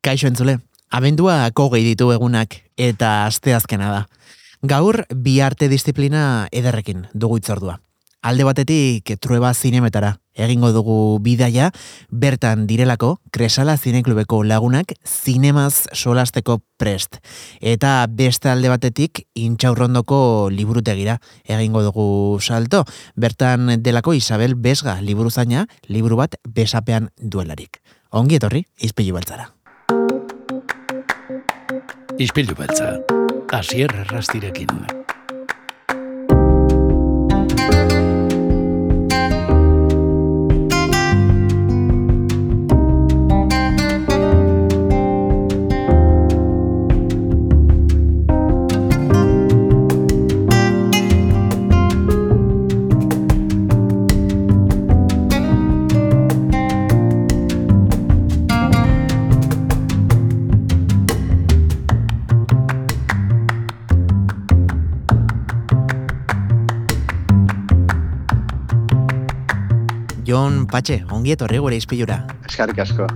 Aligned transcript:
Kaixo 0.00 0.30
entzule, 0.30 0.56
abendua 0.88 1.50
kogei 1.52 1.82
ditu 1.84 2.06
egunak 2.14 2.54
eta 2.80 3.26
asteazkena 3.26 3.90
da. 3.92 4.00
Gaur 4.64 5.04
bi 5.12 5.40
arte 5.44 5.68
disiplina 5.68 6.48
ederrekin 6.52 7.06
dugu 7.12 7.36
itzordua. 7.36 7.76
Alde 8.24 8.44
batetik 8.48 9.12
trueba 9.20 9.52
zinemetara 9.52 10.14
egingo 10.40 10.70
dugu 10.72 11.18
bidaia, 11.20 11.70
bertan 12.08 12.66
direlako 12.66 13.18
Kresala 13.32 13.76
Zineklubeko 13.76 14.42
lagunak 14.44 14.94
zinemaz 15.04 15.86
solasteko 15.92 16.62
prest. 16.80 17.20
Eta 17.60 18.06
beste 18.08 18.48
alde 18.48 18.72
batetik 18.72 19.26
intxaurrondoko 19.34 20.48
liburutegira 20.48 21.18
egingo 21.44 21.84
dugu 21.84 22.40
salto. 22.40 22.86
Bertan 23.16 23.82
delako 23.82 24.16
Isabel 24.16 24.56
Besga 24.56 25.00
liburuzaina, 25.04 25.66
liburu 25.88 26.20
bat 26.24 26.40
besapean 26.48 27.12
duelarik. 27.20 27.82
Ongi 28.10 28.40
etorri, 28.40 28.64
izpilu 28.80 29.20
beltzara. 29.20 29.50
Ispilu 32.18 32.54
beltza. 32.58 33.00
Asier 33.52 33.90
Errastirekin. 33.94 34.68
Asier 34.68 34.99
Patxe, 70.70 71.00
ongi 71.10 71.32
etorri 71.34 71.58
gure 71.58 71.74
izpilura. 71.80 72.20
Eskarrik 72.46 72.78
asko. 72.84 73.08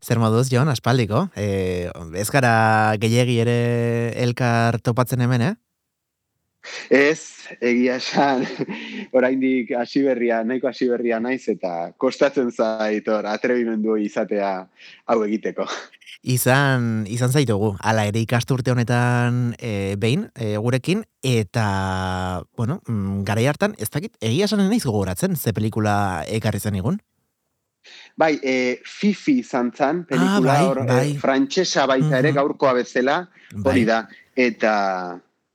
Zer 0.00 0.20
moduz, 0.22 0.46
Jon, 0.48 0.70
aspaldiko? 0.72 1.26
E, 1.36 1.90
ez 2.16 2.28
gara 2.32 2.52
gehiagi 3.02 3.34
ere 3.42 3.56
elkar 4.24 4.78
topatzen 4.80 5.20
hemen, 5.20 5.44
eh? 5.50 5.54
Ez, 6.88 7.44
egia 7.60 7.98
esan, 8.00 8.46
oraindik 9.18 9.74
hasi 9.76 10.00
berria, 10.06 10.40
nahiko 10.48 10.70
hasi 10.72 10.88
berria 10.88 11.20
naiz 11.20 11.44
eta 11.52 11.92
kostatzen 12.00 12.48
zaitor 12.48 13.28
atrebimendu 13.28 13.98
izatea 14.00 14.52
hau 15.12 15.20
egiteko 15.28 15.68
izan 16.22 17.06
izan 17.06 17.30
zaitugu 17.30 17.76
hala 17.78 18.04
ere 18.08 18.20
ikasturte 18.20 18.72
honetan 18.72 19.54
e, 19.58 19.94
behin 19.96 20.28
e, 20.34 20.56
gurekin 20.56 21.04
eta 21.22 22.42
bueno 22.56 22.80
mm, 22.86 23.22
garai 23.24 23.46
hartan 23.46 23.74
ez 23.78 23.90
dakit 23.90 24.16
egia 24.20 24.46
esan 24.46 24.64
naiz 24.66 24.84
gogoratzen 24.84 25.36
ze 25.36 25.52
pelikula 25.52 26.24
ekarri 26.26 26.58
zen 26.58 26.74
igun 26.74 26.98
Bai, 28.18 28.38
e, 28.42 28.80
Fifi 28.84 29.38
izan 29.40 29.70
zan, 29.72 30.02
pelikula 30.04 30.52
ah, 30.52 30.58
bai, 30.58 30.66
hor, 30.66 30.80
bai. 30.86 31.10
e, 31.12 31.18
frantxesa 31.22 31.86
baita 31.86 32.18
ere, 32.18 32.32
gaurkoa 32.36 32.74
bezala, 32.74 33.20
hori 33.54 33.62
bai. 33.64 33.84
da. 33.88 33.98
Eta, 34.34 34.72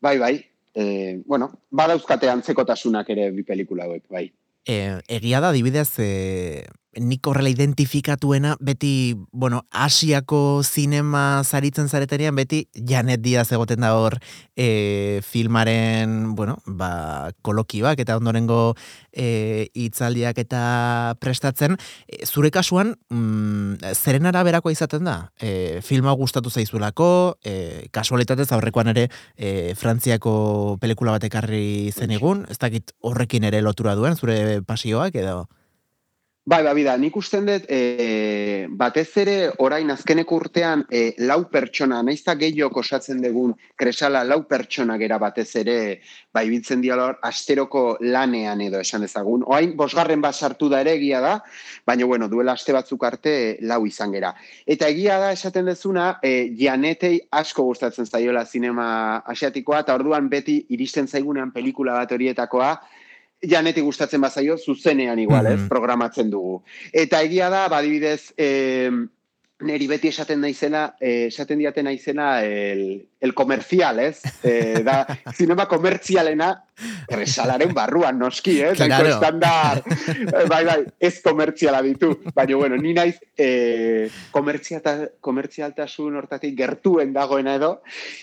bai, 0.01 0.15
bai, 0.17 0.33
e, 0.73 0.85
bueno, 1.27 1.51
badauzkate 1.69 2.31
antzekotasunak 2.31 3.11
ere 3.13 3.29
bi 3.35 3.43
pelikula 3.43 3.85
hauek, 3.85 4.05
bai. 4.09 4.29
E, 4.65 4.77
egia 5.11 5.43
da, 5.43 5.51
dibidez, 5.51 5.89
e, 5.99 6.65
nik 6.99 7.25
horrela 7.27 7.49
identifikatuena 7.49 8.55
beti, 8.59 9.15
bueno, 9.31 9.63
asiako 9.71 10.61
zinema 10.63 11.43
zaritzen 11.43 11.89
zaretenean 11.89 12.35
beti 12.35 12.67
Janet 12.73 13.21
Diaz 13.23 13.51
egoten 13.51 13.81
da 13.81 13.93
hor 13.97 14.17
e, 14.55 15.21
filmaren, 15.25 16.35
bueno, 16.35 16.59
ba, 16.65 17.31
kolokioak 17.41 17.99
eta 18.03 18.17
ondorengo 18.17 18.75
e, 19.11 19.69
itzaldiak 19.73 20.37
eta 20.43 21.15
prestatzen. 21.21 21.77
E, 22.07 22.25
zure 22.25 22.51
kasuan, 22.53 22.95
mm, 23.09 23.93
zeren 23.93 24.29
araberako 24.29 24.73
izaten 24.73 25.09
da? 25.09 25.17
E, 25.39 25.81
filma 25.85 26.13
gustatu 26.19 26.53
zaizulako, 26.53 27.37
e, 27.43 27.87
kasualitatez 27.91 28.51
aurrekoan 28.51 28.93
ere 28.93 29.09
e, 29.37 29.73
Frantziako 29.79 30.77
pelikula 30.81 31.17
batekarri 31.17 31.91
zen 31.91 32.13
egun, 32.13 32.45
ez 32.49 32.59
dakit 32.61 32.93
horrekin 33.01 33.43
ere 33.49 33.61
lotura 33.61 33.97
duen, 33.99 34.17
zure 34.17 34.61
pasioak 34.67 35.15
edo... 35.15 35.43
Bai, 36.45 36.59
bai, 36.61 36.81
da, 36.83 36.97
nik 36.99 37.15
usten 37.15 37.45
dut, 37.47 37.69
e, 37.71 38.65
batez 38.67 39.05
ere 39.21 39.35
orain 39.63 39.87
azkenek 39.93 40.31
urtean 40.35 40.81
e, 40.91 41.13
lau 41.23 41.45
pertsona, 41.47 42.01
naizta 42.03 42.33
gehiok 42.35 42.81
osatzen 42.81 43.21
dugun 43.23 43.53
kresala 43.79 44.25
lau 44.27 44.41
pertsona 44.49 44.97
gera 44.99 45.15
batez 45.23 45.45
ere, 45.61 45.75
bai, 46.35 46.43
biltzen 46.49 46.81
dialor, 46.83 47.15
asteroko 47.23 47.83
lanean 48.03 48.59
edo 48.65 48.81
esan 48.83 49.05
dezagun. 49.07 49.45
Oain, 49.47 49.71
bosgarren 49.79 50.19
bat 50.25 50.35
sartu 50.35 50.67
da 50.73 50.81
ere 50.83 50.97
egia 50.97 51.21
da, 51.23 51.37
baina, 51.87 52.09
bueno, 52.11 52.27
duela 52.27 52.57
aste 52.59 52.75
batzuk 52.75 53.05
arte 53.07 53.35
lau 53.63 53.85
izan 53.87 54.11
gera. 54.11 54.33
Eta 54.67 54.89
egia 54.91 55.21
da, 55.23 55.31
esaten 55.31 55.71
dezuna, 55.71 56.17
e, 56.19 56.49
janetei 56.59 57.21
asko 57.39 57.63
gustatzen 57.69 58.03
zaiola 58.03 58.43
zinema 58.43 58.89
asiatikoa, 59.31 59.79
eta 59.87 59.95
orduan 59.95 60.27
beti 60.27 60.59
iristen 60.75 61.07
zaigunean 61.07 61.55
pelikula 61.55 61.95
bat 62.01 62.11
horietakoa, 62.11 62.73
janeti 63.49 63.81
gustatzen 63.81 64.21
bazaio, 64.21 64.57
zuzenean 64.57 65.19
igual, 65.19 65.45
ez, 65.45 65.57
mm-hmm. 65.57 65.71
programatzen 65.71 66.29
dugu. 66.31 66.61
Eta 66.91 67.21
egia 67.25 67.49
da, 67.53 67.67
badibidez, 67.71 68.33
eh, 68.37 68.89
neri 69.63 69.87
beti 69.87 70.09
esaten 70.11 70.41
naizena, 70.43 70.95
eh, 70.99 71.27
esaten 71.27 71.59
diaten 71.59 71.85
naizena 71.85 72.43
el, 72.43 72.83
el 73.19 73.33
comercial, 73.33 73.99
ez? 73.99 74.21
Eh, 74.43 74.81
da, 74.83 75.05
zinema 75.33 75.67
komertzialena, 75.67 76.51
resalaren 77.09 77.73
barruan 77.73 78.17
noski, 78.19 78.59
ez? 78.61 78.77
Claro. 78.77 79.09
estandar, 79.09 79.83
eh, 79.85 80.45
bai, 80.49 80.63
bai, 80.65 80.79
ez 80.99 81.21
komertziala 81.23 81.81
ditu. 81.85 82.11
Baina, 82.33 82.55
bueno, 82.55 82.77
ni 82.77 82.93
naiz 82.93 83.17
eh, 83.37 84.09
komertzialtasun 84.31 86.19
hortatik 86.19 86.57
gertuen 86.57 87.13
dagoena 87.13 87.55
edo. 87.59 87.71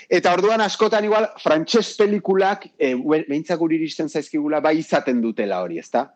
Eta 0.09 0.35
orduan 0.37 0.61
askotan 0.67 1.07
igual, 1.09 1.31
frantses 1.43 1.95
pelikulak, 1.99 2.69
eh, 2.79 2.95
behintzak 2.97 3.59
guri 3.59 3.81
iristen 3.81 4.09
zaizkigula, 4.09 4.61
bai 4.61 4.79
izaten 4.83 5.23
dutela 5.23 5.63
hori, 5.65 5.79
ezta? 5.79 6.11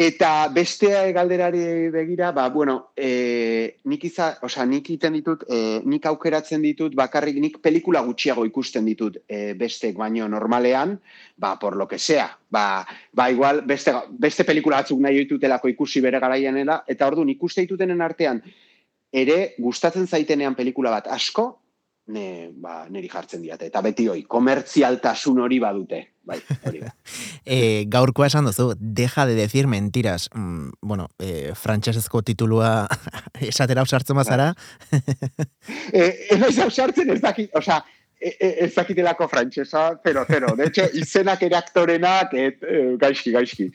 Eta 0.00 0.48
bestea 0.48 1.02
galderari 1.12 1.90
begira, 1.92 2.30
ba, 2.32 2.46
bueno, 2.48 2.92
e, 2.96 3.80
nik 3.84 4.06
iza, 4.08 4.30
oza, 4.40 4.64
nik 4.64 4.86
iten 4.94 5.12
ditut, 5.18 5.42
e, 5.44 5.82
nik 5.84 6.06
aukeratzen 6.08 6.62
ditut, 6.64 6.94
bakarrik 6.96 7.36
nik 7.36 7.58
pelikula 7.60 8.00
gutxiago 8.06 8.46
ikusten 8.48 8.88
ditut 8.88 9.18
e, 9.28 9.52
bestek 9.60 9.98
baino 10.00 10.24
normalean, 10.32 10.94
ba, 11.36 11.58
por 11.60 11.76
lo 11.76 11.84
que 11.86 11.98
sea, 11.98 12.30
ba, 12.48 12.86
ba 13.12 13.28
igual, 13.28 13.60
beste, 13.68 13.92
beste 14.08 14.48
pelikula 14.48 14.80
batzuk 14.80 15.04
nahi 15.04 15.20
ditutelako 15.20 15.68
ikusi 15.68 16.00
bere 16.00 16.16
garaianela, 16.24 16.80
eta 16.88 17.12
ordu 17.12 17.28
nik 17.28 17.44
uste 17.44 17.68
ditutenen 17.68 18.00
artean, 18.00 18.40
ere, 19.12 19.38
gustatzen 19.60 20.08
zaitenean 20.08 20.56
pelikula 20.56 20.96
bat 20.96 21.12
asko, 21.12 21.50
ne, 22.10 22.50
ba, 22.52 22.84
neri 22.90 23.08
jartzen 23.10 23.42
diate. 23.42 23.68
Eta 23.70 23.82
beti 23.84 24.08
hoi, 24.10 24.22
komertzialtasun 24.28 25.40
hori 25.44 25.60
badute. 25.62 26.00
Bai, 26.30 26.38
hori 26.66 26.82
da. 26.82 26.90
e, 27.56 27.86
gaurkoa 27.90 28.28
esan 28.30 28.48
duzu, 28.48 28.72
deja 28.78 29.26
de 29.26 29.38
decir 29.38 29.70
mentiras. 29.70 30.28
Mm, 30.34 30.74
bueno, 30.82 31.08
e, 31.18 31.54
frantsesezko 31.58 32.22
titulua 32.26 32.88
esatera 33.52 33.86
ausartzen 33.86 34.18
bazara. 34.18 34.52
e, 34.92 36.04
ez 36.36 36.58
ausartzen 36.66 37.16
ez 37.16 37.20
dakit, 37.22 37.50
osea, 37.56 37.80
E, 37.80 37.88
e, 37.88 37.99
ez 38.20 38.74
dakitelako 38.74 39.28
frantxesa, 39.28 40.00
pero, 40.02 40.26
pero, 40.28 40.54
de 40.56 40.66
hecho, 40.66 40.84
izenak 40.92 41.42
ere 41.42 41.56
aktorenak, 41.56 42.34
et, 42.34 42.62
e, 42.62 42.80
gaizki, 43.00 43.32
gaizki. 43.32 43.68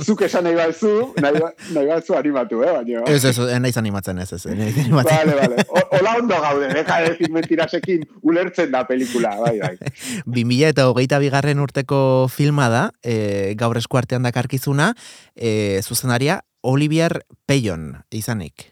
Zuk 0.00 0.22
esan 0.24 0.46
nahi 0.48 0.56
balzu, 0.56 1.12
nahi, 1.20 1.42
nahi 1.76 1.90
balzu 1.90 2.16
animatu, 2.16 2.62
eh, 2.64 2.72
baina. 2.72 3.02
Ez, 3.12 3.24
ez, 3.28 3.36
nahi 3.60 3.76
animatzen, 3.76 4.22
ez, 4.24 4.32
ez. 4.32 4.46
Vale, 4.92 5.36
vale. 5.36 5.66
Ola 6.00 6.16
ondo 6.16 6.40
gaude, 6.40 6.72
deja 6.72 7.00
de 7.02 7.10
decir 7.10 7.30
mentirasekin, 7.36 8.06
ulertzen 8.22 8.72
da 8.72 8.86
pelikula, 8.88 9.34
bai, 9.42 9.58
bai. 9.60 9.92
Bimila 10.38 10.72
eta 10.72 10.88
hogeita 10.88 11.20
bigarren 11.20 11.60
urteko 11.60 12.30
filma 12.32 12.70
da, 12.72 12.86
e, 13.04 13.52
gaur 13.60 13.76
eskuartean 13.76 14.24
dakarkizuna, 14.24 14.94
e, 15.36 15.82
zuzenaria, 15.84 16.40
Olivier 16.62 17.26
Peyon, 17.44 18.04
izanik. 18.14 18.70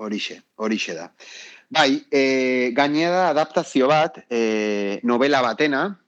Horixe, 0.00 0.40
horixe 0.56 0.94
da. 0.96 1.10
Bai, 1.70 2.04
e, 2.10 2.72
gainera 2.74 3.28
adaptazio 3.28 3.86
bat, 3.86 4.24
e, 4.28 4.98
novela 5.04 5.38
batena, 5.40 6.00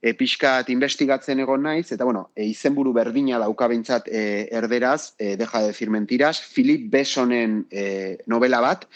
e, 0.00 0.14
pixkat 0.16 0.70
investigatzen 0.72 1.42
egon 1.44 1.66
naiz, 1.68 1.90
eta 1.92 2.06
bueno, 2.08 2.30
e, 2.34 2.46
izenburu 2.48 2.94
berdina 2.96 3.36
dauka 3.42 3.68
bintzat 3.68 4.08
e, 4.08 4.48
erderaz, 4.48 5.12
e, 5.18 5.36
deja 5.36 5.60
de 5.60 5.74
decir 5.74 5.90
mentiras, 5.92 6.40
Philip 6.40 6.88
Bessonen 6.88 7.66
e, 7.68 8.16
novela 8.32 8.62
bat, 8.64 8.88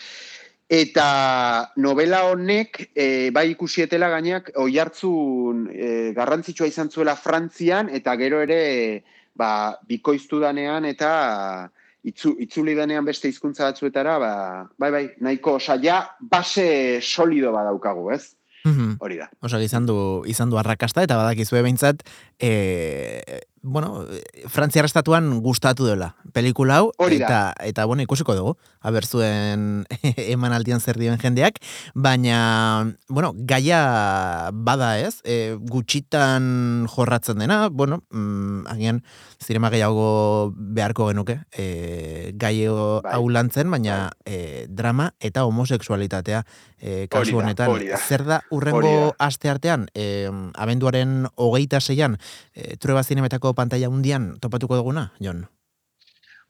eta 0.73 1.75
novela 1.77 2.25
honek, 2.31 2.87
e, 2.97 3.29
bai 3.29 3.51
ikusietela 3.51 4.09
gainak, 4.09 4.49
oi 4.57 4.79
hartzun 4.81 5.69
e, 5.77 5.93
garrantzitsua 6.17 6.73
izan 6.73 6.89
zuela 6.89 7.19
Frantzian, 7.21 7.93
eta 7.93 8.17
gero 8.17 8.41
ere, 8.41 9.05
ba, 9.37 9.77
bikoiztu 9.85 10.41
danean, 10.41 10.89
eta 10.89 11.69
itzu, 12.05 12.35
itzuli 12.45 12.75
denean 12.77 13.05
beste 13.07 13.31
hizkuntza 13.31 13.71
batzuetara, 13.71 14.19
ba, 14.21 14.33
bai, 14.79 14.91
bai, 14.93 15.05
nahiko, 15.25 15.57
osa, 15.61 15.79
ja, 15.83 16.03
base 16.21 17.01
solido 17.03 17.53
badaukagu, 17.55 18.11
ez? 18.15 18.37
Mhm. 18.65 18.97
Hori 19.05 19.19
da. 19.21 19.29
Osa, 19.45 19.61
izan 19.61 19.87
du, 19.89 19.97
izan 20.31 20.53
du 20.53 20.61
arrakasta, 20.61 21.05
eta 21.05 21.19
badakizue 21.21 21.63
behintzat, 21.65 22.05
e, 22.41 23.41
bueno, 23.65 24.05
Frantziar 24.53 24.85
estatuan 24.85 25.41
gustatu 25.41 25.89
dela 25.89 26.15
pelikula 26.35 26.83
hau, 26.83 26.91
eta, 27.09 27.55
eta, 27.63 27.85
bueno, 27.87 28.03
ikusiko 28.03 28.35
dugu, 28.35 28.57
haber 28.83 29.07
zuen 29.07 29.85
eman 30.35 30.53
aldian 30.53 30.83
zer 30.83 30.99
dioen 30.99 31.21
jendeak, 31.23 31.61
baina, 31.95 32.91
bueno, 33.09 33.33
gaia 33.35 34.51
bada 34.53 34.99
ez, 34.99 35.23
e, 35.25 35.55
gutxitan 35.71 36.89
jorratzen 36.91 37.39
dena, 37.39 37.69
bueno, 37.71 38.03
mm, 38.11 38.67
agian, 38.75 39.01
zirema 39.45 39.71
gehiago 39.71 40.53
beharko 40.57 41.09
genuke, 41.13 41.39
e, 41.53 42.33
gai 42.35 42.55
Bai. 42.67 43.15
hau 43.15 43.25
lantzen, 43.31 43.71
baina 43.71 44.11
e, 44.27 44.67
drama 44.69 45.13
eta 45.21 45.45
homosexualitatea 45.47 46.43
e, 46.79 47.07
kasu 47.13 47.39
honetan. 47.39 47.71
hori 47.71 47.89
da. 47.93 47.99
Zer 47.99 48.25
da, 48.27 48.41
urrengo 48.55 49.15
aste 49.23 49.51
artean, 49.53 49.87
e, 49.95 50.29
abenduaren 50.61 51.29
hogeita 51.35 51.81
zeian, 51.81 52.19
e, 52.55 52.77
trueba 52.77 53.03
zinemetako 53.03 53.54
pantalla 53.55 53.89
hundian 53.89 54.35
topatuko 54.41 54.77
duguna, 54.77 55.13
Jon? 55.21 55.45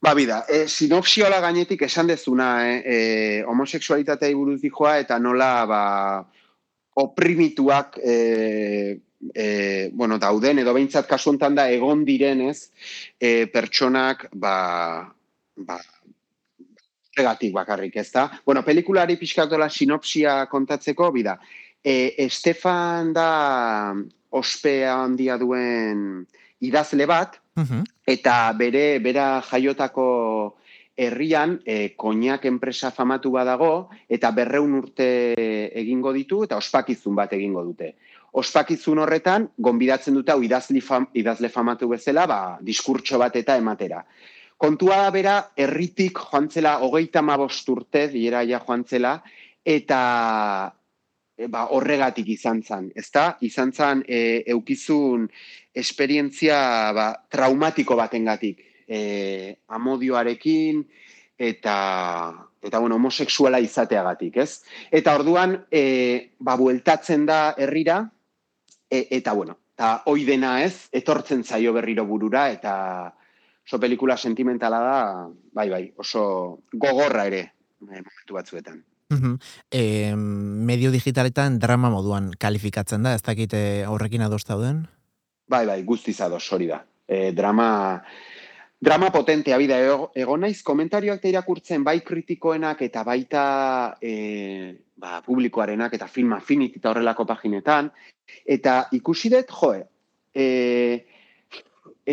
Ba, 0.04 0.12
bida, 0.12 0.42
e, 0.52 0.66
sinopsiola 0.68 1.38
gainetik 1.40 1.86
esan 1.86 2.10
dezuna, 2.10 2.48
eh, 2.68 2.80
e, 2.84 2.96
homosexualitatea 3.48 4.36
buruz 4.36 4.60
dijoa, 4.60 4.98
eta 5.00 5.18
nola, 5.18 5.48
ba, 5.64 5.82
oprimituak, 7.00 7.96
e, 8.04 9.00
e, 9.32 9.46
bueno, 9.94 10.18
dauden, 10.20 10.60
edo 10.60 10.74
behintzat 10.76 11.08
kasu 11.08 11.30
honetan 11.32 11.56
da, 11.56 11.70
egon 11.72 12.04
direnez, 12.04 12.68
e, 13.18 13.46
pertsonak, 13.48 14.28
ba, 14.34 14.56
ba, 15.56 15.80
horregatik 17.14 17.54
bakarrik, 17.54 17.96
ez 17.96 18.10
da? 18.12 18.28
Bueno, 18.44 18.64
pelikulari 18.66 19.16
pixkatola 19.16 19.70
sinopsia 19.70 20.44
kontatzeko, 20.52 21.10
bida, 21.14 21.38
e, 21.80 22.14
Estefan 22.26 23.12
da 23.16 23.94
ospea 24.34 24.96
handia 25.04 25.38
duen 25.38 26.26
idazle 26.66 27.06
bat, 27.06 27.40
Mhm. 27.56 27.84
eta 28.06 28.52
bere 28.58 28.98
bera 28.98 29.40
jaiotako 29.40 30.56
herrian 30.96 31.60
e, 31.64 31.94
koinak 31.96 32.44
enpresa 32.46 32.90
famatu 32.90 33.30
badago 33.30 33.90
eta 34.08 34.30
berreun 34.30 34.74
urte 34.74 35.06
egingo 35.80 36.12
ditu 36.12 36.44
eta 36.44 36.56
ospakizun 36.56 37.14
bat 37.14 37.32
egingo 37.32 37.64
dute. 37.64 37.94
Ospakizun 38.34 38.98
horretan, 38.98 39.48
gonbidatzen 39.58 40.14
dute 40.14 40.32
hau 40.32 40.42
idazli 40.42 40.80
fam, 40.80 41.06
idazle 41.14 41.48
famatu 41.48 41.88
bezala, 41.88 42.26
ba, 42.26 42.58
diskurtso 42.60 43.18
bat 43.18 43.36
eta 43.36 43.56
ematera. 43.56 44.04
Kontua 44.58 44.96
da 45.02 45.10
bera, 45.10 45.34
herritik 45.56 46.18
joan 46.18 46.48
zela, 46.50 46.78
hogeita 46.82 47.22
mabost 47.22 47.68
urte, 47.68 48.08
diera 48.08 48.42
ja 48.42 48.58
joan 48.66 48.84
zela, 48.84 49.20
eta 49.64 50.74
e, 51.36 51.46
ba, 51.46 51.68
horregatik 51.74 52.28
izan 52.34 52.62
zen, 52.62 52.90
ezta? 52.94 53.36
Izan 53.40 53.72
zen 53.72 54.02
e, 54.06 54.42
eukizun 54.54 55.28
esperientzia 55.74 56.92
ba, 56.94 57.08
traumatiko 57.28 57.96
batengatik, 57.98 58.62
e, 58.86 59.58
amodioarekin 59.68 60.84
eta 61.38 61.76
eta 62.64 62.78
bueno, 62.78 62.96
homosexuala 62.96 63.60
izateagatik, 63.60 64.38
ez? 64.40 64.62
Eta 64.90 65.12
orduan 65.18 65.58
e, 65.68 66.32
ba, 66.38 66.56
bueltatzen 66.56 67.26
da 67.28 67.54
herrira 67.58 67.98
e, 68.88 69.02
eta 69.18 69.34
bueno, 69.36 69.58
eta 69.74 69.90
hoi 70.08 70.24
dena 70.24 70.62
ez, 70.64 70.88
etortzen 70.94 71.44
zaio 71.44 71.74
berriro 71.76 72.06
burura 72.08 72.48
eta 72.54 72.74
oso 73.64 73.80
pelikula 73.80 74.16
sentimentala 74.16 74.80
da, 74.80 74.98
bai 75.52 75.68
bai, 75.68 75.84
oso 76.00 76.64
gogorra 76.72 77.26
ere 77.28 77.42
e, 77.44 78.00
momentu 78.00 78.40
batzuetan. 78.40 78.82
E, 79.70 80.14
medio 80.16 80.90
digitaletan 80.90 81.60
drama 81.62 81.90
moduan 81.92 82.32
kalifikatzen 82.40 83.04
da, 83.04 83.14
ez 83.14 83.22
dakite 83.22 83.84
horrekin 83.86 84.24
ados 84.24 84.42
dauden? 84.48 84.86
Bai, 85.46 85.66
bai, 85.66 85.82
guztiz 85.84 86.20
ados, 86.24 86.46
hori 86.52 86.66
da. 86.66 86.78
E, 87.04 87.32
drama, 87.32 88.02
drama 88.80 89.10
potentea, 89.12 89.58
bida, 89.60 89.76
ego, 89.78 90.10
egon 90.16 90.40
naiz 90.46 90.62
komentarioak 90.64 91.20
eta 91.20 91.28
irakurtzen 91.28 91.84
bai 91.84 91.98
kritikoenak 92.00 92.80
eta 92.86 93.02
baita 93.04 93.44
e, 94.00 94.14
ba, 94.96 95.20
publikoarenak 95.26 95.98
eta 95.98 96.08
film 96.08 96.32
affinity 96.38 96.80
eta 96.80 96.94
horrelako 96.94 97.26
paginetan, 97.28 97.90
eta 98.56 98.86
ikusi 98.96 99.34
dut, 99.34 99.52
joe, 99.52 99.82
e, 100.32 100.46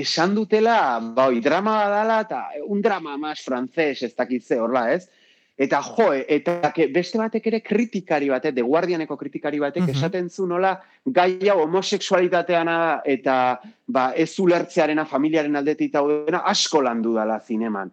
esan 0.03 0.35
dutela, 0.35 0.99
bai, 0.99 1.39
drama 1.39 1.77
badala, 1.85 2.21
eta 2.27 2.43
un 2.67 2.83
drama 2.83 3.15
mas 3.17 3.39
frantzes, 3.47 4.03
ez 4.03 4.13
dakitze, 4.15 4.59
horla, 4.59 4.89
ez? 4.91 5.07
Eta 5.61 5.77
joe, 5.85 6.23
eta 6.25 6.71
beste 6.89 7.19
batek 7.21 7.47
ere 7.51 7.59
kritikari 7.61 8.31
batek, 8.31 8.55
The 8.55 8.63
Guardianeko 8.65 9.17
kritikari 9.17 9.59
batek, 9.61 9.83
Mhm. 9.83 9.95
esaten 9.95 10.29
zu 10.29 10.47
nola 10.47 10.79
gai 11.05 11.37
hau 11.49 11.59
homosexualitateana 11.61 12.77
da, 12.79 13.01
eta 13.05 13.61
ba, 13.87 14.11
ez 14.15 14.31
ulertzearena 14.39 15.05
familiaren 15.05 15.55
aldetik 15.55 15.93
daudena 15.93 16.41
asko 16.45 16.81
landu 16.81 17.13
dala 17.13 17.39
zineman. 17.39 17.91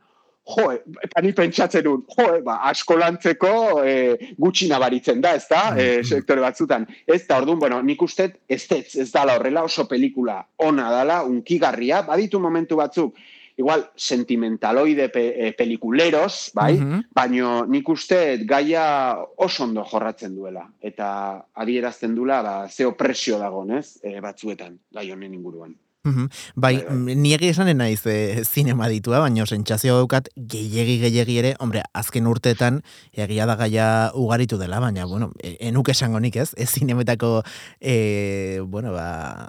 Jo, 0.49 0.71
eta 1.05 1.21
ni 1.21 1.35
pentsatzen 1.37 1.85
dut, 1.85 2.07
jo, 2.17 2.41
ba, 2.43 2.63
asko 2.71 2.97
lantzeko 2.97 3.83
e, 3.85 4.17
gutxi 4.39 4.69
nabaritzen 4.71 5.21
da, 5.21 5.35
ez 5.37 5.45
da, 5.51 5.75
e, 5.77 5.99
Mhm. 5.99 6.05
sektore 6.05 6.41
batzutan. 6.41 6.87
Ez 7.07 7.27
da, 7.27 7.37
orduan, 7.37 7.59
bueno, 7.59 7.83
nik 7.83 8.01
uste 8.01 8.33
ez 8.49 8.65
ez, 8.73 8.97
ez 8.97 9.13
dala 9.13 9.35
horrela 9.37 9.63
oso 9.63 9.87
pelikula 9.87 10.47
ona 10.57 10.91
dala, 10.91 11.23
unkigarria, 11.23 12.01
baditu 12.01 12.41
momentu 12.41 12.77
batzuk, 12.77 13.15
igual 13.59 13.91
sentimentaloide 13.97 15.09
pe, 15.11 15.25
e, 15.49 15.53
pelikuleros, 15.53 16.51
bai? 16.55 16.79
Mhm. 16.79 17.03
baino 17.15 17.67
nik 17.67 17.89
uste 17.89 18.39
gaia 18.47 19.19
oso 19.37 19.65
ondo 19.65 19.85
jorratzen 19.85 20.37
duela 20.37 20.65
eta 20.81 21.45
adierazten 21.55 22.15
dula 22.15 22.41
ba 22.43 22.69
ze 22.69 22.87
opresio 22.87 23.39
dagoen, 23.39 23.77
ez? 23.79 23.99
E, 24.03 24.21
batzuetan 24.21 24.79
gai 24.95 25.11
honen 25.13 25.35
inguruan. 25.35 25.75
Bai, 26.09 26.29
Bai, 26.55 26.77
bai. 26.85 26.95
mm, 26.97 27.21
ni 27.21 27.35
egia 27.35 27.51
esanen 27.53 27.77
naiz 27.83 28.07
e, 28.07 28.43
zinema 28.45 28.87
ditua, 28.89 29.19
baina 29.21 29.45
sentsazio 29.45 29.97
daukat 29.99 30.31
gehiegi 30.37 30.95
gehiegi 31.03 31.37
ere, 31.43 31.51
hombre, 31.61 31.83
azken 31.93 32.27
urteetan 32.31 32.81
egia 33.13 33.45
da 33.45 33.57
gaia 33.61 33.89
ugaritu 34.15 34.57
dela, 34.57 34.81
baina, 34.81 35.05
bueno, 35.05 35.33
e, 35.43 35.57
enuk 35.69 35.91
esango 35.93 36.21
nik 36.21 36.37
ez, 36.37 36.55
ez 36.57 36.71
zinemetako, 36.71 37.43
e, 37.81 38.61
bueno, 38.65 38.93
ba, 38.95 39.49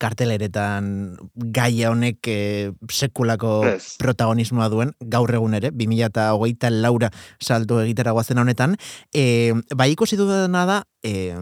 karteleretan 0.00 1.16
gaia 1.34 1.90
honek 1.92 2.28
e, 2.28 2.72
sekulako 2.88 3.52
Ez. 3.74 3.96
protagonismoa 4.00 4.68
duen, 4.72 4.94
gaur 5.00 5.32
egun 5.34 5.54
ere, 5.58 5.70
2008 5.76 6.70
laura 6.72 7.10
salto 7.40 7.80
egitera 7.82 8.14
guazen 8.16 8.40
honetan, 8.40 8.78
e, 9.12 9.52
bai 9.76 9.90
ikusi 9.92 10.16
dudana 10.16 10.64
da, 10.68 10.78
e, 11.04 11.34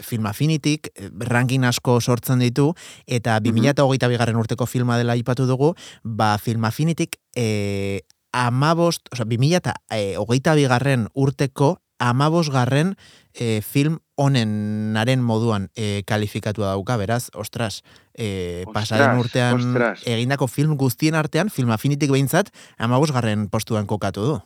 Film 0.00 0.26
Affinitik, 0.26 0.90
eh, 0.94 1.10
ranking 1.28 1.64
asko 1.64 2.00
sortzen 2.00 2.40
ditu, 2.40 2.72
eta 3.06 3.38
2008 3.40 4.08
bigarren 4.08 4.36
urteko 4.40 4.66
filma 4.66 4.98
dela 4.98 5.12
aipatu 5.12 5.46
dugu, 5.46 5.74
ba 6.04 6.36
Film 6.38 6.64
Affinitik 6.64 7.16
e, 7.36 8.00
amabost, 8.32 9.08
oza, 9.12 9.24
2008 9.24 10.54
bigarren 10.56 11.08
urteko 11.14 11.78
amabosgarren 12.00 12.96
e, 13.34 13.60
film 13.62 14.00
honenaren 14.18 15.22
moduan 15.22 15.68
e, 15.76 16.02
kalifikatua 16.08 16.72
dauka, 16.74 16.96
beraz, 17.00 17.28
ostras, 17.34 17.82
e, 18.16 18.64
Ostras, 18.66 18.74
pasaren 18.74 19.18
urtean 19.20 19.60
ostras. 19.60 20.02
egindako 20.08 20.48
film 20.48 20.76
guztien 20.80 21.14
artean, 21.14 21.50
Film 21.52 21.70
Affinitik 21.70 22.10
behintzat, 22.10 22.50
amabosgarren 22.78 23.48
postuan 23.52 23.86
kokatu 23.86 24.24
du. 24.32 24.38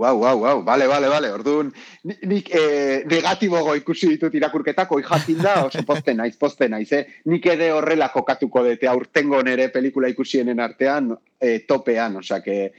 Wow, 0.00 0.16
wow, 0.22 0.38
wow, 0.40 0.62
vale, 0.64 0.86
vale, 0.86 1.08
vale. 1.12 1.28
Orduan, 1.34 1.72
ni- 2.04 2.16
nik 2.30 2.46
eh, 2.54 3.02
negatibogo 3.10 3.74
ikusi 3.76 4.08
ditut 4.14 4.32
irakurketak, 4.38 4.92
oi 4.96 5.02
jakin 5.04 5.42
da, 5.42 5.56
oso 5.66 5.82
poste 5.90 6.14
naiz, 6.14 6.36
poste 6.40 6.68
naiz, 6.72 6.88
eh? 6.96 7.02
Nik 7.28 7.44
ere 7.52 7.72
horrela 7.74 8.08
kokatuko 8.14 8.62
dute 8.64 8.88
aurtengo 8.88 9.42
nere 9.44 9.68
pelikula 9.74 10.08
ikusienen 10.08 10.62
artean 10.62 11.10
eh, 11.40 11.58
topean, 11.68 12.16
osea 12.22 12.40
que 12.40 12.72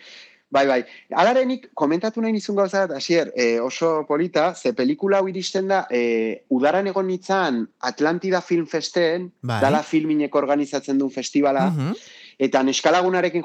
Bai, 0.51 0.67
bai. 0.67 0.81
Alare 1.15 1.45
nik 1.45 1.69
komentatu 1.73 2.21
nahi 2.21 2.33
nizun 2.35 2.57
gauza 2.57 2.85
bat, 2.85 2.97
asier, 2.97 3.31
eh, 3.35 3.57
oso 3.63 4.05
polita, 4.07 4.53
ze 4.53 4.73
pelikula 4.73 5.17
hau 5.19 5.27
iristen 5.29 5.67
da, 5.67 5.85
eh, 5.89 6.43
udaran 6.49 6.87
egon 6.87 7.07
nitzan 7.07 7.69
Atlantida 7.79 8.41
Film 8.41 8.67
Festen, 8.67 9.31
Bai. 9.41 9.61
dala 9.61 9.81
filminek 9.81 10.35
organizatzen 10.35 10.97
duen 10.99 11.11
festivala, 11.11 11.69
Mhm. 11.71 11.93
Eta 12.41 12.63
neskalagunarekin 12.63 13.43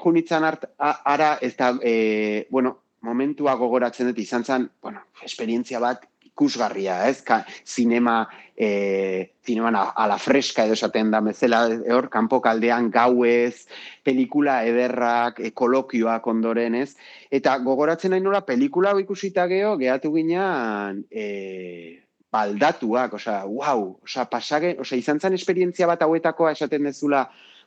a- 0.78 1.02
ara, 1.04 1.38
ez 1.42 1.54
da, 1.54 1.78
e, 1.82 2.46
bueno, 2.50 2.78
momentua 3.02 3.54
gogoratzen 3.54 4.06
dut 4.06 4.18
izan 4.18 4.42
zen, 4.44 4.70
bueno, 4.80 5.00
esperientzia 5.22 5.78
bat 5.78 6.02
ikusgarria, 6.36 7.06
ez? 7.08 7.22
Ka, 7.24 7.40
zinema, 7.64 8.28
e, 8.52 9.32
zineman 9.44 9.76
a, 9.80 9.84
a 9.96 10.06
la 10.06 10.18
fresca 10.20 10.66
edo 10.68 10.76
esaten 10.76 11.10
da 11.10 11.22
bezala, 11.24 11.64
hor, 11.88 12.10
kanpo 12.12 12.42
kaldean 12.44 12.90
gauez, 12.92 13.64
pelikula 14.04 14.60
ederrak, 14.68 15.40
ekolokioak 15.48 16.28
ondoren, 16.28 16.76
ez? 16.84 16.92
Eta 17.32 17.56
gogoratzen 17.64 18.12
nahi 18.12 18.24
nola, 18.24 18.44
pelikula 18.44 18.92
ikusita 19.00 19.48
geho, 19.48 19.74
gehatu 19.80 20.12
ginean, 20.14 21.00
e, 21.08 22.04
baldatuak, 22.36 23.16
osea, 23.16 23.42
wow, 23.48 23.88
osea, 24.04 24.28
pasage, 24.28 24.76
osea, 24.82 25.00
izan 25.00 25.22
zen 25.22 25.40
esperientzia 25.40 25.88
bat 25.88 26.04
hauetakoa 26.04 26.52
esaten 26.52 26.92
dezula, 26.92 27.26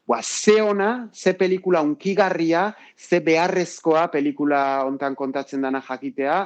Ua, 0.09 0.23
ze 0.25 0.55
ona, 0.65 1.11
ze 1.13 1.35
pelikula 1.37 1.83
unkigarria, 1.85 2.71
ze 2.97 3.19
beharrezkoa 3.21 4.07
pelikula 4.09 4.81
hontan 4.81 5.13
kontatzen 5.13 5.61
dana 5.61 5.83
jakitea, 5.85 6.37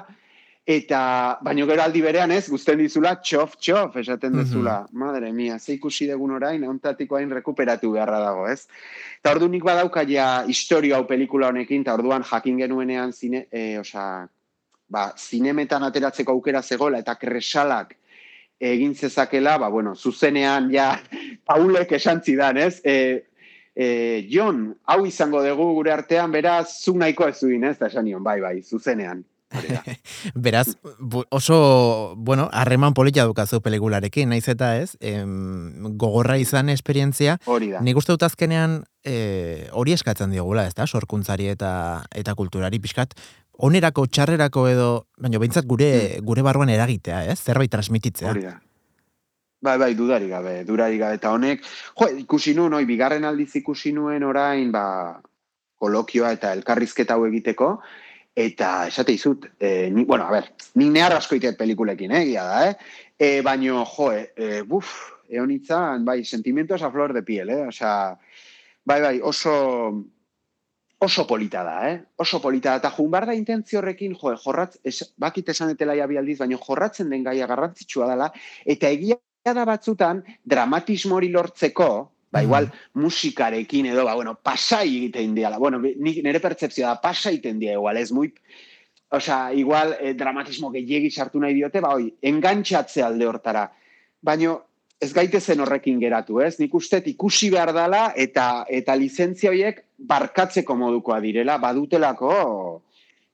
eta 0.66 1.40
baino 1.44 1.66
gero 1.68 1.84
aldi 1.84 2.02
berean 2.02 2.32
ez, 2.32 2.48
guzten 2.50 2.80
dizula, 2.80 3.18
txof, 3.20 3.58
txof, 3.60 3.98
esaten 4.00 4.38
dezula. 4.38 4.78
Madre 4.96 5.32
mia, 5.36 5.58
ze 5.60 5.74
ikusi 5.76 6.08
degun 6.08 6.32
orain, 6.38 6.64
hontatiko 6.64 7.18
hain 7.18 7.32
rekuperatu 7.36 7.92
beharra 7.92 8.20
dago, 8.24 8.48
ez? 8.48 8.68
Eta 9.20 9.34
ordu 9.36 9.50
nik 9.52 9.64
badauka 9.68 10.06
ja 10.08 10.46
historio 10.48 10.96
hau 10.96 11.04
pelikula 11.08 11.50
honekin, 11.52 11.84
eta 11.84 11.98
orduan 11.98 12.24
jakin 12.24 12.64
genuenean 12.64 13.12
zine, 13.12 13.48
e, 13.52 13.78
osea, 13.80 14.24
ba, 14.88 15.10
zinemetan 15.18 15.84
ateratzeko 15.84 16.32
aukera 16.32 16.62
zegoela, 16.64 17.04
eta 17.04 17.18
kresalak 17.20 17.98
egin 18.64 18.96
zezakela, 18.96 19.58
ba, 19.60 19.68
bueno, 19.68 19.96
zuzenean 19.96 20.72
ja 20.72 20.94
Paulek 21.50 21.92
esan 22.00 22.24
zidan, 22.24 22.58
ez? 22.58 22.80
E, 22.88 23.26
e, 23.76 23.88
Jon, 24.32 24.70
hau 24.88 25.04
izango 25.06 25.44
dugu 25.44 25.74
gure 25.82 25.92
artean, 25.92 26.32
beraz, 26.32 26.80
zu 26.80 26.96
nahiko 26.96 27.28
ez 27.28 27.36
zuin, 27.42 27.68
ez? 27.68 27.76
Da 27.82 27.92
esan 27.92 28.08
nion, 28.08 28.24
bai, 28.24 28.40
bai, 28.40 28.62
zuzenean. 28.64 29.26
Beraz, 30.36 30.78
oso, 31.30 32.16
bueno, 32.18 32.50
harreman 32.52 32.94
polita 32.94 33.26
dukazu 33.30 33.62
pelikularekin, 33.62 34.30
naiz 34.30 34.48
eta 34.50 34.76
ez, 34.80 34.98
em, 35.00 35.96
gogorra 35.98 36.38
izan 36.42 36.70
esperientzia, 36.74 37.38
Hori 37.46 37.72
da. 37.74 37.82
nik 37.86 37.98
uste 37.98 38.16
dut 38.16 38.26
azkenean 38.26 38.82
e, 39.04 39.70
hori 39.72 39.94
eskatzen 39.94 40.34
diogula, 40.34 40.68
ez 40.68 40.76
da, 40.78 40.88
sorkuntzari 40.88 41.50
eta 41.54 41.72
eta 42.16 42.36
kulturari 42.36 42.82
pixkat, 42.84 43.16
onerako, 43.64 44.08
txarrerako 44.08 44.68
edo, 44.72 44.92
baina 45.22 45.42
behintzat 45.42 45.68
gure, 45.70 46.20
gure 46.26 46.46
barruan 46.46 46.72
eragitea, 46.74 47.26
ez, 47.32 47.40
zerbait 47.40 47.72
transmititzea. 47.72 48.30
Hmm. 48.30 48.38
Hori 48.38 48.48
da. 48.50 48.60
Bai, 49.64 49.78
bai, 49.80 49.94
dudarik 49.96 50.28
gabe, 50.28 50.58
dudarik 50.68 51.00
gabe. 51.00 51.16
Eta 51.22 51.32
honek, 51.32 51.62
jo, 51.96 52.10
ikusi 52.20 52.52
nuen, 52.58 52.74
oi, 52.76 52.84
bigarren 52.84 53.24
aldiz 53.24 53.54
ikusi 53.62 53.94
nuen 53.96 54.26
orain, 54.28 54.74
ba, 54.76 55.22
kolokioa 55.80 56.34
eta 56.36 56.52
elkarrizketa 56.58 57.16
hau 57.16 57.24
egiteko, 57.30 57.78
eta 58.36 58.88
esate 58.90 59.14
izut, 59.14 59.46
e, 59.60 59.90
ni, 59.94 60.06
bueno, 60.06 60.26
a 60.26 60.32
ber, 60.32 60.50
nik 60.80 60.90
nehar 60.94 61.14
asko 61.20 61.38
ite 61.38 61.54
pelikulekin, 61.58 62.12
eh, 62.12 62.22
egia 62.24 62.46
da, 62.50 62.62
eh? 62.70 62.78
E, 63.18 63.42
baino, 63.46 63.84
jo, 63.86 64.10
e, 64.14 64.64
buf, 64.66 64.94
egon 65.30 65.52
itzan, 65.54 66.06
bai, 66.06 66.24
sentimientos 66.26 66.82
a 66.82 66.90
flor 66.92 67.14
de 67.14 67.22
piel, 67.24 67.50
eh? 67.50 67.62
Osea, 67.68 68.18
bai, 68.86 69.02
bai, 69.02 69.20
oso, 69.22 69.54
oso 70.98 71.28
polita 71.28 71.64
da, 71.64 71.78
eh? 71.92 72.00
Oso 72.18 72.42
polita 72.42 72.72
da. 72.72 72.82
Eta 72.82 72.94
jun 72.96 73.12
behar 73.12 73.28
da 73.30 73.38
intentzio 73.38 73.80
horrekin, 73.80 74.16
jo, 74.18 74.34
jorratz, 74.46 74.80
es, 74.84 75.14
bakit 75.18 75.54
esan 75.54 75.76
etela 75.76 75.96
ja 76.00 76.10
bi 76.10 76.18
aldiz, 76.18 76.40
baina 76.42 76.58
jorratzen 76.58 77.14
den 77.14 77.24
gaia 77.24 77.48
garrantzitsua 77.48 78.10
dela, 78.10 78.32
eta 78.66 78.90
egia 78.90 79.20
da 79.54 79.66
batzutan, 79.68 80.24
dramatismo 80.44 81.20
hori 81.20 81.30
lortzeko, 81.30 81.90
ba, 82.34 82.40
Mhm. 82.42 82.46
igual, 82.48 82.72
musikarekin 82.98 83.86
edo, 83.94 84.06
ba, 84.06 84.16
bueno, 84.16 84.34
pasai 84.42 84.90
egiten 84.98 85.36
diala. 85.36 85.60
Bueno, 85.60 85.78
nik, 85.80 86.24
nire 86.26 86.40
pertsepzioa 86.42 86.96
da, 86.96 87.02
pasai 87.02 87.36
egiten 87.36 87.60
dia, 87.60 87.74
igual, 87.74 87.98
ez 87.98 88.12
muy, 88.12 88.34
Osea, 89.14 89.54
igual, 89.54 89.96
eh, 90.02 90.16
dramatismo 90.18 90.72
gehiegi 90.74 91.12
sartu 91.12 91.40
nahi 91.40 91.54
diote, 91.54 91.80
ba, 91.80 91.94
oi, 91.94 92.08
engantxatze 92.20 93.04
alde 93.06 93.28
hortara. 93.30 93.68
Baina, 94.20 94.56
ez 95.00 95.14
gaitezen 95.14 95.60
horrekin 95.62 96.00
geratu, 96.00 96.40
ez? 96.42 96.58
Nik 96.60 96.74
uste 96.74 97.04
ikusi 97.06 97.52
behar 97.52 97.74
dela 97.76 98.14
eta 98.16 98.66
eta 98.68 98.96
lizentzia 98.96 99.52
horiek 99.52 99.84
barkatzeko 100.00 100.76
modukoa 100.76 101.20
direla, 101.22 101.60
badutelako, 101.60 102.82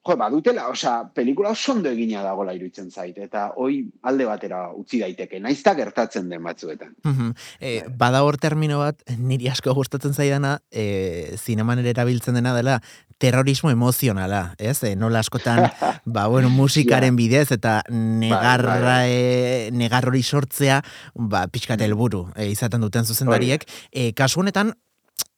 jo, 0.08 0.16
badutela, 0.18 0.68
osea, 0.70 1.10
pelikula 1.14 1.52
oso 1.52 1.74
ondo 1.74 1.90
egina 1.92 2.24
dagola 2.24 2.54
iruditzen 2.56 2.90
zait, 2.92 3.18
eta 3.18 3.50
hoi 3.60 3.82
alde 4.08 4.26
batera 4.26 4.62
utzi 4.76 5.02
daiteke, 5.04 5.40
naizta 5.44 5.76
gertatzen 5.76 6.30
den 6.30 6.44
batzuetan. 6.44 6.96
Mhm. 7.04 7.34
E, 7.60 7.82
Bai. 7.82 7.96
bada 7.98 8.24
hor 8.24 8.38
termino 8.38 8.80
bat, 8.80 9.02
niri 9.18 9.50
asko 9.50 9.74
gustatzen 9.74 10.14
zaidana, 10.14 10.60
e, 10.72 11.36
zineman 11.38 11.80
ere 11.80 11.90
erabiltzen 11.90 12.34
dena 12.40 12.56
dela, 12.56 12.80
terrorismo 13.20 13.70
emozionala, 13.70 14.56
ez? 14.58 14.82
E, 14.84 14.96
nola 14.96 15.20
askotan, 15.20 15.68
ba, 16.06 16.28
bueno, 16.28 16.50
musikaren 16.50 17.16
bidez 17.20 17.52
eta 17.52 17.82
negarra, 17.92 18.80
bai, 18.80 19.10
e, 19.12 19.72
negar 19.76 20.08
hori 20.08 20.24
sortzea, 20.24 20.82
ba, 21.16 21.48
pixkat 21.52 21.82
helburu 21.82 22.30
e, 22.36 22.48
izaten 22.50 22.82
duten 22.82 23.06
zuzendariek. 23.06 23.68
E, 23.92 24.14
kasu 24.16 24.40
honetan, 24.40 24.74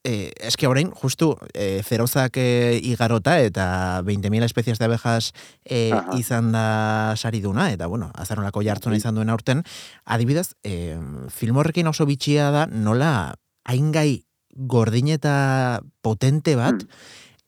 E, 0.03 0.31
eske 0.41 0.65
orain, 0.65 0.89
justu, 0.98 1.36
e, 1.53 1.84
zerozak 1.86 2.38
e, 2.41 2.79
igarota 2.89 3.36
eta 3.39 4.01
20.000 4.01 4.48
espezies 4.48 4.79
de 4.79 4.86
abejas 4.88 5.31
e, 5.63 5.91
Aha. 5.93 6.17
izan 6.17 6.51
da 6.51 7.13
sariduna, 7.15 7.67
eta 7.72 7.86
bueno, 7.86 8.10
azarnolako 8.17 8.63
jartzuna 8.65 8.98
izan 8.98 9.13
duen 9.15 9.29
aurten, 9.29 9.62
adibidez, 10.05 10.55
e, 10.63 10.98
film 11.29 11.58
horrekin 11.62 11.86
oso 11.88 12.08
bitxia 12.10 12.50
da 12.50 12.65
nola 12.65 13.36
haingai 13.63 14.24
gordin 14.55 15.08
eta 15.13 15.81
potente 16.01 16.55
bat, 16.58 16.81
Hmm. 16.81 16.89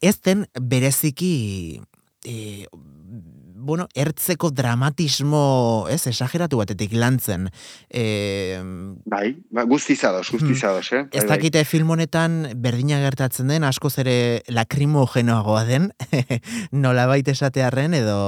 ez 0.00 0.20
den 0.22 0.46
bereziki 0.60 1.82
e, 2.24 2.66
bueno, 3.64 3.88
ertzeko 3.94 4.50
dramatismo, 4.54 5.86
ez, 5.90 6.04
esageratu 6.10 6.60
batetik 6.60 6.94
lantzen. 6.94 7.48
E, 7.88 8.60
Bai, 9.10 9.34
ba, 9.50 9.64
guztizados, 9.64 10.30
guztizados, 10.30 10.92
eh? 10.92 11.02
Hmm. 11.02 11.10
ez 11.10 11.24
Bai, 11.24 11.28
bai. 11.28 11.38
dakite 11.38 11.64
film 11.64 11.90
honetan 11.96 12.38
berdina 12.56 13.00
gertatzen 13.02 13.50
den, 13.50 13.64
askoz 13.64 13.96
ere 14.04 14.16
lakrimogenoagoa 14.48 15.64
den, 15.68 15.90
nolabait 16.84 17.28
esatearren, 17.28 17.98
edo... 17.98 18.20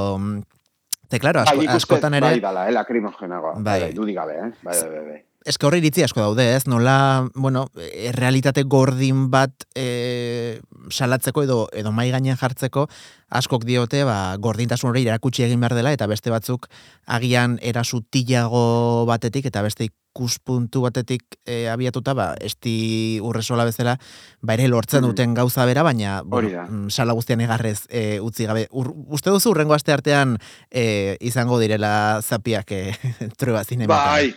Te, 1.06 1.20
claro, 1.22 1.44
asko, 1.44 1.54
Bai, 1.54 1.62
nik 1.62 1.70
uste, 1.70 1.84
askotan 1.84 2.18
ere... 2.18 2.32
bai, 2.32 2.42
dala, 2.42 2.66
eh, 2.66 2.74
lakrimogenagoa. 2.74 3.56
Bai. 3.60 3.62
Bai, 3.62 3.80
bai, 3.86 3.94
dudik 3.94 4.18
gabe, 4.18 4.40
eh? 4.42 4.52
Bai, 4.66 4.74
bai, 4.74 4.90
bai, 4.90 5.06
bai. 5.12 5.22
Ez 5.46 5.54
horri 5.62 5.78
iritzi 5.78 6.02
asko 6.02 6.24
daude, 6.24 6.42
ez? 6.56 6.64
Nola, 6.66 7.28
bueno, 7.36 7.68
realitate 8.16 8.64
gordin 8.66 9.28
bat 9.30 9.68
e, 9.78 10.58
salatzeko 10.90 11.42
edo 11.42 11.68
edo 11.72 11.92
mai 11.92 12.10
gainean 12.10 12.36
jartzeko 12.36 12.88
askok 13.30 13.64
diote, 13.64 14.04
ba, 14.04 14.36
gordintasun 14.38 14.90
hori 14.90 15.02
erakutsi 15.06 15.42
egin 15.42 15.60
behar 15.60 15.74
dela 15.74 15.92
eta 15.92 16.06
beste 16.06 16.30
batzuk 16.30 16.68
agian 17.06 17.58
erasutilago 17.62 19.04
batetik 19.06 19.46
eta 19.46 19.62
beste 19.62 19.88
ikuspuntu 20.16 20.80
batetik 20.80 21.36
e, 21.44 21.66
abiatuta, 21.68 22.14
ba, 22.16 22.34
esti 22.40 23.18
urresola 23.20 23.66
bezala, 23.68 23.98
ba 24.40 24.54
ere 24.54 24.68
lortzen 24.68 25.02
Mhm. 25.02 25.08
duten 25.10 25.34
gauza 25.34 25.66
bera, 25.66 25.82
baina, 25.82 26.22
bueno, 26.24 26.48
mm, 26.68 26.88
sala 26.90 27.12
guztian 27.12 27.40
egarrez 27.40 27.84
e, 27.90 28.18
utzi 28.20 28.46
gabe. 28.46 28.66
Ur, 28.70 28.94
uste 29.08 29.30
duzu 29.30 29.50
urrengo 29.50 29.74
aste 29.74 29.92
artean 29.92 30.38
e, 30.70 31.16
izango 31.20 31.58
direla 31.60 32.22
zapiak 32.22 32.72
e, 32.72 32.92
trueba 33.36 33.64
zinemetan? 33.64 34.06
Bai, 34.06 34.34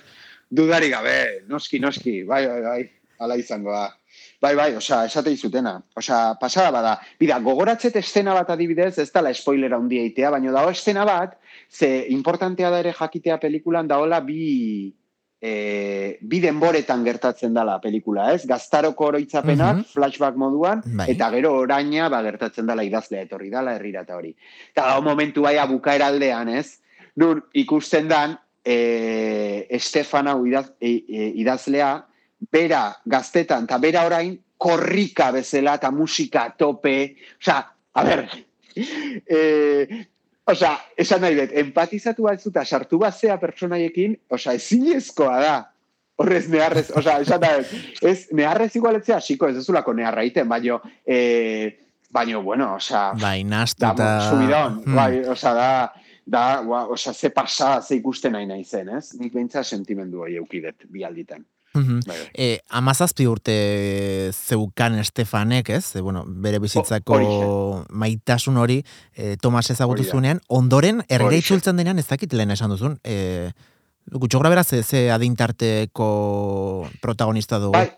dudari 0.50 0.90
gabe, 0.90 1.46
noski, 1.48 1.80
noski, 1.80 2.24
bai, 2.24 2.46
bai, 2.48 2.62
bai, 2.62 2.92
ala 3.20 3.38
izango 3.38 3.72
da. 3.72 3.96
Bai, 4.42 4.54
bai, 4.56 4.70
osea, 4.80 5.02
esate 5.06 5.32
izutena. 5.36 5.74
Osea, 6.00 6.36
pasada 6.40 6.72
bada. 6.72 6.94
Bida, 7.20 7.40
gogoratzet 7.44 7.98
estena 8.00 8.34
bat 8.38 8.50
adibidez, 8.54 8.94
ez 9.04 9.10
dala 9.12 9.34
spoilera 9.36 9.76
handia 9.76 10.06
itea, 10.08 10.30
baina 10.32 10.54
dago 10.56 10.72
estena 10.72 11.04
bat, 11.06 11.34
ze 11.70 12.06
importantea 12.16 12.70
da 12.72 12.80
ere 12.80 12.94
jakitea 12.96 13.38
pelikulan 13.40 13.88
daola 13.88 14.22
bi, 14.24 14.94
e, 15.42 16.18
bi 16.22 16.40
denboretan 16.40 17.04
gertatzen 17.04 17.54
dala 17.54 17.82
pelikula, 17.84 18.32
ez? 18.34 18.46
Gaztaroko 18.48 19.06
oroitzapenak, 19.12 19.76
Mhm. 19.76 19.84
flashback 19.94 20.36
moduan, 20.38 20.82
Bai. 20.86 21.12
eta 21.12 21.30
gero 21.32 21.54
oraina 21.60 22.08
ba, 22.10 22.24
gertatzen 22.24 22.66
dala 22.66 22.84
idazlea 22.84 23.22
etorri 23.28 23.50
dala 23.50 23.76
herrira 23.76 24.02
eta 24.08 24.16
hori. 24.16 24.34
Eta 24.72 24.88
dago 24.88 25.02
momentu 25.02 25.42
baia 25.42 25.66
bukaera 25.66 26.08
aldean, 26.08 26.48
ez? 26.50 26.80
Nun 27.18 27.44
ikusten 27.54 28.08
dan, 28.08 28.40
e, 28.64 29.68
Estefan 29.70 30.28
hau 30.28 30.46
idaz, 30.46 30.72
e, 30.80 31.04
e, 31.10 31.34
idazlea, 31.36 32.06
bera 32.52 32.84
gaztetan, 33.06 33.66
eta 33.68 33.78
bera 33.78 34.06
orain, 34.08 34.38
korrika 34.60 35.32
bezala 35.32 35.78
eta 35.80 35.92
musika 35.92 36.50
tope, 36.58 37.16
osea, 37.40 37.60
a 37.96 38.04
ber, 38.04 38.26
e, 39.38 40.06
osea, 40.52 40.74
esan 41.00 41.24
nahi 41.24 41.38
dut, 41.38 41.54
empatizatu 41.64 42.28
batzuta 42.28 42.66
sartu 42.66 43.00
bazea 43.02 43.38
pertsonaiekin, 43.42 44.18
osea, 44.30 44.58
ezinezkoa 44.60 45.36
da. 45.44 45.58
Horrez 46.20 46.50
neharrez, 46.52 46.90
osea, 47.00 47.22
esan 47.24 47.40
da, 47.40 47.54
ez, 48.04 48.18
neharrez 48.36 48.74
igualetzea, 48.76 49.22
hasiko 49.22 49.48
ez 49.48 49.56
dezulako 49.62 49.94
neharra 49.96 50.26
iten, 50.28 50.50
baino, 50.52 50.82
e, 51.08 51.20
baino, 52.12 52.44
bueno, 52.44 52.74
osea, 52.76 53.14
Bai, 53.22 53.46
da, 53.46 53.50
nastuta... 53.56 54.10
subidon, 54.28 54.82
Hmm. 54.84 54.96
bai, 55.00 55.24
osea, 55.32 55.54
da, 55.56 55.70
da, 56.26 56.44
gua, 56.66 56.84
osea, 56.92 57.14
ze 57.14 57.32
pasa, 57.32 57.78
ze 57.82 57.96
ikusten 57.96 58.36
nahi 58.36 58.52
nahi 58.52 58.66
zen, 58.66 58.90
ez? 58.98 59.14
Nik 59.16 59.34
beintza 59.34 59.64
sentimendu 59.64 60.26
hori 60.26 60.36
eukidet, 60.36 60.84
bi 60.92 61.08
alditan. 61.74 61.96
Mhm. 61.96 62.00
Bai, 62.08 62.18
bai. 62.18 62.30
E, 62.34 62.60
amazazpi 62.70 63.26
urte 63.28 64.32
zeukan 64.34 65.00
Estefanek, 65.00 65.70
ez? 65.70 65.96
E, 65.96 66.02
bueno, 66.02 66.24
bere 66.28 66.60
bizitzako 66.60 67.14
horixe. 67.14 67.86
maitasun 67.94 68.58
hori 68.58 68.84
e, 69.16 69.38
Tomas 69.38 69.70
ezagutu 69.70 70.04
zuenean, 70.04 70.42
ondoren 70.48 71.04
Horixe. 71.10 71.38
itzultzen 71.38 71.78
denean 71.78 72.00
ez 72.00 72.08
dakit 72.08 72.34
lehen 72.34 72.52
esan 72.52 72.70
duzun. 72.70 73.00
E, 73.04 73.52
Gutxo 74.12 74.40
bera 74.40 74.64
ze, 74.64 74.82
ze 74.84 75.12
adintarteko 75.12 76.88
protagonista 77.02 77.60
dugu. 77.60 77.74
Bai, 77.74 77.92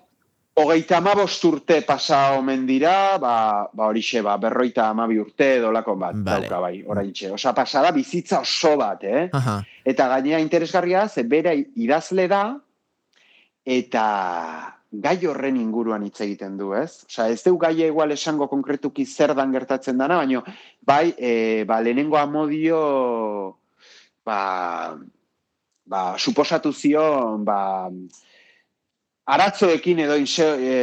hogeita 0.56 0.98
amabost 0.98 1.44
urte 1.46 1.82
pasa 1.88 2.34
omen 2.38 2.66
dira, 2.68 3.18
ba, 3.18 3.70
ba 3.74 3.86
horixe, 3.88 4.22
ba, 4.22 4.38
berroita 4.38 4.90
amabi 4.90 5.20
urte 5.20 5.60
dolako 5.62 5.96
bat, 5.96 6.16
Vale. 6.16 6.48
dauka 6.50 6.60
bai, 6.60 6.84
oraintxe. 6.86 7.32
Osa, 7.32 7.54
pasada 7.54 7.92
bizitza 7.92 8.42
oso 8.42 8.76
bat, 8.78 9.04
eh? 9.04 9.30
Aha, 9.32 9.62
Eta 9.86 10.08
gainea 10.08 10.40
interesgarria, 10.40 11.08
ze 11.08 11.24
bera 11.24 11.54
idazle 11.56 12.28
da, 12.28 12.58
eta 13.66 14.06
gai 14.92 15.18
horren 15.26 15.56
inguruan 15.56 16.04
hitz 16.04 16.20
egiten 16.26 16.58
du, 16.60 16.74
ez? 16.76 17.06
Osea, 17.08 17.30
ez 17.32 17.40
deu 17.46 17.56
gaia 17.58 17.88
igual 17.88 18.12
esango 18.12 18.48
konkretuki 18.52 19.06
zer 19.06 19.34
dan 19.38 19.54
gertatzen 19.56 19.98
dana, 19.98 20.18
baina 20.20 20.42
bai, 20.82 21.14
e, 21.18 21.64
ba, 21.68 21.80
lehenengo 21.82 22.18
amodio 22.20 22.82
ba, 24.26 24.98
ba, 25.86 26.02
suposatu 26.18 26.74
zion 26.74 27.46
ba, 27.46 27.88
aratzoekin 29.32 30.04
edo 30.08 30.18
inse, 30.20 30.50
e, 30.60 30.76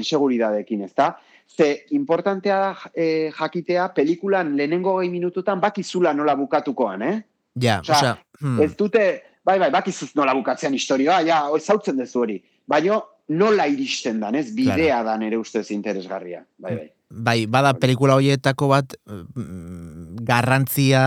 inseguridadekin, 0.00 0.82
ez 0.88 0.94
da? 0.94 1.12
Ze, 1.46 1.84
importantea 1.94 2.58
da 2.58 2.90
e, 2.90 3.30
jakitea, 3.30 3.92
pelikulan 3.94 4.56
lehenengo 4.56 4.96
gehi 4.98 5.12
minututan 5.12 5.60
bakizula 5.60 6.12
nola 6.12 6.34
bukatukoan, 6.34 7.02
eh? 7.02 7.16
Ja, 7.54 7.78
Osea, 7.84 7.94
osea, 7.94 8.14
hmm, 8.40 8.62
Ez 8.64 8.74
dute, 8.74 9.04
bai, 9.44 9.58
bai, 9.60 9.70
bakizuz 9.70 10.12
nola 10.18 10.34
bukatzean 10.36 10.74
historioa, 10.74 11.20
ja, 11.26 11.44
ez 11.56 11.64
zautzen 11.64 12.00
dezu 12.00 12.24
hori. 12.24 12.40
Baina 12.68 13.00
nola 13.28 13.66
iristen 13.70 14.20
dan, 14.20 14.36
ez? 14.36 14.50
Bidea 14.56 15.02
da 15.06 15.16
nere 15.20 15.38
ustez 15.40 15.70
interesgarria. 15.72 16.44
Bai, 16.58 16.74
bai. 16.76 16.88
bai, 17.08 17.38
bada 17.50 17.72
pelikula 17.80 18.18
horietako 18.18 18.68
bat 18.72 18.96
mm, 19.06 20.20
garrantzia 20.28 21.04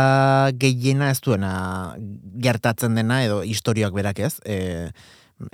gehiena 0.58 1.12
ez 1.14 1.22
duena 1.22 1.54
gertatzen 2.42 2.98
dena 2.98 3.22
edo 3.26 3.44
historioak 3.46 3.94
berak 3.94 4.24
ez. 4.26 4.34
E, 4.46 4.90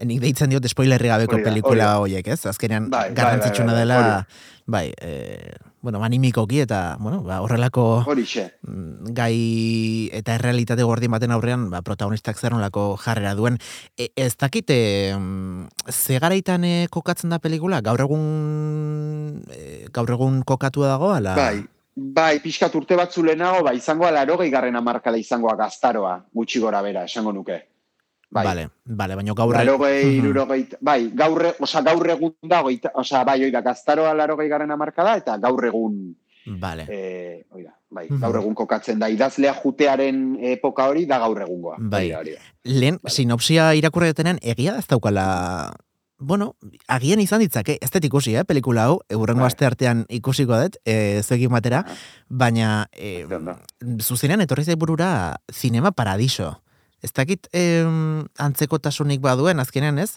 nik 0.07 0.21
deitzen 0.23 0.51
diot 0.51 0.67
spoilerri 0.71 1.11
gabeko 1.11 1.35
Hori 1.35 1.47
pelikula 1.49 1.93
hori 1.97 2.15
horiek 2.15 2.31
ez. 2.35 2.45
Azkenean 2.51 2.89
Bai, 2.91 3.09
bai, 3.09 3.17
garrantzitsuna 3.19 3.73
bai, 3.73 3.75
bai, 3.75 3.83
dela, 3.83 3.99
hori. 3.99 4.41
bai, 4.77 4.87
e, 5.01 5.72
bueno, 5.83 6.01
animikoki 6.01 6.61
eta, 6.63 6.95
bueno, 6.97 7.21
ba, 7.23 7.41
horrelako 7.43 8.05
Horixe. 8.07 8.53
mm, 8.63 9.11
gai 9.13 10.09
eta 10.15 10.37
errealitate 10.39 10.85
gordin 10.87 11.11
baten 11.11 11.35
aurrean 11.35 11.67
ba, 11.69 11.81
protagonistak 11.83 12.39
zer 12.39 12.55
nolako 12.55 12.95
jarrera 12.95 13.35
duen. 13.35 13.59
E, 13.97 14.07
ez 14.15 14.37
dakite, 14.39 14.77
ze 15.91 16.19
garaitan 16.23 16.63
eh, 16.63 16.87
kokatzen 16.89 17.35
da 17.35 17.41
pelikula? 17.43 17.81
Gaur 17.83 17.99
egun 17.99 19.43
e, 19.51 19.85
gaur 19.91 20.15
egun 20.15 20.41
kokatu 20.47 20.87
dago, 20.87 21.11
ala? 21.11 21.35
Bai, 21.35 21.65
bai, 21.95 22.39
pixkat 22.39 22.79
urte 22.79 22.95
batzu 22.95 23.27
lehenago, 23.27 23.65
bai, 23.67 23.75
izangoa 23.75 24.15
laro 24.15 24.39
garren 24.39 24.79
amarkada 24.79 25.19
izangoa 25.19 25.57
gaztaroa, 25.59 26.23
gutxi 26.33 26.63
gora 26.63 26.81
bera, 26.81 27.03
esango 27.03 27.33
nuke. 27.33 27.59
Bai. 28.33 28.45
Vale, 28.47 28.69
vale, 28.85 29.15
baina 29.15 29.33
gaur 29.37 29.53
Laro 29.53 29.77
gehi, 29.77 30.05
Mhm. 30.05 30.25
irurogei, 30.25 30.67
bai, 30.81 31.11
gaur, 31.13 31.53
osea, 31.59 31.81
gaur 31.85 32.09
egun 32.09 32.33
da, 32.41 32.61
goita, 32.61 32.91
osea, 32.95 33.23
bai, 33.23 33.43
oida, 33.45 33.61
gaztaroa 33.61 34.13
laro 34.13 34.35
garren 34.35 34.71
amarkada, 34.71 35.15
eta 35.17 35.37
gaur 35.37 35.63
egun, 35.65 36.15
Vale. 36.45 36.87
e, 36.89 37.45
oida, 37.51 37.75
bai, 37.91 38.07
Mhm. 38.09 38.19
gaur 38.19 38.35
egun 38.41 38.55
kokatzen 38.55 38.97
da, 38.99 39.07
idazlea 39.09 39.53
jutearen 39.61 40.37
epoka 40.41 40.87
hori, 40.89 41.05
da 41.05 41.19
gaur 41.19 41.39
egungoa. 41.41 41.75
Bai. 41.79 42.05
Hori 42.05 42.11
da, 42.11 42.19
hori 42.19 42.31
da. 42.33 42.39
Lehen, 42.63 42.99
Vale. 43.03 43.13
sinopsia 43.13 43.75
irakurri 43.75 44.07
detenean, 44.07 44.39
egia 44.41 44.77
ez 44.77 44.87
daukala 44.87 45.73
Bueno, 46.25 46.55
agian 46.87 47.19
izan 47.19 47.39
ditzake, 47.41 47.77
ez 47.81 47.89
dut 47.91 48.05
ikusi, 48.05 48.35
eh, 48.37 48.45
pelikula 48.45 48.85
hau, 48.85 48.99
eurrengo 49.09 49.41
Bai. 49.41 49.47
aste 49.47 49.65
artean 49.65 50.05
ikusiko 50.07 50.55
dut, 50.55 50.77
e, 50.85 51.21
zuekin 51.21 51.49
batera, 51.51 51.83
Ah. 51.85 51.95
baina 52.29 52.87
e, 52.93 53.25
zuzenean 53.99 54.39
etorri 54.39 54.63
zait 54.63 54.79
burura 54.79 55.41
Cinema 55.51 55.91
Paradiso. 55.91 56.61
Ez 57.03 57.11
dakit 57.11 57.49
em, 57.51 58.23
antzekotasunik 58.39 59.19
baduen, 59.23 59.59
azkenean 59.59 59.99
ez, 59.99 60.13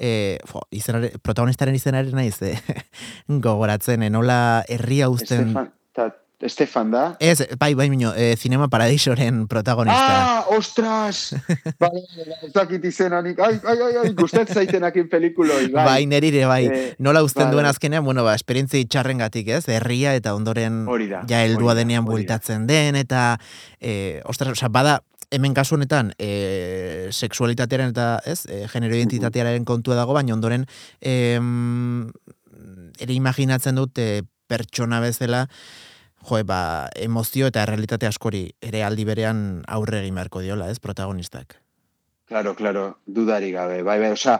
e, 0.00 0.38
jo, 0.48 0.64
izenare, 0.72 1.12
protagonistaren 1.22 1.76
izenaren 1.76 2.16
naiz, 2.16 2.40
e, 2.42 2.56
gogoratzen, 3.44 4.06
eh, 4.06 4.10
nola 4.12 4.40
herria 4.68 5.10
uzten... 5.12 5.50
Estefan, 5.50 5.70
ta, 5.92 6.08
Estefan 6.40 6.88
da? 6.88 7.02
Ez, 7.20 7.42
bai, 7.60 7.74
bai, 7.76 7.90
mino, 7.92 8.14
e, 8.16 8.32
Cinema 8.40 8.70
Paradisoren 8.72 9.42
protagonista. 9.46 10.38
Ah, 10.38 10.44
ostras! 10.56 11.34
Bale, 11.82 12.00
ez 12.40 12.52
dakit 12.54 12.84
izenanik. 12.88 13.38
Ai, 13.44 13.58
ai, 13.60 13.76
ai, 13.84 13.92
ai, 14.00 14.46
zaitenakin 14.46 15.10
pelikuloi. 15.12 15.68
bai, 15.68 15.84
bai 15.84 16.06
nerire, 16.06 16.46
bai. 16.46 16.64
Eh, 16.64 16.94
Nola 16.98 17.22
uzten 17.22 17.44
bai, 17.44 17.52
duen 17.52 17.64
bai. 17.64 17.74
azkenean, 17.74 18.04
bueno, 18.04 18.24
ba, 18.24 18.34
esperientzia 18.34 18.80
itxarrengatik, 18.80 19.48
ez? 19.48 19.68
Herria 19.68 20.14
eta 20.16 20.34
ondoren 20.34 20.86
da, 21.10 21.26
ja 21.28 21.44
heldua 21.44 21.76
denean 21.76 22.08
bueltatzen 22.08 22.66
den, 22.66 22.96
eta, 22.96 23.36
e, 23.78 24.22
ostras, 24.24 24.56
osea, 24.56 24.72
bada, 24.72 25.02
hemen 25.30 25.54
kasu 25.54 25.76
honetan, 25.76 26.12
e, 26.18 27.08
seksualitatearen 27.14 27.94
eta, 27.94 28.08
ez, 28.26 28.44
e, 28.50 28.64
genero 28.70 28.96
identitatearen 28.98 29.64
kontua 29.64 29.96
dago, 29.98 30.14
baina 30.16 30.34
ondoren, 30.34 30.66
em, 31.00 32.10
ere 32.98 33.14
imaginatzen 33.14 33.78
dut, 33.78 33.98
e, 33.98 34.22
pertsona 34.50 35.00
bezala, 35.00 35.46
jo, 36.26 36.40
ba, 36.44 36.90
emozio 36.98 37.48
eta 37.48 37.64
realitate 37.66 38.08
askori 38.08 38.48
ere 38.60 38.82
aldi 38.84 39.06
berean 39.08 39.62
aurre 39.68 40.02
egin 40.02 40.18
beharko 40.18 40.42
diola, 40.44 40.68
ez, 40.70 40.80
protagonistak. 40.82 41.60
Claro, 42.30 42.54
claro, 42.54 42.98
dudari 43.06 43.50
gabe. 43.54 43.82
Bai, 43.82 43.98
bai, 44.02 44.10
osea, 44.14 44.36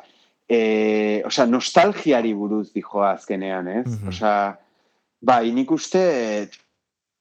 eh, 0.47 1.23
osea, 1.27 1.47
nostalgiari 1.47 2.35
buruz 2.35 2.69
dijoa 2.75 3.15
azkenean, 3.17 3.69
ez? 3.69 3.87
Mhm. 3.87 4.11
Osea, 4.13 4.59
bai, 5.21 5.53
nik 5.55 5.71
uste, 5.71 6.51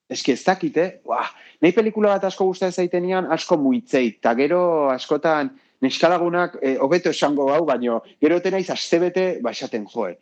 eski 0.10 0.34
ez 0.34 0.44
dakite, 0.44 1.02
buah, 1.06 1.30
nahi 1.62 1.76
pelikula 1.76 2.16
bat 2.16 2.30
asko 2.30 2.48
gusta 2.50 2.72
zaitenean, 2.72 3.28
asko 3.32 3.58
muitzeit, 3.58 4.20
eta 4.22 4.34
gero 4.40 4.62
askotan, 4.94 5.52
neskalagunak, 5.82 6.58
eh, 6.62 6.78
hobeto 6.80 7.12
esango 7.12 7.50
hau, 7.54 7.66
baino, 7.66 8.02
gero 8.22 8.40
ete 8.40 8.52
naiz 8.52 8.70
astebete, 8.70 9.30
ba, 9.44 9.52
esaten 9.52 9.86
joe, 9.88 10.16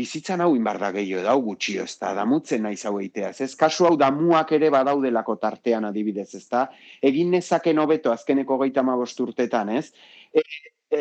bizitzan 0.00 0.40
hau 0.40 0.54
inbarra 0.56 0.90
gehiago 0.94 1.24
da, 1.26 1.34
gutxio, 1.34 1.84
ez 1.84 1.96
da, 2.00 2.12
damutzen 2.16 2.62
naiz 2.66 2.80
hau 2.88 2.96
eiteaz, 3.02 3.40
ez? 3.44 3.52
Kasu 3.58 3.86
hau 3.88 3.96
damuak 4.00 4.52
ere 4.56 4.70
badaudelako 4.72 5.36
tartean 5.42 5.86
adibidez, 5.88 6.30
ez 6.38 6.46
da? 6.48 6.66
Egin 7.02 7.32
nezaken 7.34 7.82
hobeto 7.82 8.12
azkeneko 8.14 8.58
geita 8.62 8.84
urtetan, 9.26 9.68
ez? 9.76 9.92
E, 10.32 10.42
e, 10.90 11.00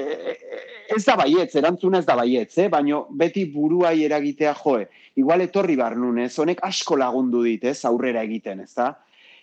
ez 0.96 1.04
da 1.06 1.16
baietz, 1.16 1.54
erantzuna 1.56 2.00
ez 2.00 2.06
da 2.06 2.16
baietz, 2.16 2.58
eh? 2.58 2.68
baina 2.70 3.04
beti 3.10 3.46
buruai 3.54 4.04
eragitea 4.04 4.56
joe. 4.64 4.88
Igual 5.16 5.42
etorri 5.42 5.76
barnun, 5.76 6.20
ez? 6.20 6.38
Honek 6.40 6.60
asko 6.64 6.98
lagundu 6.98 7.44
dit, 7.44 7.64
ez? 7.64 7.86
Aurrera 7.86 8.24
egiten, 8.26 8.66
ez 8.66 8.74
da? 8.74 8.96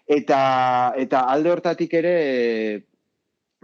Eta, 0.06 0.40
eta 0.96 1.24
alde 1.26 1.50
hortatik 1.50 1.94
ere, 1.98 2.14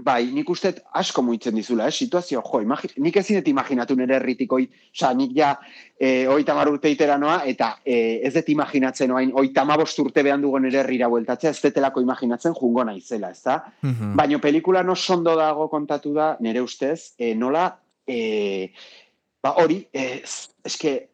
bai, 0.02 0.24
nik 0.34 0.48
uste 0.50 0.72
asko 0.98 1.22
muitzen 1.22 1.54
dizula, 1.54 1.86
eh? 1.86 1.94
situazio, 1.94 2.42
jo, 2.42 2.60
imagi, 2.64 2.90
nik 3.04 3.16
ezin 3.20 3.38
dut 3.38 3.50
imaginatu 3.52 3.94
nire 3.96 4.16
herritik 4.16 4.52
oi, 4.56 4.64
oza, 4.90 5.12
nik 5.14 5.34
ja, 5.36 5.52
e, 6.00 6.26
oita 6.26 6.56
urte 6.68 6.90
itera 6.90 7.18
noa, 7.20 7.42
eta 7.46 7.76
e, 7.84 8.18
ez 8.26 8.32
dut 8.34 8.48
imaginatzen 8.54 9.12
oain, 9.12 9.30
oita 9.34 9.64
urte 10.02 10.22
behan 10.22 10.42
dugu 10.42 10.58
nire 10.58 10.80
herrira 10.80 11.08
bueltatzea, 11.08 11.50
ez 11.50 11.60
detelako 11.62 12.00
imaginatzen 12.00 12.54
jungo 12.54 12.84
naizela, 12.84 13.30
ez 13.30 13.42
da? 13.42 13.62
Mhm. 13.82 14.16
Baina 14.16 14.38
pelikula 14.38 14.82
no 14.82 14.96
sondo 14.96 15.36
dago 15.36 15.68
kontatu 15.68 16.12
da, 16.14 16.36
nire 16.40 16.60
ustez, 16.60 17.14
e, 17.18 17.34
nola, 17.34 17.78
e, 18.06 18.72
ba 19.42 19.54
hori, 19.62 19.86
e, 19.92 20.22
eske, 20.64 21.11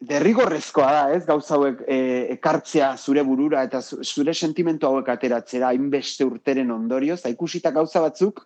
derrigorrezkoa 0.00 0.90
da, 0.92 1.02
ez, 1.14 1.24
gauza 1.26 1.54
hauek 1.56 1.82
e, 1.88 1.98
ekartzea 2.34 2.96
zure 2.96 3.22
burura 3.24 3.62
eta 3.64 3.80
zu- 3.80 4.02
zure 4.04 4.34
sentimentu 4.34 4.86
hauek 4.86 5.08
ateratzera 5.08 5.70
hainbeste 5.72 6.24
urteren 6.24 6.70
ondorioz, 6.70 7.20
eta 7.20 7.32
ikusita 7.32 7.70
gauza 7.70 8.02
batzuk, 8.04 8.44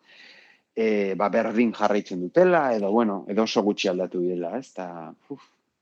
e, 0.77 1.15
ba, 1.19 1.29
berdin 1.29 1.73
jarraitzen 1.75 2.21
dutela, 2.21 2.69
edo, 2.75 2.93
bueno, 2.95 3.25
edo 3.29 3.43
oso 3.43 3.63
gutxi 3.63 3.89
aldatu 3.89 4.21
direla, 4.23 4.59
ez, 4.59 4.69
eta, 4.71 5.13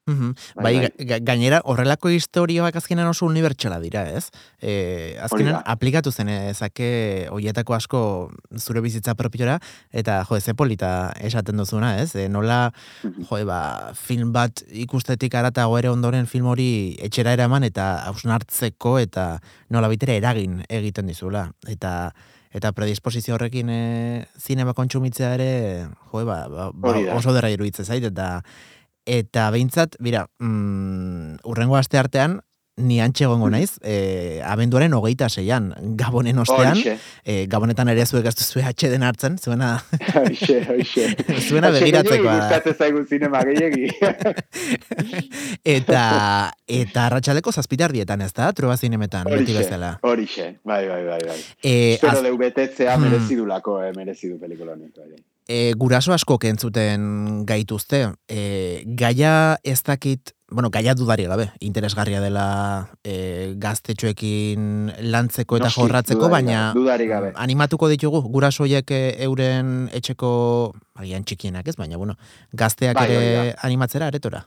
uf, 0.07 0.15
Mhm. 0.15 0.35
Bai, 0.55 0.63
Bai, 0.63 0.75
bai. 0.77 0.83
ga- 0.99 1.05
ga- 1.07 1.19
gainera 1.25 1.61
horrelako 1.65 2.09
historioak 2.09 2.77
azkenean 2.77 3.09
oso 3.09 3.27
unibertsala 3.27 3.81
dira, 3.81 4.05
ez? 4.09 4.31
E, 4.63 5.17
azkenan 5.21 5.55
Hori 5.57 5.65
da. 5.65 5.73
aplikatu 5.73 6.13
zen 6.13 6.29
ezake 6.29 7.27
hoietako 7.31 7.75
asko 7.75 8.31
zure 8.57 8.81
bizitza 8.81 9.15
propiora 9.15 9.59
eta 9.93 10.25
jo, 10.25 10.39
ze 10.41 10.55
polita 10.55 11.13
esaten 11.21 11.57
duzuna, 11.57 12.01
ez? 12.03 12.15
E, 12.15 12.29
nola 12.29 12.73
jo, 13.03 13.45
ba, 13.47 13.93
film 13.95 14.33
bat 14.33 14.63
ikustetik 14.71 15.35
aratago 15.35 15.77
ere 15.79 15.89
ondoren 15.91 16.27
film 16.27 16.47
hori 16.47 16.97
etxera 17.01 17.33
eraman 17.33 17.65
eta 17.65 18.05
hausnartzeko 18.07 18.99
eta 19.01 19.41
nola 19.71 19.89
bitera 19.89 20.13
eragin 20.15 20.63
egiten 20.69 21.07
dizula. 21.07 21.51
Eta 21.67 22.13
eta 22.57 22.71
predisposizio 22.73 23.35
horrekin 23.35 23.69
e, 23.69 24.27
zinema 24.41 24.73
kontsumitzea 24.73 25.35
ere 25.35 25.89
jo, 26.13 26.25
ba, 26.25 26.47
ba, 26.49 26.71
ba, 26.73 26.95
oso 27.19 27.35
derra 27.35 27.51
iruditzen 27.51 27.85
zait 27.85 28.05
eta 28.05 28.43
Eta 29.07 29.51
behintzat, 29.55 29.95
bira, 30.03 30.27
mm, 30.41 31.39
urrengo 31.45 31.77
aste 31.79 31.97
artean, 31.99 32.41
ni 32.77 32.99
antxe 33.01 33.25
egongo 33.25 33.49
naiz, 33.49 33.79
e, 33.81 34.43
abenduaren 34.45 34.93
hogeita 34.93 35.31
zeian, 35.33 35.71
gabonen 35.97 36.37
ostean, 36.43 36.77
e, 37.25 37.47
gabonetan 37.49 37.89
ere 37.89 38.05
zuek 38.05 38.27
ez 38.29 38.35
duzue 38.37 38.65
atxeden 38.69 39.03
hartzen, 39.07 39.39
zuena, 39.41 39.71
horixe, 40.15 40.59
horixe. 40.69 41.07
zuena 41.49 41.71
begiratzekoa. 41.73 42.35
Gustatzen 42.43 42.75
zaigu 42.77 43.05
zinema 43.09 43.41
gehiegi. 43.49 43.89
Eta, 45.77 46.03
eta 46.69 47.07
arratsaleko 47.09 47.53
zazpitardietan 47.53 48.21
ez 48.27 48.33
da, 48.37 48.51
truba 48.53 48.77
zinemetan, 48.77 49.25
beti 49.31 49.57
bezala. 49.57 49.95
horixe, 50.03 50.57
bai, 50.65 50.83
bai, 50.89 51.03
bai, 51.07 51.21
bai. 51.31 51.39
E, 51.63 51.95
Espero 51.95 52.13
az- 52.19 52.23
deu 52.29 52.37
betetzea 52.37 52.97
Hmm. 52.97 53.09
merezi 53.09 53.37
dulako, 53.37 53.83
eh, 53.83 53.93
merezi 53.97 54.29
du 54.29 54.39
pelikula 54.39 54.73
honek. 54.77 54.93
Bai. 54.97 55.17
E, 55.49 55.75
guraso 55.77 56.13
asko 56.13 56.39
kentzuten 56.39 57.45
gaituzte. 57.47 58.03
E, 58.29 58.83
gaia 58.87 59.59
ez 59.63 59.83
dakit, 59.87 60.33
bueno, 60.51 60.71
gaia 60.71 60.95
dudari 60.95 61.27
gabe, 61.27 61.49
interesgarria 61.61 62.21
dela 62.21 62.89
e, 63.05 63.55
gaztetxoekin 63.59 64.93
lantzeko 65.13 65.61
eta 65.61 65.71
Noski, 65.71 65.81
jorratzeko, 65.81 66.27
dudarik 66.27 66.35
baina 66.35 66.59
gabe, 66.69 66.81
dudarik 66.81 67.11
gabe. 67.11 67.33
animatuko 67.35 67.89
ditugu 67.93 68.23
gurasoiek 68.29 68.91
e, 68.91 69.03
euren 69.27 69.89
etxeko, 69.95 70.31
agian 70.99 71.25
txikienak 71.25 71.69
ez, 71.69 71.77
baina 71.79 71.97
bueno, 71.97 72.19
gazteak 72.53 72.99
Bai, 72.99 73.09
ere 73.11 73.39
hori 73.41 73.57
animatzera 73.71 74.11
aretora. 74.11 74.45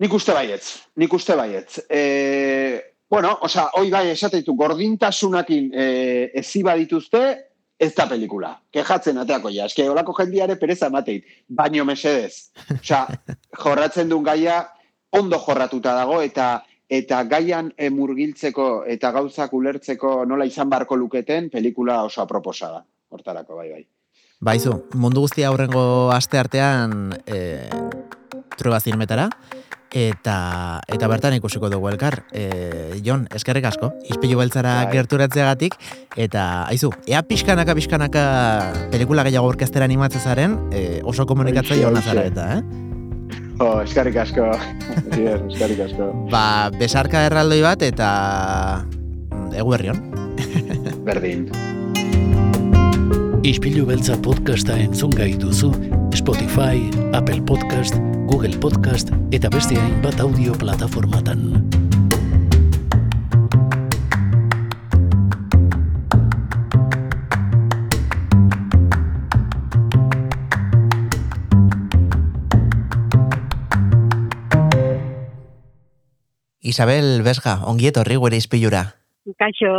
Nik 0.00 0.14
uste 0.16 0.32
baietz, 0.32 0.78
nik 0.96 1.12
uste 1.12 1.36
baietz. 1.36 1.82
E, 1.92 2.80
bueno, 3.10 3.34
osea, 3.44 3.66
hoi 3.76 3.90
bai 3.92 4.06
esateitu, 4.14 4.54
gordintasunakin 4.56 5.72
e, 5.74 5.86
ezi 6.40 6.62
badituzte, 6.64 7.49
ez 7.80 7.94
da 7.96 8.06
pelikula. 8.08 8.54
Kejatzen 8.72 9.18
ateako 9.22 9.52
ja. 9.54 9.66
Eske, 9.70 9.88
olako 9.90 10.14
jendiare 10.18 10.56
pereza 10.60 10.90
emateit. 10.92 11.24
Baino 11.48 11.86
mesedez. 11.88 12.50
Osea, 12.76 13.06
jorratzen 13.62 14.10
duen 14.12 14.26
gaia 14.26 14.60
ondo 15.16 15.40
jorratuta 15.40 15.94
dago 15.96 16.20
eta 16.22 16.58
eta 16.90 17.22
gaian 17.30 17.70
e, 17.78 17.86
murgiltzeko 17.94 18.84
eta 18.90 19.12
gauzak 19.14 19.52
ulertzeko 19.54 20.24
nola 20.26 20.44
izan 20.48 20.70
barko 20.70 20.96
luketen 20.98 21.46
pelikula 21.50 22.02
oso 22.02 22.22
aproposa 22.22 22.70
da. 22.74 22.84
Hortarako, 23.10 23.56
bai, 23.56 23.68
bai. 23.70 23.84
Baizu, 24.40 24.74
mundu 24.96 25.22
guztia 25.24 25.50
aurrengo 25.50 26.10
aste 26.14 26.38
artean 26.40 27.12
e, 27.26 27.68
trueba 28.56 28.80
zinemetara, 28.80 29.28
eta 29.94 30.80
eta 30.88 31.08
bertan 31.10 31.34
ikusiko 31.34 31.70
dugu 31.70 31.88
elkar. 31.90 32.22
E, 32.32 33.00
Jon, 33.04 33.26
eskerrik 33.34 33.66
asko, 33.70 33.92
izpilu 34.10 34.38
beltzara 34.38 34.84
Bai. 34.84 34.92
gerturatzeagatik, 34.94 35.76
eta 36.16 36.66
aizu, 36.70 36.92
ea 37.10 37.22
pixkanaka 37.26 37.74
pixkanaka 37.78 38.24
pelikula 38.92 39.24
gehiago 39.26 39.50
orkestera 39.50 39.88
animatzen 39.88 40.22
zaren, 40.22 40.56
e, 40.72 41.00
oso 41.04 41.26
komunikatzaile 41.26 41.88
hona 41.88 42.02
zara 42.02 42.26
eta, 42.30 42.46
eh? 42.58 42.62
Jo, 43.60 43.72
eskarrik 43.84 44.16
asko. 44.16 44.46
Zier, 45.14 45.42
eskarrik 45.50 45.84
asko. 45.88 46.10
Ba, 46.32 46.70
besarka 46.78 47.26
erraldoi 47.28 47.60
bat, 47.66 47.82
eta 47.84 48.10
mm, 48.86 49.50
egu 49.60 49.76
herrion. 49.76 50.06
Berdin. 51.04 51.50
Ispilu 53.44 53.86
beltza 53.88 54.18
podcasta 54.20 54.76
entzun 54.80 55.16
gai 55.16 55.32
duzu 55.40 55.72
Spotify, 56.12 56.90
Apple 57.12 57.42
Podcast, 57.42 57.94
Google 58.26 58.58
Podcast 58.58 59.10
eta 59.30 59.48
beste 59.48 59.78
hainbat 59.78 60.20
audio 60.20 60.52
plataformatan. 60.58 61.64
Isabel 76.60 77.22
Vesga, 77.26 77.60
ongi 77.66 77.90
etorri 77.90 78.16
gure 78.16 78.38
izpilura. 78.38 78.84
Cacho, 79.38 79.72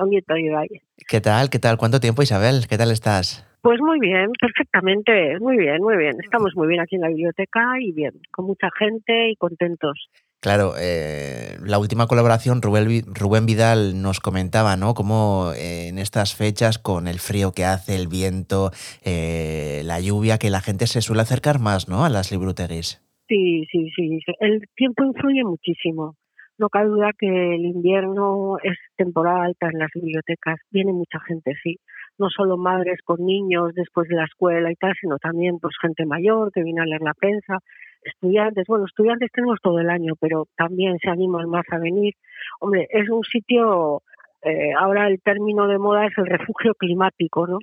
ongi 0.00 0.18
estoy, 0.20 0.48
bai. 0.52 0.68
¿Qué 1.08 1.20
tal? 1.20 1.50
¿Qué 1.50 1.58
tal? 1.58 1.78
¿Cuánto 1.78 2.00
tiempo, 2.00 2.22
Isabel? 2.22 2.66
¿Qué 2.68 2.78
tal 2.78 2.90
estás? 2.90 3.44
Pues 3.64 3.80
muy 3.80 3.98
bien, 3.98 4.30
perfectamente, 4.38 5.38
muy 5.40 5.56
bien, 5.56 5.78
muy 5.80 5.96
bien. 5.96 6.16
Estamos 6.22 6.52
muy 6.54 6.68
bien 6.68 6.82
aquí 6.82 6.96
en 6.96 7.00
la 7.00 7.08
biblioteca 7.08 7.80
y 7.80 7.92
bien, 7.92 8.12
con 8.30 8.44
mucha 8.44 8.68
gente 8.78 9.30
y 9.30 9.36
contentos. 9.36 10.10
Claro, 10.38 10.74
eh, 10.78 11.56
la 11.64 11.78
última 11.78 12.06
colaboración, 12.06 12.60
Rubén, 12.60 13.04
Rubén 13.06 13.46
Vidal 13.46 14.02
nos 14.02 14.20
comentaba, 14.20 14.76
¿no? 14.76 14.92
Cómo 14.92 15.52
eh, 15.56 15.88
en 15.88 15.96
estas 15.96 16.36
fechas, 16.36 16.78
con 16.78 17.08
el 17.08 17.20
frío 17.20 17.52
que 17.52 17.64
hace, 17.64 17.96
el 17.96 18.06
viento, 18.06 18.70
eh, 19.02 19.80
la 19.86 19.98
lluvia, 19.98 20.36
que 20.36 20.50
la 20.50 20.60
gente 20.60 20.86
se 20.86 21.00
suele 21.00 21.22
acercar 21.22 21.58
más, 21.58 21.88
¿no? 21.88 22.04
A 22.04 22.10
las 22.10 22.30
libruteguis. 22.32 23.00
Sí, 23.28 23.64
sí, 23.72 23.88
sí, 23.96 24.20
sí. 24.26 24.32
El 24.40 24.60
tiempo 24.76 25.04
influye 25.04 25.42
muchísimo. 25.42 26.16
No 26.58 26.68
cabe 26.68 26.88
duda 26.88 27.12
que 27.18 27.26
el 27.26 27.64
invierno 27.64 28.58
es 28.62 28.76
temporada 28.96 29.44
alta 29.44 29.70
en 29.72 29.78
las 29.78 29.90
bibliotecas. 29.94 30.60
Viene 30.70 30.92
mucha 30.92 31.18
gente, 31.26 31.54
sí. 31.62 31.78
No 32.18 32.28
solo 32.30 32.56
madres 32.56 33.00
con 33.04 33.24
niños 33.24 33.74
después 33.74 34.08
de 34.08 34.16
la 34.16 34.24
escuela 34.24 34.70
y 34.70 34.76
tal, 34.76 34.94
sino 35.00 35.18
también 35.18 35.58
pues 35.58 35.74
gente 35.80 36.06
mayor 36.06 36.52
que 36.52 36.62
viene 36.62 36.80
a 36.80 36.86
leer 36.86 37.02
la 37.02 37.14
prensa, 37.14 37.58
estudiantes. 38.04 38.66
Bueno, 38.68 38.84
estudiantes 38.84 39.30
tenemos 39.32 39.58
todo 39.62 39.78
el 39.78 39.90
año, 39.90 40.14
pero 40.20 40.46
también 40.56 40.98
se 40.98 41.10
animan 41.10 41.48
más 41.48 41.64
a 41.70 41.78
venir. 41.78 42.14
Hombre, 42.60 42.86
es 42.90 43.08
un 43.08 43.24
sitio, 43.24 44.02
eh, 44.42 44.72
ahora 44.78 45.08
el 45.08 45.20
término 45.22 45.66
de 45.66 45.78
moda 45.78 46.06
es 46.06 46.16
el 46.18 46.26
refugio 46.26 46.74
climático, 46.74 47.46
¿no? 47.46 47.58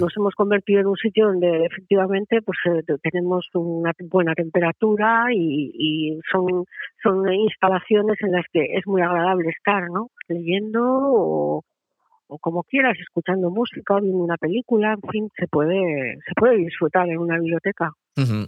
nos 0.00 0.16
hemos 0.16 0.34
convertido 0.34 0.80
en 0.80 0.86
un 0.86 0.96
sitio 0.96 1.26
donde 1.26 1.66
efectivamente 1.66 2.40
pues 2.42 2.58
eh, 2.66 2.96
tenemos 3.02 3.46
una 3.54 3.92
buena 4.10 4.34
temperatura 4.34 5.26
y, 5.32 5.70
y 5.74 6.20
son 6.30 6.64
son 7.02 7.32
instalaciones 7.32 8.16
en 8.20 8.32
las 8.32 8.46
que 8.52 8.64
es 8.76 8.86
muy 8.86 9.02
agradable 9.02 9.50
estar, 9.50 9.90
¿no? 9.90 10.08
Leyendo 10.28 10.80
o, 10.82 11.62
o 12.32 12.38
como 12.38 12.62
quieras, 12.64 12.96
escuchando 13.00 13.50
música, 13.50 13.94
o 13.94 14.00
viendo 14.00 14.24
una 14.24 14.36
película, 14.36 14.94
en 14.94 15.10
fin, 15.10 15.28
se 15.38 15.46
puede 15.48 16.18
se 16.26 16.34
puede 16.34 16.56
disfrutar 16.56 17.08
en 17.08 17.18
una 17.18 17.38
biblioteca. 17.38 17.92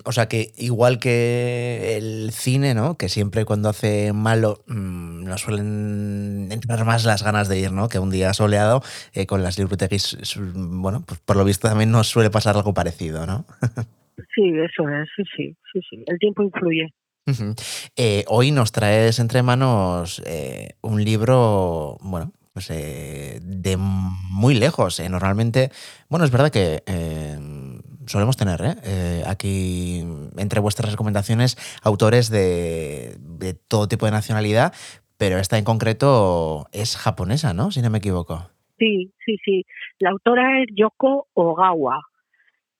O 0.04 0.12
sea 0.12 0.28
que 0.28 0.52
igual 0.58 0.98
que 0.98 1.96
el 1.96 2.30
cine, 2.32 2.74
¿no? 2.74 2.96
Que 2.96 3.08
siempre 3.08 3.46
cuando 3.46 3.70
hace 3.70 4.12
malo 4.12 4.58
mm, 4.66 5.24
nos 5.24 5.40
suelen 5.40 6.48
entrar 6.50 6.84
más 6.84 7.04
las 7.04 7.22
ganas 7.22 7.48
de 7.48 7.60
ir, 7.60 7.72
¿no? 7.72 7.88
Que 7.88 7.98
un 7.98 8.10
día 8.10 8.34
soleado 8.34 8.82
eh, 9.14 9.26
con 9.26 9.42
las 9.42 9.58
es, 9.58 10.38
bueno, 10.54 11.02
pues 11.06 11.20
por 11.20 11.36
lo 11.36 11.44
visto 11.44 11.68
también 11.68 11.90
nos 11.90 12.08
suele 12.08 12.30
pasar 12.30 12.56
algo 12.56 12.74
parecido, 12.74 13.26
¿no? 13.26 13.44
Sí, 14.34 14.42
eso 14.48 14.88
es, 14.88 15.08
sí, 15.16 15.22
sí, 15.36 15.56
sí, 15.72 15.80
sí. 15.90 16.04
El 16.06 16.18
tiempo 16.18 16.42
influye. 16.42 16.88
Eh, 17.96 18.24
hoy 18.28 18.50
nos 18.50 18.70
traes 18.70 19.18
entre 19.18 19.42
manos 19.42 20.22
eh, 20.26 20.74
un 20.82 21.02
libro, 21.02 21.98
bueno, 22.00 22.32
pues 22.54 22.70
eh, 22.70 23.40
de 23.42 23.76
muy 23.76 24.54
lejos. 24.54 25.00
eh. 25.00 25.08
Normalmente, 25.08 25.70
bueno, 26.08 26.24
es 26.24 26.30
verdad 26.30 26.50
que 26.52 26.82
eh, 26.86 27.36
solemos 28.06 28.36
tener 28.36 28.60
¿eh? 28.62 29.24
Aquí 29.26 30.04
entre 30.38 30.60
vuestras 30.60 30.92
recomendaciones 30.92 31.58
autores 31.82 32.30
de, 32.30 33.16
de 33.18 33.54
todo 33.54 33.88
tipo 33.88 34.06
de 34.06 34.12
nacionalidad, 34.12 34.72
pero 35.18 35.38
esta 35.38 35.58
en 35.58 35.64
concreto 35.64 36.68
es 36.72 36.96
japonesa, 36.96 37.52
¿no? 37.54 37.72
Si 37.72 37.82
no 37.82 37.90
me 37.90 37.98
equivoco. 37.98 38.48
Sí, 38.78 39.12
sí, 39.26 39.36
sí. 39.44 39.66
La 39.98 40.10
autora 40.10 40.62
es 40.62 40.68
Yoko 40.76 41.26
Ogawa 41.34 42.00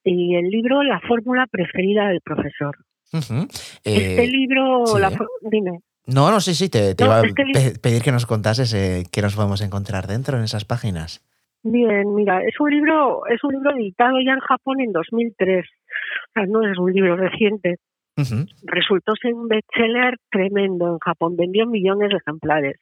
y 0.04 0.36
el 0.36 0.50
libro 0.50 0.84
La 0.84 1.00
fórmula 1.00 1.46
preferida 1.50 2.08
del 2.08 2.20
profesor. 2.20 2.76
Este 3.12 4.24
Eh, 4.24 4.26
libro, 4.28 4.86
sí, 4.86 5.00
la 5.00 5.10
dime, 5.42 5.80
no, 6.06 6.30
no, 6.30 6.40
sí, 6.40 6.54
sí, 6.54 6.68
te, 6.68 6.94
te 6.94 7.04
No, 7.04 7.10
iba 7.10 7.18
a 7.20 7.22
pedir 7.82 8.02
que 8.02 8.12
nos 8.12 8.26
contases 8.26 8.74
eh, 8.74 9.04
qué 9.10 9.22
nos 9.22 9.36
podemos 9.36 9.62
encontrar 9.62 10.06
dentro 10.06 10.36
en 10.36 10.44
esas 10.44 10.64
páginas. 10.64 11.24
Bien, 11.62 12.14
mira, 12.14 12.42
es 12.42 12.60
un 12.60 12.70
libro, 12.70 13.26
es 13.26 13.42
un 13.42 13.54
libro 13.54 13.70
editado 13.74 14.20
ya 14.20 14.32
en 14.32 14.40
Japón 14.40 14.80
en 14.80 14.92
2003. 14.92 15.64
O 15.64 16.32
sea, 16.34 16.46
no 16.46 16.62
es 16.62 16.78
un 16.78 16.92
libro 16.92 17.16
reciente. 17.16 17.76
Resultó 18.62 19.14
ser 19.20 19.34
un 19.34 19.48
bestseller 19.48 20.18
tremendo 20.30 20.92
en 20.92 20.98
Japón, 20.98 21.36
vendió 21.36 21.66
millones 21.66 22.10
de 22.10 22.16
ejemplares. 22.16 22.76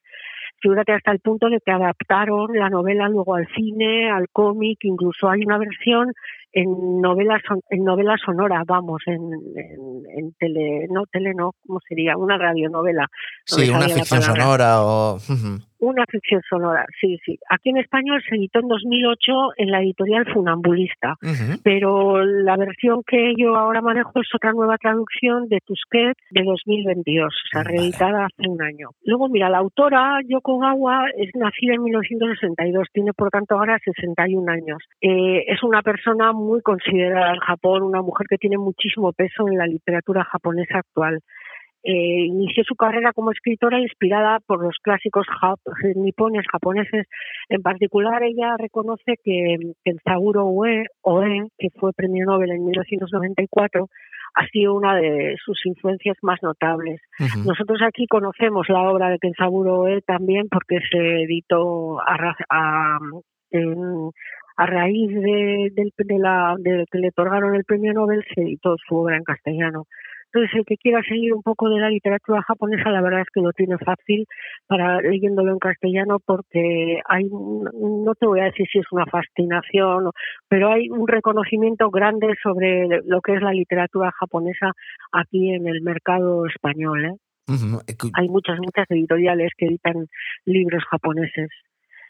Fíjate 0.61 0.93
hasta 0.93 1.11
el 1.11 1.21
punto 1.21 1.49
de 1.49 1.59
que 1.65 1.73
adaptaron 1.73 2.53
la 2.55 2.69
novela 2.69 3.09
luego 3.09 3.35
al 3.35 3.49
cine, 3.55 4.11
al 4.11 4.29
cómic, 4.31 4.79
incluso 4.83 5.29
hay 5.31 5.43
una 5.45 5.59
versión 5.59 6.13
en 6.53 7.01
novela 7.01 7.41
son- 7.47 7.62
en 7.71 7.85
novela 7.85 8.17
sonora, 8.25 8.62
vamos, 8.67 9.01
en, 9.07 9.23
en, 9.57 10.03
en 10.19 10.33
tele, 10.38 10.87
no 10.91 11.05
tele 11.07 11.33
no, 11.35 11.53
¿cómo 11.67 11.81
sería? 11.88 12.17
Una 12.17 12.37
radionovela. 12.38 13.03
No 13.03 13.57
Sí, 13.57 13.71
una 13.71 13.88
ficción 13.88 14.23
sonora 14.23 14.83
o... 14.83 15.19
Una 15.83 16.05
ficción 16.09 16.40
sonora, 16.49 16.87
sí, 17.01 17.18
sí. 17.27 17.40
Aquí 17.51 17.71
en 17.71 17.79
español 17.79 18.23
se 18.29 18.37
editó 18.37 18.61
en 18.61 18.68
2008 18.68 19.33
en 19.57 19.73
la 19.73 19.81
editorial 19.83 20.33
Funambulista, 20.33 21.16
Ujú. 21.21 21.59
pero 21.64 22.25
la 22.25 22.57
versión 22.57 23.03
que 23.05 23.35
yo 23.37 23.57
ahora 23.57 23.81
manejo 23.81 24.12
es 24.21 24.29
otra 24.33 24.53
nueva 24.53 24.79
traducción 24.79 25.49
de 25.49 25.59
Tusquet 25.66 26.16
de 26.31 26.45
2022, 26.45 27.27
o 27.27 27.49
sea, 27.51 27.64
reeditada 27.64 28.27
hace 28.27 28.49
un 28.49 28.62
año. 28.62 28.90
Luego, 29.05 29.29
mira, 29.29 29.51
la 29.51 29.59
autora 29.59 30.21
Yoko 30.25 30.61
Gawa 30.61 31.07
es 31.16 31.31
nacida 31.35 31.75
en 31.75 31.83
1962, 31.83 32.87
tiene 32.92 33.12
por 33.12 33.31
tanto 33.31 33.57
ahora 33.59 33.77
61 33.85 34.53
años. 34.53 34.79
Eh, 35.01 35.47
es 35.49 35.64
una 35.64 35.83
persona 35.83 36.33
muy 36.33 36.62
considerada 36.62 37.35
en 37.35 37.40
Japón, 37.40 37.83
una 37.83 38.03
mujer 38.03 38.29
que 38.31 38.38
tiene 38.38 38.57
muchísimo 38.57 39.12
peso 39.12 39.49
en 39.49 39.59
la 39.59 39.66
literatura 39.66 40.23
japonesa 40.23 40.79
actual. 40.79 41.18
Eh, 41.85 42.27
inició 42.27 42.62
su 42.64 42.77
carrera 42.77 43.12
como 43.12 43.33
escritora 43.33 43.81
inspirada 43.81 44.38
por 44.47 44.62
los 44.62 44.77
clásicos 44.83 45.27
jap- 45.27 45.59
nipones 45.97 46.45
japoneses. 46.51 47.07
En 47.49 47.61
particular, 47.62 48.23
ella 48.23 48.57
reconoce 48.57 49.16
que 49.25 49.57
Kenzaburo 49.85 50.47
Oe, 50.47 50.85
Oe, 51.03 51.49
que 51.59 51.68
fue 51.79 51.92
premio 51.92 52.25
Nobel 52.27 52.53
en 52.53 52.64
1994, 52.64 53.88
ha 54.35 54.47
sido 54.47 54.75
una 54.75 54.95
de 54.97 55.37
sus 55.45 55.59
influencias 55.66 56.16
más 56.23 56.38
notables. 56.42 57.01
Nosotros 57.45 57.81
aquí 57.87 58.07
conocemos 58.07 58.68
la 58.68 58.83
obra 58.90 59.11
de 59.11 59.18
Kenzaburo 59.18 59.81
Oe 59.81 60.01
también 60.03 60.49
porque 60.51 60.79
se 60.90 61.23
editó 61.25 62.01
a, 62.01 62.16
ra- 62.16 62.37
a- 62.49 62.99
en- 63.51 64.11
a 64.57 64.66
raíz 64.66 65.11
de, 65.11 65.71
de, 65.75 66.18
la, 66.18 66.55
de 66.59 66.85
que 66.90 66.99
le 66.99 67.09
otorgaron 67.09 67.55
el 67.57 67.64
premio 67.64 67.92
Nobel 67.92 68.25
se 68.35 68.42
editó 68.42 68.77
su 68.87 68.97
obra 68.97 69.16
en 69.16 69.25
castellano. 69.25 69.87
Entonces, 70.35 70.57
el 70.57 70.64
que 70.64 70.79
quiera 70.79 71.03
seguir 71.03 71.35
un 71.35 71.42
poco 71.42 71.68
de 71.68 71.79
la 71.79 71.90
literatura 71.90 72.40
japonesa, 72.42 72.90
la 72.90 73.03
verdad 73.03 73.21
es 73.21 73.29
que 73.35 73.42
lo 73.42 73.53
tiene 73.53 73.77
fácil 73.77 74.27
para 74.66 75.01
leyéndolo 75.03 75.53
en 75.53 75.59
castellano 75.59 76.21
porque 76.25 77.01
hay, 77.07 77.25
no 77.25 78.14
te 78.18 78.27
voy 78.27 78.40
a 78.40 78.45
decir 78.45 78.66
si 78.73 78.79
es 78.79 78.87
una 78.92 79.05
fascinación, 79.05 80.11
pero 80.49 80.73
hay 80.73 80.88
un 80.88 81.07
reconocimiento 81.07 81.90
grande 81.90 82.35
sobre 82.42 82.87
lo 83.05 83.21
que 83.21 83.35
es 83.35 83.42
la 83.42 83.53
literatura 83.53 84.11
japonesa 84.18 84.73
aquí 85.12 85.51
en 85.51 85.66
el 85.66 85.83
mercado 85.83 86.47
español. 86.47 87.05
¿eh? 87.05 87.16
Hay 88.14 88.29
muchas, 88.29 88.59
muchas 88.59 88.90
editoriales 88.90 89.53
que 89.59 89.66
editan 89.66 90.07
libros 90.47 90.83
japoneses. 90.90 91.51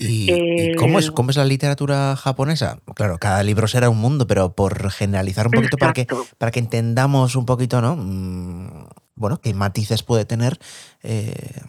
¿Y, 0.02 0.74
cómo, 0.76 0.98
es, 0.98 1.10
cómo 1.10 1.30
es 1.30 1.36
la 1.36 1.44
literatura 1.44 2.16
japonesa? 2.16 2.78
Claro, 2.94 3.18
cada 3.18 3.42
libro 3.42 3.66
será 3.66 3.90
un 3.90 4.00
mundo, 4.00 4.26
pero 4.26 4.54
por 4.54 4.90
generalizar 4.90 5.46
un 5.46 5.52
poquito 5.52 5.76
para 5.76 5.92
que, 5.92 6.06
para 6.38 6.52
que 6.52 6.60
entendamos 6.60 7.36
un 7.36 7.46
poquito, 7.46 7.80
¿no? 7.80 7.96
Mm, 7.96 8.86
bueno, 9.14 9.38
qué 9.42 9.54
matices 9.54 10.02
puede 10.02 10.24
tener 10.24 10.54
eh, 11.02 11.60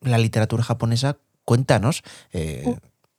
la 0.00 0.18
literatura 0.18 0.62
japonesa, 0.62 1.16
cuéntanos. 1.44 2.02
Eh. 2.32 2.64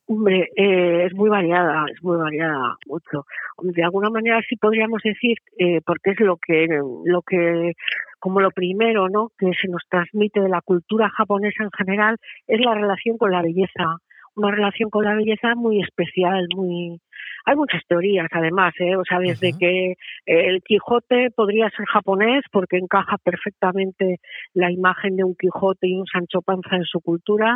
Hombre, 0.05 0.51
eh, 0.55 1.05
es 1.05 1.13
muy 1.13 1.29
variada, 1.29 1.85
es 1.91 2.03
muy 2.03 2.17
variada 2.17 2.77
mucho. 2.87 3.25
De 3.61 3.83
alguna 3.83 4.09
manera 4.09 4.41
sí 4.47 4.57
podríamos 4.57 5.01
decir, 5.03 5.37
porque 5.85 6.11
es 6.11 6.19
lo 6.19 6.37
que, 6.37 6.67
lo 7.05 7.21
que, 7.21 7.73
como 8.19 8.41
lo 8.41 8.51
primero, 8.51 9.09
¿no? 9.09 9.31
Que 9.37 9.51
se 9.59 9.69
nos 9.69 9.81
transmite 9.89 10.41
de 10.41 10.49
la 10.49 10.61
cultura 10.61 11.09
japonesa 11.09 11.63
en 11.63 11.71
general, 11.71 12.17
es 12.47 12.59
la 12.59 12.73
relación 12.73 13.17
con 13.17 13.31
la 13.31 13.41
belleza 13.41 13.97
una 14.35 14.51
relación 14.51 14.89
con 14.89 15.05
la 15.05 15.15
belleza 15.15 15.55
muy 15.55 15.81
especial, 15.81 16.47
muy 16.55 16.99
hay 17.45 17.55
muchas 17.55 17.81
teorías 17.87 18.27
además, 18.31 18.73
¿eh? 18.79 18.95
o 18.95 19.03
sea, 19.03 19.19
desde 19.19 19.51
que 19.57 19.95
el 20.25 20.61
Quijote 20.63 21.29
podría 21.31 21.69
ser 21.71 21.85
japonés 21.85 22.43
porque 22.51 22.77
encaja 22.77 23.17
perfectamente 23.17 24.19
la 24.53 24.71
imagen 24.71 25.17
de 25.17 25.25
un 25.25 25.35
Quijote 25.35 25.87
y 25.87 25.97
un 25.97 26.05
Sancho 26.05 26.41
Panza 26.41 26.77
en 26.77 26.85
su 26.85 27.01
cultura, 27.01 27.53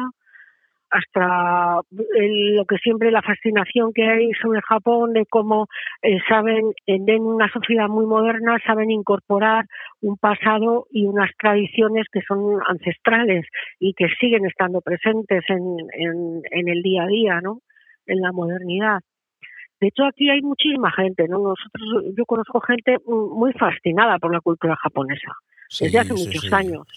hasta 0.89 1.81
lo 1.89 2.65
que 2.65 2.77
siempre 2.77 3.11
la 3.11 3.21
fascinación 3.21 3.91
que 3.93 4.07
hay 4.07 4.31
sobre 4.41 4.61
Japón 4.61 5.13
de 5.13 5.25
cómo 5.25 5.67
eh, 6.01 6.17
saben 6.29 6.71
en 6.85 7.21
una 7.21 7.51
sociedad 7.51 7.87
muy 7.87 8.05
moderna 8.05 8.57
saben 8.65 8.91
incorporar 8.91 9.65
un 10.01 10.17
pasado 10.17 10.87
y 10.91 11.05
unas 11.05 11.31
tradiciones 11.37 12.07
que 12.11 12.21
son 12.21 12.59
ancestrales 12.67 13.45
y 13.79 13.93
que 13.93 14.07
siguen 14.19 14.45
estando 14.45 14.81
presentes 14.81 15.43
en, 15.49 16.41
en, 16.51 16.67
el 16.67 16.81
día 16.81 17.03
a 17.03 17.07
día 17.07 17.41
no 17.41 17.61
en 18.05 18.21
la 18.21 18.31
modernidad. 18.31 18.99
De 19.79 19.87
hecho 19.87 20.05
aquí 20.05 20.29
hay 20.29 20.41
muchísima 20.41 20.91
gente 20.91 21.27
no 21.27 21.39
nosotros 21.39 22.15
yo 22.17 22.25
conozco 22.25 22.61
gente 22.61 22.97
muy 23.05 23.51
fascinada 23.53 24.17
por 24.19 24.33
la 24.33 24.41
cultura 24.41 24.75
japonesa 24.75 25.33
desde 25.79 25.99
hace 25.99 26.13
muchos 26.13 26.51
años 26.53 26.87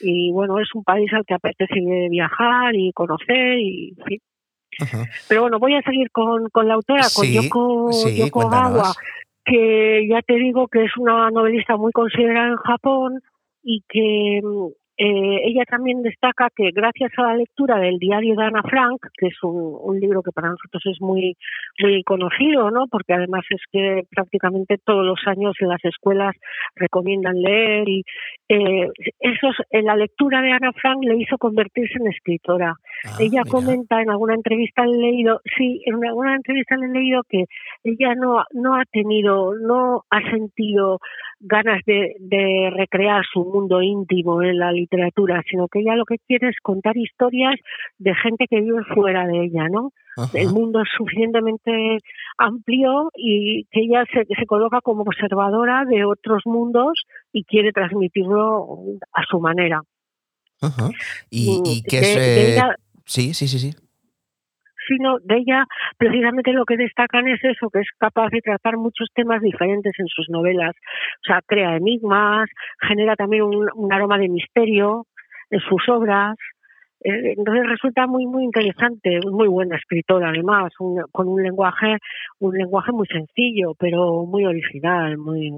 y 0.00 0.30
bueno, 0.32 0.58
es 0.60 0.74
un 0.74 0.84
país 0.84 1.12
al 1.12 1.24
que 1.24 1.34
apetece 1.34 1.80
viajar 2.10 2.74
y 2.74 2.92
conocer 2.92 3.58
y 3.58 3.94
Pero 5.28 5.42
bueno, 5.42 5.58
voy 5.58 5.74
a 5.74 5.82
seguir 5.82 6.10
con, 6.10 6.48
con 6.50 6.68
la 6.68 6.74
autora, 6.74 7.04
con 7.14 7.26
Yoko, 7.26 7.90
Yoko 8.10 8.48
Gawa, 8.48 8.92
que 9.44 10.06
ya 10.08 10.22
te 10.22 10.34
digo 10.34 10.68
que 10.68 10.84
es 10.84 10.96
una 10.96 11.30
novelista 11.30 11.76
muy 11.76 11.92
considerada 11.92 12.48
en 12.48 12.56
Japón 12.56 13.20
y 13.62 13.82
que 13.88 14.40
mm, 14.42 14.68
eh, 15.00 15.40
ella 15.44 15.64
también 15.64 16.02
destaca 16.02 16.48
que 16.54 16.72
gracias 16.72 17.12
a 17.18 17.22
la 17.22 17.36
lectura 17.36 17.78
del 17.78 17.98
diario 17.98 18.34
de 18.34 18.44
Ana 18.44 18.62
Frank, 18.62 19.00
que 19.16 19.28
es 19.28 19.36
un, 19.44 19.98
libro 20.00 20.22
que 20.22 20.32
para 20.32 20.50
nosotros 20.50 20.82
es 20.86 21.00
muy 21.00 21.36
muy 21.80 22.02
conocido, 22.02 22.70
¿no? 22.70 22.86
Porque 22.90 23.12
además 23.12 23.44
es 23.50 23.60
que 23.70 24.02
prácticamente 24.10 24.76
todos 24.84 25.04
los 25.04 25.20
años 25.26 25.54
en 25.60 25.68
las 25.68 25.84
escuelas 25.84 26.34
recomiendan 26.74 27.40
leer 27.40 27.88
y 27.88 28.02
eh, 28.48 28.88
eso 29.20 29.48
en 29.70 29.84
la 29.84 29.94
lectura 29.94 30.42
de 30.42 30.52
Ana 30.52 30.72
Frank 30.72 30.98
le 31.02 31.16
hizo 31.16 31.38
convertirse 31.38 31.98
en 31.98 32.08
escritora. 32.08 32.74
Ah, 33.04 33.16
ella 33.20 33.42
comenta 33.48 34.02
en 34.02 34.10
alguna 34.10 34.34
entrevista 34.34 34.82
he 34.82 34.88
leído, 34.88 35.40
sí, 35.56 35.80
en 35.86 36.04
alguna 36.04 36.34
entrevista 36.34 36.76
le 36.76 36.86
he 36.86 36.90
leído 36.90 37.22
que 37.28 37.44
ella 37.84 38.14
no 38.16 38.44
no 38.52 38.74
ha 38.74 38.84
tenido, 38.84 39.54
no 39.54 40.02
ha 40.10 40.20
sentido 40.30 40.98
ganas 41.40 41.82
de, 41.86 42.16
de 42.18 42.70
recrear 42.74 43.24
su 43.32 43.44
mundo 43.44 43.80
íntimo 43.80 44.42
en 44.42 44.58
la 44.58 44.72
literatura, 44.72 45.42
sino 45.48 45.68
que 45.68 45.80
ella 45.80 45.94
lo 45.94 46.04
que 46.04 46.18
quiere 46.18 46.48
es 46.48 46.56
contar 46.62 46.96
historias 46.96 47.54
de 47.98 48.14
gente 48.14 48.46
que 48.48 48.60
vive 48.60 48.82
fuera 48.94 49.26
de 49.26 49.44
ella, 49.44 49.68
¿no? 49.68 49.92
El 50.34 50.48
mundo 50.48 50.82
es 50.82 50.88
suficientemente 50.96 51.98
amplio 52.38 53.10
y 53.14 53.64
que 53.70 53.82
ella 53.82 54.04
se, 54.12 54.24
se 54.24 54.46
coloca 54.46 54.80
como 54.80 55.02
observadora 55.02 55.84
de 55.84 56.04
otros 56.04 56.42
mundos 56.44 57.04
y 57.32 57.44
quiere 57.44 57.70
transmitirlo 57.70 58.78
a 59.12 59.22
su 59.30 59.38
manera. 59.38 59.80
¿Y, 61.30 61.62
y 61.64 61.82
qué 61.82 61.98
es...? 61.98 62.16
Eh, 62.16 62.62
sí, 63.04 63.32
sí, 63.32 63.46
sí, 63.46 63.60
sí 63.60 63.87
sino 64.88 65.18
de 65.20 65.36
ella 65.36 65.66
precisamente 65.96 66.52
lo 66.52 66.64
que 66.64 66.76
destacan 66.76 67.28
es 67.28 67.38
eso, 67.44 67.70
que 67.70 67.80
es 67.80 67.88
capaz 67.98 68.30
de 68.30 68.40
tratar 68.40 68.76
muchos 68.76 69.08
temas 69.14 69.40
diferentes 69.42 69.92
en 69.98 70.06
sus 70.08 70.28
novelas. 70.28 70.74
O 71.22 71.26
sea, 71.26 71.40
crea 71.46 71.76
enigmas, 71.76 72.48
genera 72.80 73.14
también 73.14 73.42
un, 73.42 73.92
aroma 73.92 74.18
de 74.18 74.28
misterio 74.28 75.06
en 75.50 75.60
sus 75.60 75.88
obras. 75.88 76.36
Eh, 77.04 77.34
entonces 77.36 77.68
resulta 77.68 78.06
muy 78.08 78.26
muy 78.26 78.42
interesante, 78.42 79.20
muy 79.30 79.46
buena 79.46 79.76
escritora 79.76 80.30
además, 80.30 80.72
con 81.12 81.28
un 81.28 81.42
lenguaje 81.42 81.98
un 82.40 82.56
lenguaje 82.56 82.90
muy 82.90 83.06
sencillo, 83.06 83.74
pero 83.78 84.24
muy 84.26 84.44
original, 84.46 85.16
muy 85.16 85.52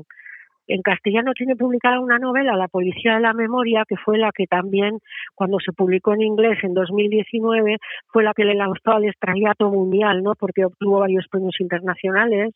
en 0.74 0.82
castellano 0.82 1.32
tiene 1.34 1.56
publicada 1.56 2.00
una 2.00 2.18
novela, 2.18 2.56
La 2.56 2.68
Policía 2.68 3.14
de 3.14 3.20
la 3.20 3.32
Memoria, 3.32 3.84
que 3.88 3.96
fue 3.96 4.18
la 4.18 4.30
que 4.32 4.46
también, 4.46 4.98
cuando 5.34 5.58
se 5.58 5.72
publicó 5.72 6.14
en 6.14 6.22
inglés 6.22 6.58
en 6.62 6.74
2019, 6.74 7.78
fue 8.08 8.24
la 8.24 8.34
que 8.34 8.44
le 8.44 8.54
lanzó 8.54 8.92
al 8.92 9.04
estrellato 9.04 9.70
mundial, 9.70 10.22
¿no? 10.22 10.34
Porque 10.34 10.64
obtuvo 10.64 11.00
varios 11.00 11.26
premios 11.28 11.60
internacionales. 11.60 12.54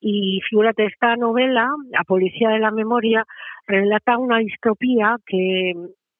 Y 0.00 0.40
figúrate, 0.48 0.86
esta 0.86 1.16
novela, 1.16 1.68
La 1.90 2.04
Policía 2.04 2.50
de 2.50 2.58
la 2.58 2.70
Memoria, 2.70 3.24
relata 3.66 4.18
una 4.18 4.38
distopía 4.38 5.16
que 5.26 5.72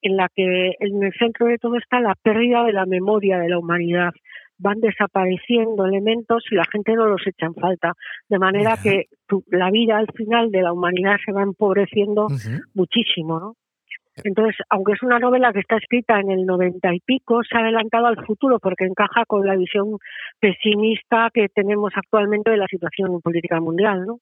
en 0.05 0.17
la 0.19 0.29
que 0.29 0.75
en 0.81 1.03
el 1.03 1.13
centro 1.15 1.47
de 1.47 1.57
todo 1.59 1.77
está 1.77 1.99
la 1.99 2.15
pérdida 2.15 2.63
de 2.65 2.75
la 2.75 2.85
memoria 2.85 3.39
de 3.39 3.49
la 3.49 3.59
humanidad 3.59 4.13
van 4.59 4.81
desapareciendo 4.81 5.85
elementos 5.87 6.45
y 6.51 6.55
la 6.55 6.65
gente 6.65 6.95
no 6.95 7.07
los 7.07 7.27
echa 7.27 7.47
en 7.47 7.55
falta. 7.55 7.93
De 8.29 8.39
manera 8.39 8.77
que 8.83 9.07
la 9.49 9.71
vida 9.71 9.99
al 9.99 10.09
final 10.15 10.51
de 10.51 10.63
la 10.63 10.73
humanidad 10.73 11.17
se 11.25 11.33
va 11.33 11.43
empobreciendo 11.43 12.29
muchísimo, 12.75 13.41
¿no? 13.41 13.57
Entonces, 14.23 14.57
aunque 14.71 14.93
es 14.93 15.03
una 15.03 15.19
novela 15.19 15.53
que 15.53 15.59
está 15.59 15.77
escrita 15.77 16.21
en 16.21 16.31
el 16.31 16.47
noventa 16.47 16.95
y 16.95 17.01
pico, 17.01 17.43
se 17.43 17.57
ha 17.57 17.63
adelantado 17.63 18.07
al 18.07 18.25
futuro 18.25 18.61
porque 18.61 18.85
encaja 18.85 19.25
con 19.27 19.45
la 19.45 19.57
visión 19.57 19.99
pesimista 20.39 21.31
que 21.35 21.49
tenemos 21.49 21.93
actualmente 21.97 22.53
de 22.53 22.59
la 22.59 22.69
situación 22.69 23.21
política 23.21 23.61
mundial, 23.61 24.07
¿no? 24.07 24.21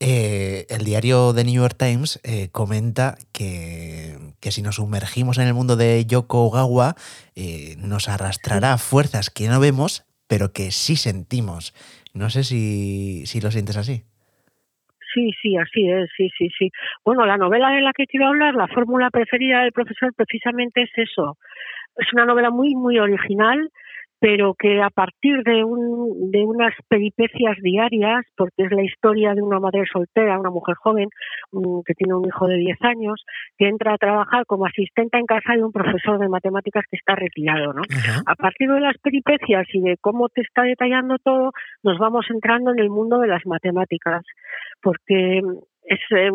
Eh, 0.00 0.66
el 0.68 0.84
diario 0.84 1.32
The 1.34 1.44
New 1.44 1.54
York 1.54 1.76
Times 1.78 2.20
eh, 2.24 2.48
comenta 2.52 3.16
que, 3.32 4.16
si 4.42 4.62
nos 4.62 4.76
sumergimos 4.76 5.38
en 5.38 5.46
el 5.46 5.54
mundo 5.54 5.76
de 5.76 6.04
Yoko 6.06 6.44
Ogawa, 6.44 6.94
eh, 7.34 7.76
nos 7.78 8.08
arrastrará 8.08 8.76
fuerzas 8.78 9.30
que 9.30 9.48
no 9.48 9.60
vemos, 9.60 10.04
pero 10.28 10.52
que 10.52 10.70
sí 10.70 10.96
sentimos. 10.96 11.74
No 12.12 12.30
sé 12.30 12.44
si, 12.44 13.24
si 13.26 13.40
lo 13.40 13.50
sientes 13.50 13.76
así. 13.76 14.02
Sí, 15.14 15.30
sí, 15.40 15.56
así 15.56 15.90
es, 15.90 16.10
sí, 16.16 16.28
sí, 16.36 16.48
sí. 16.58 16.70
Bueno, 17.04 17.24
la 17.24 17.38
novela 17.38 17.70
de 17.70 17.80
la 17.80 17.92
que 17.92 18.06
quiero 18.06 18.26
hablar, 18.26 18.54
la 18.54 18.68
fórmula 18.68 19.10
preferida 19.10 19.62
del 19.62 19.72
profesor, 19.72 20.12
precisamente 20.14 20.82
es 20.82 20.90
eso. 20.96 21.38
Es 21.96 22.12
una 22.12 22.26
novela 22.26 22.50
muy, 22.50 22.74
muy 22.74 22.98
original, 22.98 23.70
pero 24.20 24.54
que 24.54 24.82
a 24.82 24.90
partir 24.90 25.42
de, 25.44 25.62
un, 25.64 26.30
de 26.30 26.44
unas 26.44 26.74
peripecias 26.88 27.56
diarias, 27.62 28.24
porque 28.36 28.64
es 28.64 28.72
la 28.72 28.82
historia 28.82 29.34
de 29.34 29.42
una 29.42 29.60
madre 29.60 29.84
soltera, 29.90 30.38
una 30.38 30.50
mujer 30.50 30.74
joven 30.76 31.08
que 31.86 31.94
tiene 31.94 32.14
un 32.14 32.26
hijo 32.26 32.46
de 32.46 32.56
10 32.56 32.78
años, 32.82 33.24
que 33.56 33.68
entra 33.68 33.94
a 33.94 33.98
trabajar 33.98 34.44
como 34.46 34.66
asistente 34.66 35.18
en 35.18 35.26
casa 35.26 35.54
de 35.54 35.64
un 35.64 35.72
profesor 35.72 36.18
de 36.18 36.28
matemáticas 36.28 36.84
que 36.90 36.96
está 36.96 37.14
retirado. 37.14 37.72
¿no? 37.72 37.82
A 38.26 38.34
partir 38.34 38.68
de 38.70 38.80
las 38.80 38.98
peripecias 38.98 39.66
y 39.72 39.80
de 39.80 39.96
cómo 40.00 40.28
te 40.28 40.40
está 40.42 40.62
detallando 40.62 41.16
todo, 41.22 41.52
nos 41.82 41.98
vamos 41.98 42.26
entrando 42.30 42.72
en 42.72 42.80
el 42.80 42.90
mundo 42.90 43.18
de 43.18 43.28
las 43.28 43.46
matemáticas, 43.46 44.24
porque 44.82 45.42
es 45.88 46.00
eh, 46.10 46.30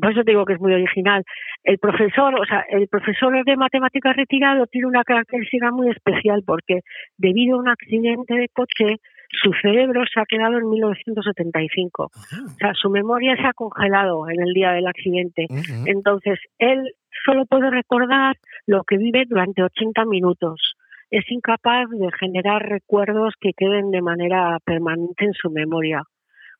por 0.00 0.12
eso 0.12 0.22
digo 0.24 0.44
que 0.44 0.54
es 0.54 0.60
muy 0.60 0.72
original. 0.72 1.22
El 1.62 1.78
profesor, 1.78 2.34
o 2.40 2.44
sea, 2.44 2.64
el 2.70 2.88
profesor 2.88 3.44
de 3.44 3.56
matemáticas 3.56 4.16
retirado 4.16 4.66
tiene 4.66 4.86
una 4.86 5.04
característica 5.04 5.70
muy 5.70 5.90
especial 5.90 6.42
porque 6.46 6.80
debido 7.16 7.56
a 7.56 7.60
un 7.60 7.68
accidente 7.68 8.34
de 8.34 8.48
coche 8.48 8.96
su 9.30 9.52
cerebro 9.60 10.04
se 10.12 10.20
ha 10.20 10.24
quedado 10.24 10.56
en 10.58 10.70
1975. 10.70 12.04
O 12.04 12.58
sea, 12.58 12.72
su 12.74 12.88
memoria 12.88 13.36
se 13.36 13.46
ha 13.46 13.52
congelado 13.52 14.28
en 14.30 14.40
el 14.40 14.54
día 14.54 14.72
del 14.72 14.86
accidente. 14.86 15.46
Entonces, 15.84 16.38
él 16.58 16.82
solo 17.26 17.44
puede 17.44 17.70
recordar 17.70 18.36
lo 18.66 18.84
que 18.84 18.96
vive 18.96 19.24
durante 19.28 19.62
80 19.62 20.04
minutos. 20.06 20.74
es 21.10 21.24
incapaz 21.30 21.88
de 21.88 22.08
generar 22.20 22.62
recuerdos 22.62 23.32
que 23.40 23.52
queden 23.56 23.90
de 23.90 24.02
manera 24.02 24.58
permanente 24.64 25.24
en 25.24 25.32
su 25.32 25.50
memoria. 25.50 26.02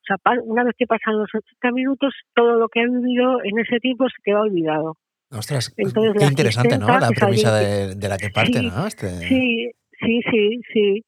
Sea, 0.09 0.17
una 0.45 0.65
vez 0.65 0.75
que 0.79 0.87
pasan 0.87 1.19
los 1.19 1.29
80 1.35 1.73
minutos, 1.73 2.15
todo 2.35 2.59
lo 2.59 2.69
que 2.69 2.81
ha 2.81 2.85
vivido 2.85 3.45
en 3.45 3.59
ese 3.59 3.79
tiempo 3.79 4.09
se 4.09 4.23
queda 4.25 4.41
olvidado. 4.41 4.97
Ostras, 5.31 5.75
Entonces, 5.77 6.15
qué 6.19 6.25
interesante, 6.25 6.79
¿no? 6.79 6.87
La 6.87 7.11
premisa 7.11 7.55
de, 7.55 8.09
la 8.09 8.17
que 8.17 8.31
parte, 8.31 8.63
¿no? 8.63 8.87
Este... 8.87 9.09
Sí, 9.29 9.71
sí, 10.01 10.21
sí, 10.31 10.61
sí. 10.73 11.05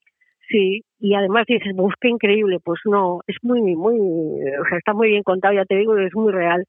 Sí, 0.50 0.82
y 0.98 1.14
además 1.14 1.44
dices, 1.46 1.72
busca 1.76 2.08
increíble, 2.08 2.58
pues 2.64 2.80
no, 2.84 3.20
es 3.28 3.36
muy, 3.42 3.60
muy, 3.76 3.96
o 3.96 4.64
sea, 4.68 4.78
está 4.78 4.92
muy 4.92 5.08
bien 5.08 5.22
contado, 5.22 5.54
ya 5.54 5.64
te 5.64 5.76
digo, 5.76 5.96
es 5.96 6.12
muy 6.12 6.32
real. 6.32 6.64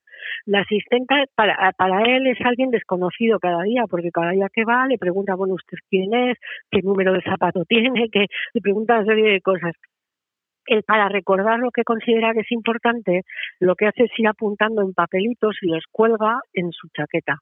La 0.46 0.60
asistente 0.60 1.16
para, 1.34 1.72
para 1.72 2.04
él 2.04 2.28
es 2.28 2.38
alguien 2.46 2.70
desconocido 2.70 3.40
cada 3.40 3.64
día, 3.64 3.86
porque 3.90 4.12
cada 4.12 4.34
día 4.34 4.50
que 4.54 4.66
va 4.66 4.86
le 4.86 5.00
pregunta, 5.00 5.34
bueno, 5.34 5.56
¿usted 5.56 5.80
quién 5.90 6.14
es? 6.14 6.38
¿Qué 6.70 6.82
número 6.84 7.12
de 7.14 7.24
zapato 7.24 7.66
tiene? 7.66 8.08
que 8.12 8.28
Le 8.54 8.62
pregunta 8.62 9.00
una 9.00 9.06
serie 9.06 9.32
de 9.32 9.42
cosas. 9.42 9.74
Él, 10.66 10.84
para 10.84 11.10
recordar 11.10 11.60
lo 11.60 11.72
que 11.72 11.84
considera 11.84 12.34
que 12.34 12.42
es 12.42 12.52
importante, 12.52 13.24
lo 13.60 13.76
que 13.76 13.88
hace 13.88 14.04
es 14.04 14.12
ir 14.18 14.28
apuntando 14.28 14.82
en 14.82 14.94
papelitos 14.94 15.58
y 15.62 15.68
los 15.68 15.84
cuelga 15.92 16.40
en 16.54 16.72
su 16.72 16.88
chaqueta. 16.90 17.40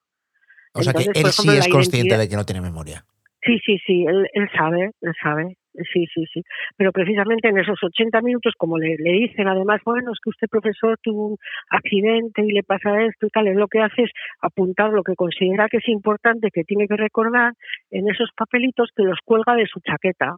O 0.74 0.82
sea 0.82 0.94
que 0.94 1.04
él 1.04 1.26
sí 1.32 1.50
es 1.50 1.68
consciente 1.68 2.18
de 2.18 2.30
que 2.30 2.36
no 2.36 2.46
tiene 2.46 2.62
memoria. 2.62 3.04
Sí, 3.44 3.58
sí, 3.66 3.78
sí, 3.86 4.06
él, 4.06 4.28
él 4.34 4.50
sabe, 4.56 4.92
él 5.02 5.14
sabe. 5.22 5.58
Sí, 5.94 6.06
sí, 6.14 6.26
sí. 6.34 6.42
Pero 6.76 6.92
precisamente 6.92 7.48
en 7.48 7.58
esos 7.58 7.82
80 7.82 8.22
minutos, 8.22 8.54
como 8.58 8.78
le, 8.78 8.96
le 8.98 9.12
dicen, 9.12 9.48
además, 9.48 9.82
bueno, 9.86 10.12
es 10.12 10.20
que 10.22 10.32
usted, 10.32 10.48
profesor, 10.50 10.98
tuvo 11.02 11.28
un 11.28 11.38
accidente 11.70 12.44
y 12.44 12.52
le 12.52 12.64
pasa 12.64 13.04
esto 13.04 13.28
y 13.28 13.30
tal, 13.30 13.48
es 13.48 13.56
lo 13.56 13.68
que 13.68 13.80
hace 13.80 14.04
es 14.04 14.12
apuntar 14.42 14.90
lo 14.90 15.04
que 15.04 15.16
considera 15.16 15.70
que 15.70 15.78
es 15.78 15.88
importante, 15.88 16.50
que 16.52 16.64
tiene 16.64 16.88
que 16.88 16.98
recordar 16.98 17.54
en 17.92 18.10
esos 18.10 18.30
papelitos 18.36 18.90
que 18.96 19.04
los 19.04 19.20
cuelga 19.24 19.56
de 19.56 19.68
su 19.68 19.80
chaqueta. 19.80 20.36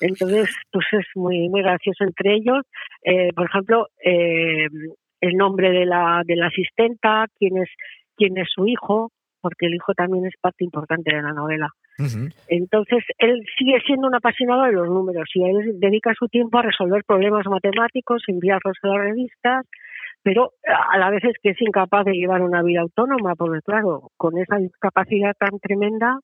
Entonces, 0.00 0.54
pues 0.72 0.86
es 0.92 1.06
muy, 1.14 1.48
muy 1.48 1.62
gracioso 1.62 2.04
entre 2.04 2.34
ellos. 2.34 2.62
Eh, 3.02 3.32
por 3.34 3.46
ejemplo, 3.46 3.88
eh, 4.04 4.68
el 5.20 5.36
nombre 5.36 5.70
de 5.70 5.86
la, 5.86 6.22
de 6.24 6.36
la 6.36 6.46
asistenta, 6.46 7.26
quién 7.38 7.58
es, 7.58 7.68
quién 8.16 8.36
es 8.38 8.48
su 8.54 8.66
hijo, 8.66 9.10
porque 9.40 9.66
el 9.66 9.74
hijo 9.74 9.94
también 9.94 10.26
es 10.26 10.34
parte 10.40 10.64
importante 10.64 11.14
de 11.14 11.22
la 11.22 11.32
novela. 11.32 11.68
Entonces, 12.48 13.04
él 13.18 13.44
sigue 13.56 13.78
siendo 13.86 14.08
un 14.08 14.14
apasionado 14.14 14.64
de 14.64 14.72
los 14.72 14.88
números 14.88 15.28
y 15.34 15.44
él 15.44 15.78
dedica 15.78 16.12
su 16.18 16.26
tiempo 16.28 16.58
a 16.58 16.62
resolver 16.62 17.04
problemas 17.06 17.46
matemáticos, 17.46 18.22
enviarlos 18.26 18.76
a 18.82 18.88
las 18.88 18.98
revistas, 18.98 19.66
pero 20.22 20.52
a 20.66 20.98
la 20.98 21.10
vez 21.10 21.22
es 21.24 21.36
que 21.42 21.50
es 21.50 21.60
incapaz 21.60 22.06
de 22.06 22.14
llevar 22.14 22.40
una 22.40 22.62
vida 22.62 22.80
autónoma, 22.80 23.34
porque 23.36 23.60
claro, 23.60 24.10
con 24.16 24.38
esa 24.38 24.56
discapacidad 24.56 25.34
tan 25.38 25.58
tremenda, 25.60 26.18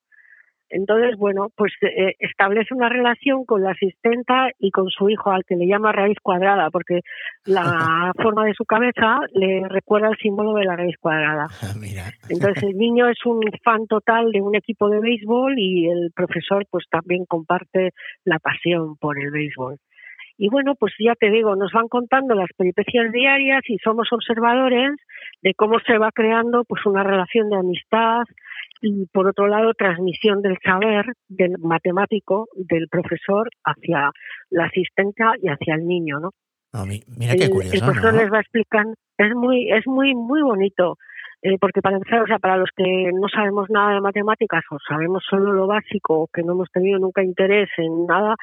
entonces, 0.71 1.17
bueno, 1.17 1.47
pues 1.55 1.73
eh, 1.81 2.15
establece 2.19 2.73
una 2.73 2.89
relación 2.89 3.45
con 3.45 3.63
la 3.63 3.71
asistenta 3.71 4.49
y 4.59 4.71
con 4.71 4.89
su 4.89 5.09
hijo, 5.09 5.31
al 5.31 5.43
que 5.45 5.55
le 5.55 5.67
llama 5.67 5.91
raíz 5.91 6.17
cuadrada, 6.21 6.69
porque 6.69 7.01
la 7.45 8.11
forma 8.21 8.45
de 8.45 8.53
su 8.53 8.65
cabeza 8.65 9.19
le 9.33 9.67
recuerda 9.67 10.09
el 10.09 10.17
símbolo 10.17 10.53
de 10.53 10.65
la 10.65 10.75
raíz 10.75 10.95
cuadrada. 10.99 11.47
Ah, 11.61 11.73
Entonces, 12.29 12.63
el 12.63 12.77
niño 12.77 13.07
es 13.07 13.25
un 13.25 13.41
fan 13.63 13.85
total 13.87 14.31
de 14.31 14.41
un 14.41 14.55
equipo 14.55 14.89
de 14.89 14.99
béisbol 14.99 15.59
y 15.59 15.89
el 15.89 16.11
profesor, 16.15 16.65
pues 16.69 16.85
también 16.89 17.25
comparte 17.25 17.91
la 18.23 18.39
pasión 18.39 18.95
por 18.97 19.19
el 19.19 19.31
béisbol. 19.31 19.77
Y 20.37 20.49
bueno, 20.49 20.73
pues 20.73 20.93
ya 20.97 21.13
te 21.13 21.29
digo, 21.29 21.55
nos 21.55 21.71
van 21.71 21.87
contando 21.87 22.33
las 22.33 22.49
peripecias 22.57 23.11
diarias 23.11 23.61
y 23.67 23.77
somos 23.77 24.07
observadores 24.11 24.93
de 25.43 25.53
cómo 25.53 25.79
se 25.85 25.99
va 25.99 26.11
creando 26.11 26.63
pues 26.63 26.83
una 26.87 27.03
relación 27.03 27.49
de 27.51 27.57
amistad, 27.57 28.23
y 28.81 29.05
por 29.07 29.27
otro 29.27 29.47
lado 29.47 29.73
transmisión 29.73 30.41
del 30.41 30.57
saber 30.63 31.05
del 31.27 31.57
matemático 31.59 32.47
del 32.55 32.87
profesor 32.89 33.49
hacia 33.63 34.11
la 34.49 34.65
asistenta 34.65 35.33
y 35.41 35.47
hacia 35.47 35.75
el 35.75 35.87
niño, 35.87 36.19
¿no? 36.19 36.31
mira 37.17 37.35
qué 37.35 37.49
curioso, 37.49 37.75
el, 37.75 37.81
profesor 37.81 38.13
les 38.13 38.31
va 38.31 38.39
explicando, 38.39 38.93
es 39.17 39.35
muy 39.35 39.69
es 39.71 39.85
muy 39.85 40.15
muy 40.15 40.41
bonito 40.41 40.97
eh, 41.43 41.57
porque 41.59 41.81
para 41.81 41.97
empezar, 41.97 42.21
o 42.21 42.27
sea, 42.27 42.37
para 42.37 42.57
los 42.57 42.69
que 42.75 43.11
no 43.13 43.27
sabemos 43.27 43.69
nada 43.69 43.95
de 43.95 44.01
matemáticas 44.01 44.63
o 44.69 44.77
sabemos 44.87 45.23
solo 45.27 45.53
lo 45.53 45.67
básico, 45.67 46.21
o 46.21 46.27
que 46.27 46.43
no 46.43 46.53
hemos 46.53 46.69
tenido 46.71 46.99
nunca 46.99 47.23
interés 47.23 47.69
en 47.77 48.05
nada, 48.05 48.35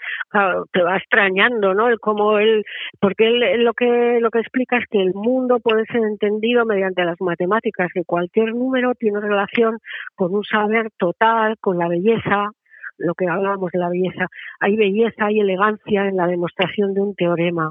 te 0.73 0.83
va 0.83 0.97
extrañando, 0.97 1.75
¿no? 1.75 1.89
El 1.89 2.01
cómo 2.01 2.39
él, 2.39 2.65
porque 3.01 3.29
él, 3.29 3.65
lo 3.65 3.73
que 3.75 4.19
lo 4.21 4.31
que 4.31 4.41
explica 4.41 4.79
es 4.79 4.85
que 4.91 5.01
el 5.01 5.15
mundo 5.15 5.61
puede 5.61 5.85
ser 5.87 6.03
entendido 6.03 6.65
mediante 6.65 7.05
las 7.05 7.21
matemáticas, 7.21 7.91
que 7.95 8.05
cualquier 8.05 8.55
número 8.55 8.95
tiene 8.95 9.21
relación 9.21 9.79
con 10.17 10.35
un 10.35 10.45
saber 10.45 10.91
total, 10.99 11.57
con 11.61 11.79
la 11.79 11.89
belleza, 11.89 12.51
lo 12.99 13.15
que 13.15 13.29
hablábamos 13.29 13.71
de 13.73 13.79
la 13.79 13.89
belleza. 13.89 14.27
Hay 14.61 14.77
belleza, 14.77 15.27
hay 15.27 15.41
elegancia 15.41 16.07
en 16.07 16.17
la 16.17 16.27
demostración 16.27 16.95
de 16.95 17.01
un 17.01 17.15
teorema. 17.15 17.71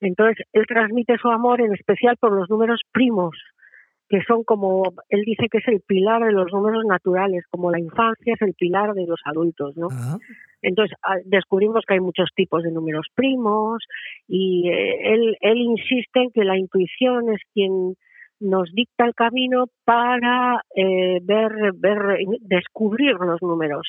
Entonces, 0.00 0.46
él 0.52 0.64
transmite 0.66 1.16
su 1.18 1.28
amor 1.28 1.60
en 1.60 1.72
especial 1.74 2.16
por 2.16 2.32
los 2.32 2.48
números 2.48 2.80
primos, 2.92 3.36
que 4.08 4.20
son 4.26 4.44
como, 4.44 4.82
él 5.08 5.22
dice 5.24 5.48
que 5.50 5.58
es 5.58 5.68
el 5.68 5.80
pilar 5.80 6.22
de 6.22 6.32
los 6.32 6.52
números 6.52 6.84
naturales, 6.84 7.44
como 7.50 7.70
la 7.70 7.78
infancia 7.78 8.34
es 8.34 8.42
el 8.42 8.54
pilar 8.54 8.92
de 8.94 9.06
los 9.06 9.20
adultos, 9.24 9.76
¿no? 9.76 9.88
Entonces 10.62 10.96
ah, 11.02 11.16
descubrimos 11.24 11.84
que 11.86 11.94
hay 11.94 12.00
muchos 12.00 12.28
tipos 12.34 12.62
de 12.62 12.70
números 12.70 13.06
primos 13.14 13.82
y 14.28 14.68
eh, 14.68 15.14
él, 15.14 15.36
él 15.40 15.58
insiste 15.58 16.20
en 16.20 16.30
que 16.30 16.44
la 16.44 16.58
intuición 16.58 17.32
es 17.32 17.40
quien 17.52 17.94
nos 18.40 18.70
dicta 18.72 19.04
el 19.04 19.14
camino 19.14 19.66
para 19.84 20.62
eh, 20.74 21.20
ver, 21.22 21.72
ver, 21.74 22.18
descubrir 22.40 23.14
los 23.14 23.40
números 23.42 23.88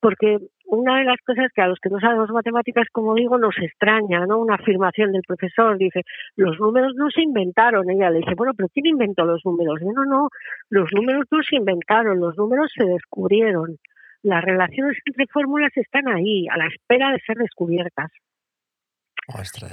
porque 0.00 0.38
una 0.66 0.98
de 0.98 1.04
las 1.04 1.18
cosas 1.24 1.50
que 1.54 1.62
a 1.62 1.68
los 1.68 1.78
que 1.80 1.88
no 1.88 2.00
sabemos 2.00 2.30
matemáticas, 2.30 2.86
como 2.92 3.14
digo, 3.14 3.38
nos 3.38 3.56
extraña, 3.58 4.26
¿no? 4.26 4.38
Una 4.38 4.56
afirmación 4.56 5.12
del 5.12 5.22
profesor 5.22 5.78
dice, 5.78 6.02
los 6.34 6.58
números 6.58 6.94
no 6.96 7.10
se 7.10 7.22
inventaron. 7.22 7.88
Ella 7.90 8.10
le 8.10 8.18
dice, 8.18 8.34
bueno, 8.36 8.52
pero 8.56 8.68
¿quién 8.72 8.86
inventó 8.86 9.24
los 9.24 9.44
números? 9.44 9.80
no, 9.82 10.04
no, 10.04 10.28
los 10.70 10.88
números 10.92 11.26
no 11.30 11.42
se 11.42 11.56
inventaron, 11.56 12.20
los 12.20 12.36
números 12.36 12.70
se 12.76 12.84
descubrieron. 12.84 13.78
Las 14.22 14.44
relaciones 14.44 14.98
entre 15.04 15.26
fórmulas 15.32 15.70
están 15.76 16.08
ahí, 16.08 16.48
a 16.48 16.56
la 16.56 16.66
espera 16.66 17.12
de 17.12 17.20
ser 17.20 17.36
descubiertas. 17.36 18.10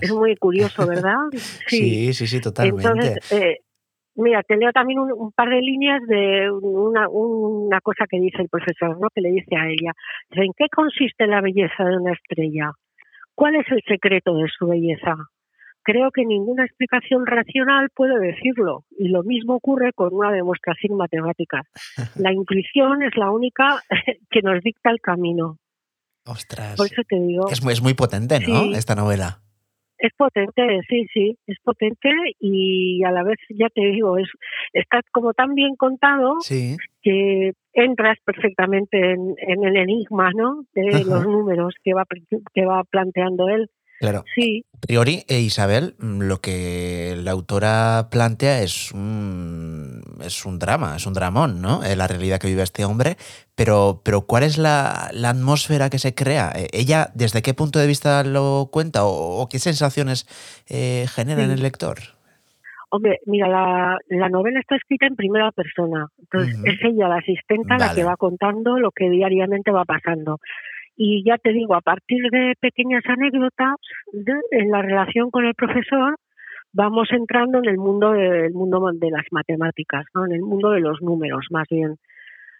Es 0.01 0.11
muy 0.11 0.35
curioso, 0.35 0.87
¿verdad? 0.87 1.15
Sí, 1.67 2.13
sí, 2.13 2.27
sí, 2.27 2.41
totalmente. 2.41 2.87
Entonces, 2.87 3.31
eh, 3.31 3.59
Mira, 4.15 4.43
te 4.43 4.57
leo 4.57 4.71
también 4.71 4.99
un, 4.99 5.31
par 5.31 5.49
de 5.49 5.61
líneas 5.61 6.01
de 6.07 6.51
una, 6.51 7.09
una 7.09 7.81
cosa 7.81 8.05
que 8.07 8.19
dice 8.19 8.41
el 8.41 8.49
profesor, 8.49 8.99
¿no? 8.99 9.07
Que 9.13 9.21
le 9.21 9.31
dice 9.31 9.55
a 9.55 9.67
ella. 9.67 9.91
¿En 10.31 10.51
qué 10.55 10.67
consiste 10.69 11.25
la 11.25 11.41
belleza 11.41 11.83
de 11.83 11.97
una 11.97 12.13
estrella? 12.13 12.71
¿Cuál 13.35 13.55
es 13.55 13.65
el 13.71 13.81
secreto 13.87 14.35
de 14.35 14.47
su 14.55 14.67
belleza? 14.67 15.15
Creo 15.83 16.11
que 16.11 16.25
ninguna 16.25 16.63
explicación 16.63 17.25
racional 17.25 17.89
puede 17.93 18.17
decirlo, 18.19 18.85
y 18.97 19.09
lo 19.09 19.23
mismo 19.23 19.55
ocurre 19.55 19.91
con 19.93 20.13
una 20.13 20.31
demostración 20.31 20.95
matemática. 20.95 21.63
La 22.15 22.31
intuición 22.31 23.03
es 23.03 23.17
la 23.17 23.31
única 23.31 23.81
que 24.29 24.41
nos 24.41 24.61
dicta 24.61 24.91
el 24.91 25.01
camino. 25.01 25.57
Ostras. 26.25 26.77
Por 26.77 26.85
eso 26.85 27.01
te 27.07 27.19
digo. 27.19 27.49
Es 27.49 27.61
muy, 27.63 27.73
es 27.73 27.81
muy 27.81 27.95
potente, 27.95 28.39
¿no? 28.39 28.73
Esta 28.73 28.95
novela. 28.95 29.42
Es 30.03 30.11
potente, 30.17 30.81
sí, 30.89 31.07
sí, 31.13 31.37
es 31.47 31.57
potente 31.63 32.09
y 32.37 33.01
a 33.05 33.11
la 33.11 33.23
vez, 33.23 33.37
ya 33.49 33.69
te 33.69 33.85
digo, 33.85 34.17
es 34.17 34.27
está 34.73 34.99
como 35.13 35.33
tan 35.33 35.55
bien 35.55 35.77
contado 35.77 36.39
que 37.01 37.53
entras 37.71 38.17
perfectamente 38.25 38.97
en, 39.13 39.63
el 39.63 39.77
enigma, 39.77 40.31
¿no? 40.35 40.65
De 40.73 41.05
los 41.05 41.25
números 41.25 41.75
que 41.81 41.93
va, 41.93 42.03
que 42.53 42.65
va 42.65 42.83
planteando 42.83 43.47
él. 43.47 43.69
Claro. 43.99 44.25
Sí. 44.35 44.65
A 44.75 44.79
priori, 44.85 45.23
eh, 45.29 45.39
Isabel, 45.39 45.95
mm, 45.97 46.21
lo 46.23 46.41
que 46.41 47.15
la 47.17 47.31
autora 47.31 48.09
plantea 48.11 48.61
es 48.61 48.91
un, 48.91 50.01
es 50.21 50.45
un 50.45 50.59
drama, 50.59 50.95
es 50.97 51.05
un 51.05 51.13
dramón, 51.13 51.61
¿no? 51.61 51.83
Eh, 51.83 51.95
la 51.95 52.07
realidad 52.07 52.39
que 52.39 52.47
vive 52.47 52.63
este 52.63 52.83
hombre. 52.83 53.15
Pero, 53.55 54.01
pero 54.03 54.21
¿cuál 54.21 54.43
es 54.43 54.57
la, 54.57 55.11
atmósfera 55.23 55.89
que 55.89 55.99
se 55.99 56.13
crea? 56.13 56.51
Eh, 56.55 56.67
¿Ella 56.73 57.11
desde 57.13 57.41
qué 57.41 57.53
punto 57.53 57.79
de 57.79 57.87
vista 57.87 58.23
lo 58.23 58.69
cuenta 58.71 59.05
o, 59.05 59.47
qué 59.49 59.59
sensaciones 59.59 60.27
genera 60.67 61.43
en 61.43 61.51
el 61.51 61.61
lector? 61.61 61.99
Hombre, 62.89 63.21
mira, 63.25 63.47
la, 63.47 63.97
la, 64.09 64.29
novela 64.29 64.59
está 64.59 64.75
escrita 64.75 65.07
en 65.07 65.15
primera 65.15 65.51
persona. 65.51 66.07
Entonces, 66.19 66.59
es 66.63 66.79
ella, 66.83 67.07
la 67.07 67.15
asistenta, 67.15 67.77
la 67.77 67.95
que 67.95 68.03
va 68.03 68.17
contando 68.17 68.77
lo 68.77 68.91
que 68.91 69.09
diariamente 69.09 69.71
va 69.71 69.83
pasando. 69.83 70.39
Y 70.95 71.23
ya 71.25 71.37
te 71.37 71.51
digo, 71.51 71.75
a 71.75 71.81
partir 71.81 72.29
de 72.29 72.53
pequeñas 72.59 73.03
anécdotas 73.07 73.75
en 74.51 74.71
la 74.71 74.81
relación 74.81 75.31
con 75.31 75.45
el 75.45 75.55
profesor, 75.55 76.15
vamos 76.71 77.09
entrando 77.11 77.59
en 77.59 77.65
el 77.65 77.77
mundo 77.77 78.11
del 78.11 78.53
mundo 78.53 78.89
de 78.93 79.11
las 79.11 79.25
matemáticas, 79.31 80.05
¿no? 80.13 80.25
en 80.25 80.33
el 80.33 80.41
mundo 80.41 80.71
de 80.71 80.81
los 80.81 81.01
números 81.01 81.47
más 81.51 81.67
bien. 81.69 81.97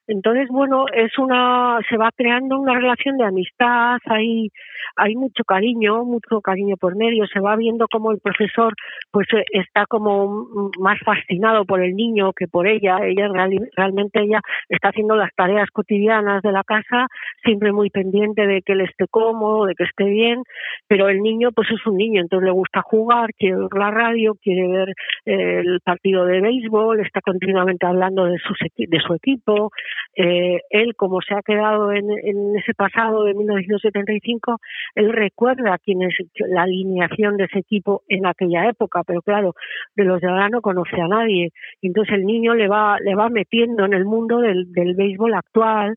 Entonces, 0.08 0.48
bueno, 0.50 0.86
es 0.94 1.18
una, 1.18 1.80
se 1.90 1.98
va 1.98 2.10
creando 2.16 2.60
una 2.60 2.74
relación 2.74 3.18
de 3.18 3.26
amistad, 3.26 3.98
hay, 4.06 4.50
hay 4.98 5.16
mucho 5.16 5.44
cariño, 5.46 6.04
mucho 6.04 6.42
cariño 6.42 6.76
por 6.78 6.96
medio, 6.96 7.26
se 7.28 7.40
va 7.40 7.56
viendo 7.56 7.88
como 7.88 8.12
el 8.12 8.20
profesor 8.20 8.74
pues 9.12 9.28
eh, 9.34 9.46
está 9.52 9.86
como 9.86 10.72
más 10.80 11.00
fascinado 11.06 11.66
por 11.66 11.82
el 11.82 11.96
niño 11.96 12.34
que 12.34 12.48
por 12.48 12.68
ella, 12.68 12.98
ella 13.06 13.30
realmente 13.76 14.22
ella 14.22 14.42
está 14.70 14.90
haciendo 14.90 15.16
las 15.16 15.34
tareas 15.36 15.70
cotidianas 15.72 16.42
de 16.42 16.52
la 16.52 16.64
casa, 16.64 17.08
siempre 17.44 17.72
muy 17.72 17.90
pendiente 17.90 18.46
de 18.46 18.62
que 18.62 18.74
él 18.74 18.82
esté 18.82 19.08
cómodo, 19.10 19.66
de 19.66 19.76
que 19.76 19.86
esté 19.86 20.06
bien, 20.06 20.44
pero 20.88 21.10
el 21.10 21.22
niño 21.22 21.52
pues 21.52 21.70
es 21.72 21.86
un 21.86 21.98
niño, 21.98 22.22
entonces 22.22 22.46
le 22.46 22.52
gusta 22.52 22.82
jugar, 22.82 23.30
quiere 23.38 23.56
ver 23.58 23.74
la 23.78 23.92
radio, 23.92 24.36
quiere 24.42 24.68
ver 24.68 24.90
eh, 25.26 25.62
el 25.64 25.80
partido 25.82 26.26
de 26.26 26.42
béisbol, 26.42 27.00
está 27.00 27.22
continuamente 27.22 27.86
hablando 27.86 28.26
de 28.26 28.38
su, 28.40 28.54
de 28.76 29.00
su 29.00 29.14
equipo, 29.14 29.72
eh, 30.16 30.62
él 30.70 30.96
como 30.96 31.22
se 31.22 31.34
ha 31.34 31.42
quedado 31.42 31.92
en, 31.92 32.10
en 32.12 32.56
ese 32.58 32.74
pasado 32.74 33.24
de 33.24 33.34
1975, 33.34 34.60
él 34.96 35.12
recuerda 35.12 35.78
quién 35.80 36.04
es 36.04 36.14
la 36.36 36.64
alineación 36.64 37.38
de 37.38 37.46
ese 37.46 37.60
equipo 37.60 38.04
en 38.08 38.26
aquella 38.26 38.70
época, 38.70 39.04
pero 39.06 39.22
claro, 39.22 39.56
de 39.96 40.04
los 40.04 40.22
de 40.22 40.30
ahora 40.30 40.50
no 40.50 40.62
conoce 40.62 41.00
a 41.02 41.08
nadie. 41.08 41.52
Y 41.82 41.88
entonces 41.88 42.16
el 42.16 42.26
niño 42.26 42.54
le 42.54 42.68
va, 42.68 42.98
le 43.00 43.16
va 43.16 43.30
metiendo 43.30 43.86
en 43.86 43.94
el 43.94 44.06
mundo 44.06 44.40
del, 44.40 44.72
del 44.72 44.96
béisbol 44.96 45.34
actual. 45.34 45.96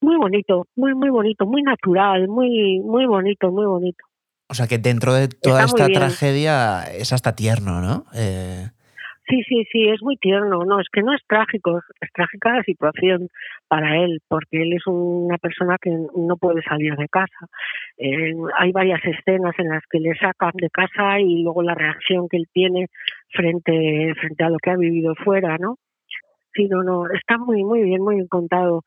Muy 0.00 0.16
bonito, 0.16 0.66
muy, 0.76 0.94
muy 0.94 1.10
bonito, 1.10 1.44
muy 1.46 1.62
natural, 1.62 2.28
muy, 2.28 2.80
muy 2.80 3.06
bonito, 3.06 3.50
muy 3.50 3.66
bonito. 3.66 4.04
O 4.48 4.54
sea 4.54 4.66
que 4.66 4.78
dentro 4.78 5.12
de 5.12 5.28
toda 5.28 5.64
esta 5.64 5.86
tragedia 5.88 6.82
es 6.84 7.12
hasta 7.12 7.36
tierno, 7.36 7.80
¿no? 7.80 8.04
Eh... 8.14 8.70
Sí, 9.30 9.42
sí, 9.48 9.64
sí, 9.70 9.88
es 9.88 10.02
muy 10.02 10.16
tierno. 10.16 10.64
No, 10.64 10.80
es 10.80 10.88
que 10.92 11.02
no 11.02 11.14
es 11.14 11.22
trágico, 11.28 11.80
es 12.00 12.12
trágica 12.12 12.56
la 12.56 12.62
situación 12.64 13.28
para 13.68 13.96
él, 13.98 14.20
porque 14.28 14.62
él 14.62 14.72
es 14.72 14.84
una 14.86 15.38
persona 15.38 15.76
que 15.80 15.90
no 15.90 16.36
puede 16.36 16.62
salir 16.62 16.96
de 16.96 17.08
casa. 17.08 17.46
Eh, 17.96 18.34
hay 18.58 18.72
varias 18.72 19.00
escenas 19.04 19.54
en 19.58 19.68
las 19.68 19.84
que 19.88 20.00
le 20.00 20.14
sacan 20.16 20.52
de 20.54 20.68
casa 20.70 21.20
y 21.20 21.42
luego 21.44 21.62
la 21.62 21.74
reacción 21.76 22.28
que 22.28 22.38
él 22.38 22.48
tiene 22.52 22.88
frente, 23.32 24.14
frente 24.20 24.44
a 24.44 24.50
lo 24.50 24.58
que 24.58 24.70
ha 24.70 24.76
vivido 24.76 25.14
fuera, 25.14 25.58
¿no? 25.58 25.76
Sí, 26.54 26.66
no, 26.68 26.82
no, 26.82 27.08
está 27.10 27.38
muy, 27.38 27.62
muy 27.62 27.84
bien, 27.84 28.02
muy 28.02 28.16
bien 28.16 28.26
contado. 28.26 28.82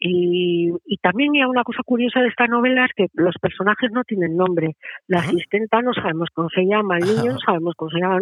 Y, 0.00 0.70
y 0.86 0.96
también 0.98 1.32
hay 1.34 1.44
una 1.44 1.64
cosa 1.64 1.82
curiosa 1.84 2.20
de 2.20 2.28
esta 2.28 2.46
novela 2.46 2.84
es 2.84 2.92
que 2.94 3.06
los 3.14 3.34
personajes 3.40 3.90
no 3.90 4.04
tienen 4.04 4.36
nombre. 4.36 4.76
La 5.08 5.18
asistenta 5.18 5.82
no 5.82 5.92
sabemos 5.92 6.28
cómo 6.32 6.48
se 6.50 6.64
llama, 6.64 6.98
el 6.98 7.04
niño 7.04 7.32
no 7.32 7.38
sabemos 7.40 7.74
cómo 7.76 7.90
se 7.90 7.98
llama, 7.98 8.18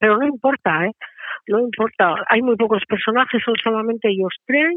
pero 0.00 0.18
no 0.18 0.26
importa, 0.26 0.86
¿eh? 0.86 0.92
No 1.48 1.60
importa. 1.60 2.14
Hay 2.28 2.42
muy 2.42 2.56
pocos 2.56 2.82
personajes, 2.88 3.42
son 3.44 3.54
solamente 3.62 4.08
ellos 4.08 4.34
tres, 4.46 4.72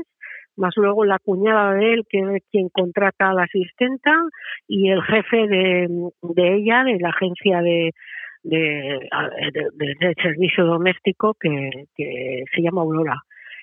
más 0.56 0.74
luego 0.76 1.06
la 1.06 1.20
cuñada 1.20 1.74
de 1.74 1.94
él, 1.94 2.04
que 2.10 2.20
es 2.20 2.44
quien 2.52 2.70
contrata 2.70 3.30
a 3.30 3.34
la 3.34 3.44
asistenta, 3.44 4.12
y 4.68 4.90
el 4.90 5.04
jefe 5.04 5.48
de, 5.48 5.88
de 6.22 6.56
ella, 6.56 6.84
de 6.84 6.98
la 7.00 7.10
agencia 7.10 7.62
de, 7.62 7.92
de, 8.44 9.08
de, 9.54 9.96
de 10.00 10.14
servicio 10.22 10.66
doméstico, 10.66 11.36
que, 11.40 11.86
que 11.96 12.44
se 12.54 12.62
llama 12.62 12.82
Aurora 12.82 13.22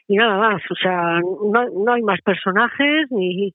y 0.09 0.17
nada 0.17 0.39
más, 0.39 0.63
o 0.71 0.75
sea, 0.75 1.21
no, 1.21 1.69
no 1.85 1.93
hay 1.93 2.03
más 2.03 2.21
personajes 2.23 3.11
ni, 3.11 3.55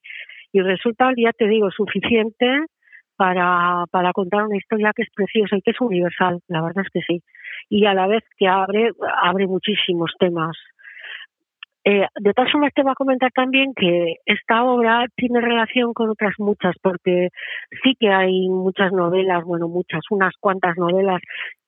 y 0.54 0.62
resulta, 0.62 1.12
ya 1.16 1.32
te 1.32 1.48
digo, 1.48 1.72
suficiente 1.72 2.66
para, 3.16 3.86
para 3.92 4.12
contar 4.14 4.44
una 4.46 4.58
historia 4.58 4.92
que 4.96 5.04
es 5.04 5.10
preciosa 5.14 5.56
y 5.56 5.62
que 5.62 5.72
es 5.72 5.82
universal, 5.82 6.40
la 6.48 6.62
verdad 6.62 6.84
es 6.86 6.92
que 6.92 7.02
sí. 7.08 7.24
Y 7.70 7.86
a 7.86 7.94
la 7.94 8.08
vez 8.08 8.24
que 8.38 8.48
abre, 8.48 8.90
abre 9.24 9.48
muchísimos 9.48 10.12
temas. 10.20 10.58
Eh, 11.84 12.06
de 12.20 12.34
todas 12.34 12.52
formas, 12.52 12.74
te 12.74 12.84
voy 12.84 12.92
a 12.92 12.96
comentar 12.96 13.32
también 13.32 13.74
que 13.76 14.16
esta 14.26 14.64
obra 14.64 15.06
tiene 15.16 15.42
relación 15.42 15.94
con 15.94 16.10
otras 16.10 16.34
muchas, 16.38 16.76
porque 16.82 17.30
sí 17.84 17.96
que 18.00 18.10
hay 18.10 18.50
muchas 18.50 18.92
novelas, 18.92 19.44
bueno, 19.46 19.68
muchas, 19.68 20.02
unas 20.12 20.34
cuantas 20.40 20.78
novelas 20.78 21.22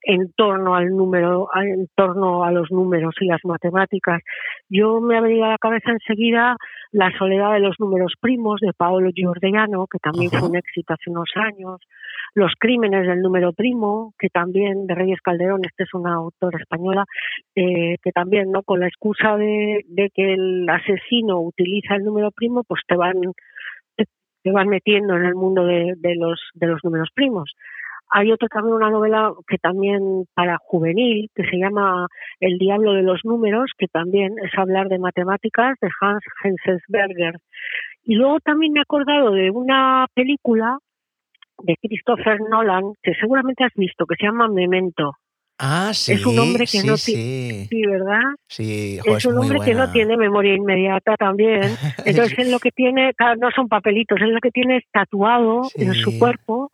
en 0.04 0.32
torno 0.34 0.76
al 0.76 0.89
número, 0.89 1.47
en 1.56 1.88
torno 1.95 2.43
a 2.43 2.51
los 2.51 2.72
números 2.72 3.16
y 3.22 3.26
las 3.26 3.39
matemáticas. 3.43 4.22
Yo 4.70 4.99
me 4.99 5.18
ha 5.18 5.22
venido 5.22 5.45
a 5.45 5.49
la 5.49 5.58
cabeza 5.58 5.91
enseguida 5.91 6.58
La 6.91 7.12
soledad 7.18 7.54
de 7.54 7.60
los 7.60 7.76
números 7.80 8.14
primos 8.20 8.60
de 8.62 8.74
Paolo 8.74 9.10
Giordano, 9.14 9.88
que 9.88 9.99
también 9.99 10.30
fue 10.30 10.47
un 10.47 10.56
éxito 10.56 10.93
hace 10.93 11.10
unos 11.10 11.30
años. 11.36 11.80
Los 12.36 12.54
crímenes 12.60 13.08
del 13.08 13.22
número 13.22 13.54
primo, 13.54 14.14
que 14.20 14.30
también 14.30 14.86
de 14.88 14.95
Reyes 14.95 15.22
Calderón, 15.22 15.62
este 15.66 15.84
es 15.84 15.93
una 15.93 16.16
autora 16.16 16.60
española, 16.60 17.06
eh, 17.56 17.97
que 18.04 18.12
también, 18.12 18.51
¿no? 18.51 18.64
Con 18.64 18.82
la 18.82 18.88
excusa 18.88 19.38
de, 19.38 19.84
de 19.88 20.10
que 20.14 20.34
el 20.34 20.68
asesino 20.70 21.39
utiliza 21.39 21.95
el 21.95 22.04
número 22.04 22.32
primo, 22.32 22.64
pues 22.64 22.82
te 22.88 22.95
van 22.95 23.16
te 24.43 24.51
van 24.51 24.68
metiendo 24.68 25.16
en 25.16 25.26
el 25.26 25.36
mundo 25.36 25.66
de, 25.66 25.93
de 25.97 26.16
los 26.16 26.39
de 26.54 26.68
los 26.68 26.84
números 26.84 27.10
primos. 27.16 27.54
Hay 28.16 28.32
otra 28.32 28.47
también, 28.47 28.76
una 28.76 28.91
novela 28.91 29.34
que 29.47 29.57
también 29.57 30.26
para 30.36 30.59
juvenil, 30.61 31.32
que 31.34 31.43
se 31.49 31.57
llama 31.57 32.05
El 32.39 32.59
diablo 32.59 32.93
de 32.93 33.01
los 33.01 33.22
números, 33.24 33.72
que 33.76 33.88
también 33.88 34.36
es 34.38 34.51
hablar 34.55 34.88
de 34.88 34.99
matemáticas, 34.99 35.80
de 35.82 35.89
Hans 35.99 36.24
Henselsberger. 36.43 37.39
Y 38.03 38.14
luego 38.14 38.39
también 38.41 38.74
me 38.74 38.82
he 38.82 38.84
acordado 38.84 39.32
de 39.32 39.49
una 39.49 40.05
película 40.14 40.78
de 41.64 41.76
Christopher 41.82 42.39
Nolan, 42.51 42.93
que 43.01 43.16
seguramente 43.16 43.64
has 43.64 43.74
visto, 43.76 44.05
que 44.05 44.16
se 44.16 44.28
llama 44.28 44.47
Memento. 44.47 45.14
Ah, 45.57 45.91
sí. 45.93 46.14
Es 46.14 46.26
un 46.28 46.38
hombre 46.38 46.66
que 46.72 46.84
no 46.84 46.95
tiene. 46.95 47.66
Sí. 47.68 47.86
¿verdad? 47.88 48.22
Sí, 48.47 48.99
es 49.03 49.26
un 49.26 49.39
hombre 49.39 49.59
que 49.66 49.74
no 49.74 49.91
tiene 49.91 50.18
memoria 50.18 50.53
inmediata 50.53 51.16
también. 51.16 51.61
Entonces, 52.05 52.38
él 52.38 52.51
lo 52.51 52.59
que 52.59 52.70
tiene, 52.70 53.11
no 53.39 53.49
son 53.55 53.68
papelitos, 53.68 54.22
él 54.22 54.36
lo 54.36 54.39
que 54.39 54.51
tiene 54.51 54.78
es 54.78 54.84
tatuado 54.91 55.64
en 55.74 55.95
su 55.95 56.20
cuerpo 56.20 56.70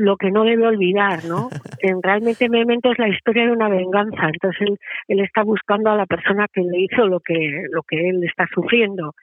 lo 0.00 0.16
que 0.16 0.30
no 0.30 0.44
debe 0.44 0.66
olvidar, 0.66 1.24
¿no? 1.24 1.50
En, 1.82 2.02
realmente 2.02 2.48
Memento 2.48 2.92
es 2.92 2.98
la 2.98 3.08
historia 3.08 3.46
de 3.46 3.52
una 3.52 3.68
venganza, 3.68 4.28
entonces 4.30 4.78
él, 5.08 5.20
está 5.20 5.42
buscando 5.42 5.90
a 5.90 5.96
la 5.96 6.04
persona 6.04 6.46
que 6.52 6.60
le 6.60 6.80
hizo 6.80 7.06
lo 7.06 7.20
que, 7.20 7.64
lo 7.70 7.82
que 7.82 8.10
él 8.10 8.22
está 8.24 8.46
sufriendo. 8.52 9.14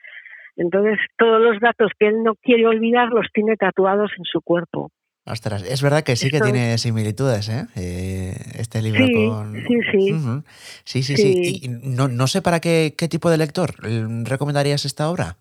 Entonces 0.55 0.97
todos 1.17 1.39
los 1.39 1.59
datos 1.59 1.91
que 1.99 2.07
él 2.07 2.23
no 2.23 2.33
quiere 2.33 2.65
olvidar 2.65 3.09
los 3.09 3.27
tiene 3.31 3.55
tatuados 3.57 4.11
en 4.17 4.25
su 4.25 4.41
cuerpo. 4.41 4.89
Ostras, 5.25 5.63
es 5.69 5.83
verdad 5.83 6.03
que 6.03 6.15
sí 6.15 6.31
que 6.31 6.39
tiene 6.39 6.77
similitudes, 6.77 7.49
¿eh? 7.49 7.67
¿eh? 7.75 8.33
Este 8.57 8.81
libro 8.81 9.05
sí, 9.05 9.13
con... 9.13 9.53
Sí, 9.53 9.79
sí. 9.91 10.15
Sí, 10.83 11.03
sí, 11.03 11.17
sí. 11.17 11.59
Y 11.63 11.67
no, 11.67 12.07
no 12.07 12.27
sé 12.27 12.41
para 12.41 12.59
qué, 12.59 12.95
qué 12.97 13.07
tipo 13.07 13.29
de 13.29 13.37
lector 13.37 13.75
recomendarías 14.23 14.85
esta 14.85 15.09
obra. 15.09 15.35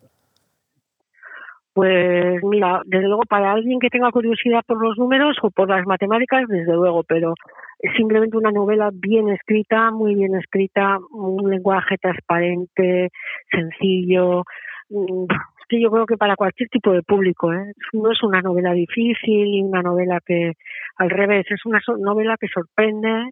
Pues 1.77 2.43
mira, 2.43 2.81
desde 2.87 3.07
luego 3.07 3.25
para 3.29 3.53
alguien 3.53 3.79
que 3.79 3.91
tenga 3.91 4.11
curiosidad 4.11 4.63
por 4.67 4.83
los 4.83 4.97
números 4.97 5.37
o 5.43 5.51
por 5.51 5.69
las 5.69 5.85
matemáticas, 5.85 6.49
desde 6.49 6.73
luego, 6.73 7.05
pero 7.05 7.35
es 7.81 7.93
simplemente 7.99 8.39
una 8.39 8.51
novela 8.51 8.89
bien 8.95 9.29
escrita, 9.29 9.91
muy 9.91 10.15
bien 10.15 10.35
escrita, 10.37 10.97
un 11.11 11.51
lenguaje 11.51 11.99
transparente, 11.99 13.11
sencillo. 13.51 14.45
Mm, 14.89 15.27
que 15.69 15.83
yo 15.83 15.91
creo 15.91 16.07
que 16.07 16.17
para 16.17 16.35
cualquier 16.35 16.71
tipo 16.71 16.93
de 16.93 17.03
público, 17.03 17.53
¿eh? 17.53 17.75
no 17.93 18.11
es 18.11 18.23
una 18.23 18.41
novela 18.41 18.73
difícil 18.73 19.47
y 19.47 19.61
una 19.61 19.83
novela 19.83 20.21
que, 20.25 20.53
al 20.97 21.11
revés, 21.11 21.45
es 21.51 21.67
una 21.67 21.81
novela 21.99 22.37
que 22.41 22.49
sorprende 22.49 23.29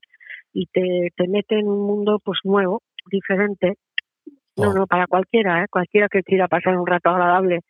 y 0.52 0.66
te, 0.66 1.08
te 1.16 1.28
mete 1.28 1.58
en 1.58 1.66
un 1.66 1.86
mundo 1.86 2.20
pues 2.22 2.40
nuevo, 2.44 2.82
diferente. 3.10 3.76
No, 4.58 4.74
no, 4.74 4.86
para 4.86 5.06
cualquiera, 5.06 5.64
¿eh? 5.64 5.66
cualquiera 5.70 6.08
que 6.10 6.22
quiera 6.22 6.46
pasar 6.46 6.76
un 6.76 6.86
rato 6.86 7.08
agradable 7.08 7.60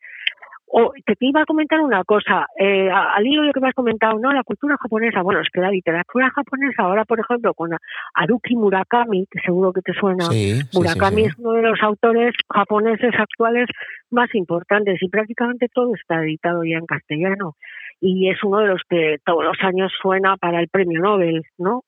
o 0.77 0.91
te 1.05 1.15
iba 1.21 1.41
a 1.41 1.45
comentar 1.45 1.79
una 1.79 2.03
cosa, 2.03 2.47
eh, 2.59 2.89
al 2.91 3.25
hilo 3.25 3.43
de 3.43 3.47
lo 3.47 3.53
que 3.53 3.61
me 3.61 3.69
has 3.69 3.73
comentado, 3.73 4.19
¿no? 4.19 4.33
La 4.33 4.43
cultura 4.43 4.75
japonesa, 4.75 5.21
bueno, 5.21 5.39
es 5.39 5.47
que 5.49 5.61
la 5.61 5.71
literatura 5.71 6.29
japonesa, 6.31 6.83
ahora 6.83 7.05
por 7.05 7.17
ejemplo 7.17 7.53
con 7.53 7.71
Haruki 8.13 8.57
Murakami, 8.57 9.25
que 9.31 9.39
seguro 9.39 9.71
que 9.71 9.79
te 9.79 9.93
suena, 9.93 10.27
Murakami 10.73 11.27
es 11.27 11.33
uno 11.37 11.53
de 11.53 11.61
los 11.61 11.81
autores 11.81 12.33
japoneses 12.53 13.13
actuales 13.17 13.69
más 14.11 14.35
importantes 14.35 15.01
y 15.01 15.07
prácticamente 15.07 15.69
todo 15.73 15.95
está 15.95 16.21
editado 16.21 16.65
ya 16.65 16.75
en 16.75 16.85
castellano 16.85 17.55
y 18.01 18.29
es 18.29 18.43
uno 18.43 18.59
de 18.59 18.67
los 18.67 18.81
que 18.89 19.15
todos 19.25 19.45
los 19.45 19.57
años 19.61 19.93
suena 20.01 20.35
para 20.35 20.59
el 20.59 20.67
premio 20.67 20.99
Nobel, 20.99 21.43
¿no? 21.57 21.83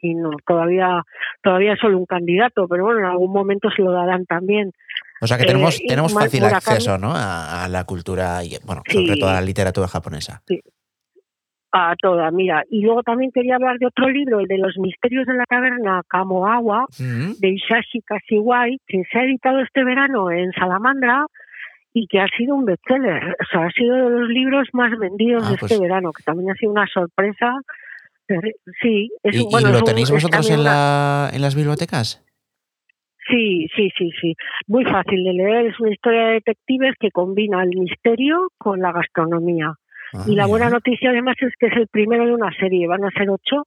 y, 0.00 0.14
no 0.14 0.30
todavía 0.46 1.02
todavía 1.42 1.74
es 1.74 1.80
solo 1.80 1.98
un 1.98 2.06
candidato 2.06 2.66
pero 2.68 2.84
bueno 2.84 3.00
en 3.00 3.06
algún 3.06 3.32
momento 3.32 3.70
se 3.70 3.82
lo 3.82 3.92
darán 3.92 4.26
también 4.26 4.72
o 5.22 5.26
sea 5.26 5.38
que 5.38 5.44
tenemos 5.44 5.80
eh, 5.80 5.84
tenemos 5.88 6.12
fácil 6.12 6.44
acceso 6.44 6.98
¿no? 6.98 7.12
a, 7.14 7.66
la 7.68 7.84
cultura 7.84 8.44
y 8.44 8.58
bueno 8.64 8.82
sobre 8.86 9.16
todo 9.16 9.30
a 9.30 9.34
la 9.34 9.40
literatura 9.40 9.88
japonesa 9.88 10.42
sí 10.46 10.60
a 11.74 11.94
toda, 11.96 12.30
mira. 12.30 12.64
Y 12.68 12.82
luego 12.82 13.02
también 13.02 13.30
quería 13.32 13.54
hablar 13.54 13.78
de 13.78 13.86
otro 13.86 14.06
libro, 14.10 14.40
el 14.40 14.46
de 14.46 14.58
los 14.58 14.76
misterios 14.76 15.24
de 15.24 15.32
la 15.32 15.46
caverna 15.46 16.02
Kamoawa, 16.06 16.84
de 16.98 17.48
Ishashi 17.48 18.02
Kashiwai, 18.02 18.78
que 18.86 19.02
se 19.10 19.18
ha 19.18 19.24
editado 19.24 19.58
este 19.60 19.82
verano 19.82 20.30
en 20.30 20.52
Salamandra 20.52 21.24
y 21.94 22.08
que 22.08 22.20
ha 22.20 22.26
sido 22.36 22.56
un 22.56 22.66
bestseller. 22.66 23.36
O 23.40 23.44
sea, 23.50 23.64
ha 23.68 23.70
sido 23.70 23.94
de 23.94 24.10
los 24.10 24.28
libros 24.28 24.68
más 24.74 24.90
vendidos 24.98 25.44
ah, 25.46 25.52
de 25.52 25.56
pues 25.56 25.72
este 25.72 25.82
verano, 25.82 26.12
que 26.12 26.22
también 26.22 26.50
ha 26.50 26.54
sido 26.56 26.72
una 26.72 26.86
sorpresa 26.92 27.58
Sí, 28.80 29.10
es, 29.22 29.36
¿Y, 29.36 29.44
bueno, 29.50 29.70
lo 29.70 29.82
tenéis 29.82 30.10
vosotros 30.10 30.48
en, 30.50 30.64
la, 30.64 31.30
en 31.32 31.42
las 31.42 31.54
bibliotecas? 31.54 32.24
Sí, 33.28 33.66
sí, 33.76 33.90
sí, 33.96 34.10
sí. 34.20 34.34
Muy 34.66 34.84
fácil 34.84 35.22
de 35.24 35.32
leer. 35.32 35.66
Es 35.66 35.80
una 35.80 35.90
historia 35.92 36.26
de 36.26 36.32
detectives 36.34 36.94
que 36.98 37.10
combina 37.10 37.62
el 37.62 37.70
misterio 37.78 38.48
con 38.58 38.80
la 38.80 38.92
gastronomía. 38.92 39.74
Ah, 40.14 40.24
y 40.26 40.34
la 40.34 40.46
buena 40.46 40.66
mira. 40.66 40.76
noticia 40.76 41.10
además 41.10 41.36
es 41.40 41.52
que 41.58 41.66
es 41.66 41.76
el 41.76 41.88
primero 41.88 42.26
de 42.26 42.34
una 42.34 42.52
serie, 42.52 42.86
van 42.86 43.04
a 43.04 43.10
ser 43.10 43.30
ocho 43.30 43.66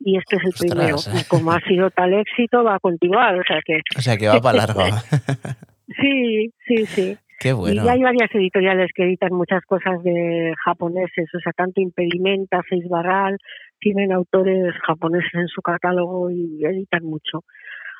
y 0.00 0.16
este 0.16 0.36
es 0.36 0.42
el 0.42 0.48
Ostras. 0.48 0.70
primero. 0.70 0.96
Y 1.20 1.24
como 1.28 1.52
ha 1.52 1.60
sido 1.60 1.90
tal 1.90 2.14
éxito, 2.14 2.64
va 2.64 2.76
a 2.76 2.80
continuar. 2.80 3.38
O 3.38 3.42
sea 3.44 3.60
que 3.64 3.80
O 3.96 4.00
sea 4.00 4.16
que 4.16 4.28
va 4.28 4.40
para 4.40 4.58
largo. 4.58 4.80
sí, 6.00 6.52
sí, 6.66 6.86
sí. 6.86 7.16
Qué 7.38 7.52
bueno. 7.52 7.84
Y 7.84 7.88
hay 7.88 8.00
varias 8.00 8.32
editoriales 8.34 8.90
que 8.94 9.02
editan 9.02 9.32
muchas 9.34 9.62
cosas 9.64 10.00
de 10.04 10.54
japoneses, 10.64 11.28
o 11.34 11.40
sea, 11.40 11.52
tanto 11.52 11.80
Impedimenta, 11.80 12.60
Seis 12.68 12.88
Barral, 12.88 13.36
tienen 13.80 14.12
autores 14.12 14.72
japoneses 14.86 15.34
en 15.34 15.48
su 15.48 15.60
catálogo 15.60 16.30
y 16.30 16.64
editan 16.64 17.04
mucho. 17.04 17.40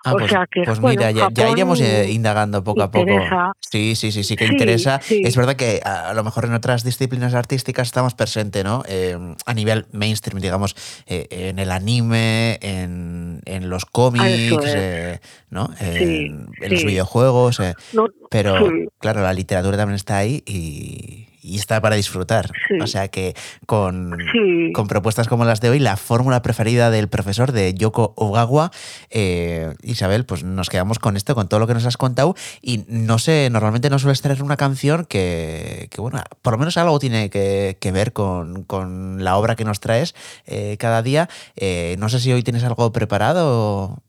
Ah, 0.05 0.15
o 0.15 0.19
pues, 0.19 0.31
sea 0.31 0.47
que, 0.51 0.63
pues 0.65 0.81
bueno, 0.81 0.99
mira, 1.01 1.11
ya, 1.13 1.29
ya 1.33 1.49
iremos 1.51 1.81
eh, 1.81 2.11
indagando 2.11 2.65
poco 2.65 2.83
a 2.83 2.91
poco. 2.91 3.13
Sí, 3.61 3.95
sí, 3.95 4.11
sí, 4.11 4.25
sí 4.25 4.35
que 4.37 4.47
Sí, 4.47 4.53
interesa. 4.53 5.01
sí. 5.03 5.23
Es 5.25 5.37
verdad 5.37 5.55
que 5.55 5.81
a, 5.85 6.09
a 6.11 6.15
lo 6.15 6.25
mejor 6.25 6.45
en 6.45 6.55
otras 6.55 6.83
disciplinas 6.83 7.35
artísticas 7.35 7.87
estamos 7.89 8.15
presentes, 8.15 8.65
¿no? 8.65 8.83
Eh, 8.89 9.17
a 9.47 9.55
nivel 9.55 9.87
mainstream, 9.93 10.41
digamos, 10.41 10.75
eh, 11.07 11.27
en 11.31 11.59
el 11.59 11.71
anime, 11.71 12.59
en, 12.63 13.41
en 13.45 13.71
los 13.71 13.85
cómics, 13.85 14.25
es. 14.65 14.75
eh, 14.75 15.21
¿no? 15.51 15.71
En, 15.79 16.49
en 16.61 16.71
los 16.73 16.85
videojuegos, 16.85 17.61
No, 17.93 18.07
pero 18.31 18.55
claro, 18.99 19.23
la 19.23 19.33
literatura 19.33 19.77
también 19.77 19.97
está 19.97 20.17
ahí 20.19 20.43
y, 20.47 21.29
y 21.43 21.57
está 21.57 21.81
para 21.81 21.97
disfrutar. 21.97 22.51
Sí. 22.69 22.79
O 22.81 22.87
sea 22.87 23.09
que 23.09 23.35
con, 23.67 24.17
sí. 24.33 24.73
con 24.73 24.87
propuestas 24.87 25.29
como 25.29 25.45
las 25.45 25.61
de 25.61 25.71
hoy, 25.71 25.79
la 25.81 25.97
fórmula 25.97 26.41
preferida 26.41 26.91
del 26.91 27.09
profesor 27.09 27.53
de 27.53 27.75
Yoko 27.75 28.15
Ogawa. 28.17 28.71
Eh, 29.11 29.75
Isabel, 29.83 30.25
pues 30.25 30.45
nos 30.45 30.71
quedamos 30.71 30.99
con 30.99 31.17
esto, 31.17 31.35
con 31.35 31.49
todo 31.49 31.61
lo 31.61 31.67
que 31.67 31.75
nos 31.75 31.85
has 31.85 31.97
contado. 31.97 32.35
Y 32.63 32.85
no 32.89 33.19
sé, 33.19 33.49
normalmente 33.51 33.91
no 33.91 33.99
sueles 33.99 34.23
traer 34.23 34.43
una 34.43 34.57
canción 34.57 35.05
que, 35.05 35.89
que, 35.91 36.01
bueno, 36.01 36.23
por 36.43 36.53
lo 36.53 36.59
menos 36.59 36.77
algo 36.77 36.99
tiene 36.99 37.29
que, 37.29 37.77
que 37.81 37.93
ver 37.93 38.13
con, 38.13 38.65
con 38.65 39.25
la 39.25 39.37
obra 39.37 39.57
que 39.57 39.65
nos 39.65 39.81
traes 39.81 40.15
eh, 40.47 40.77
cada 40.79 41.03
día. 41.03 41.29
Eh, 41.57 41.97
no 41.99 42.09
sé 42.09 42.21
si 42.21 42.33
hoy 42.33 42.43
tienes 42.43 42.65
algo 42.65 42.93
preparado. 42.93 44.03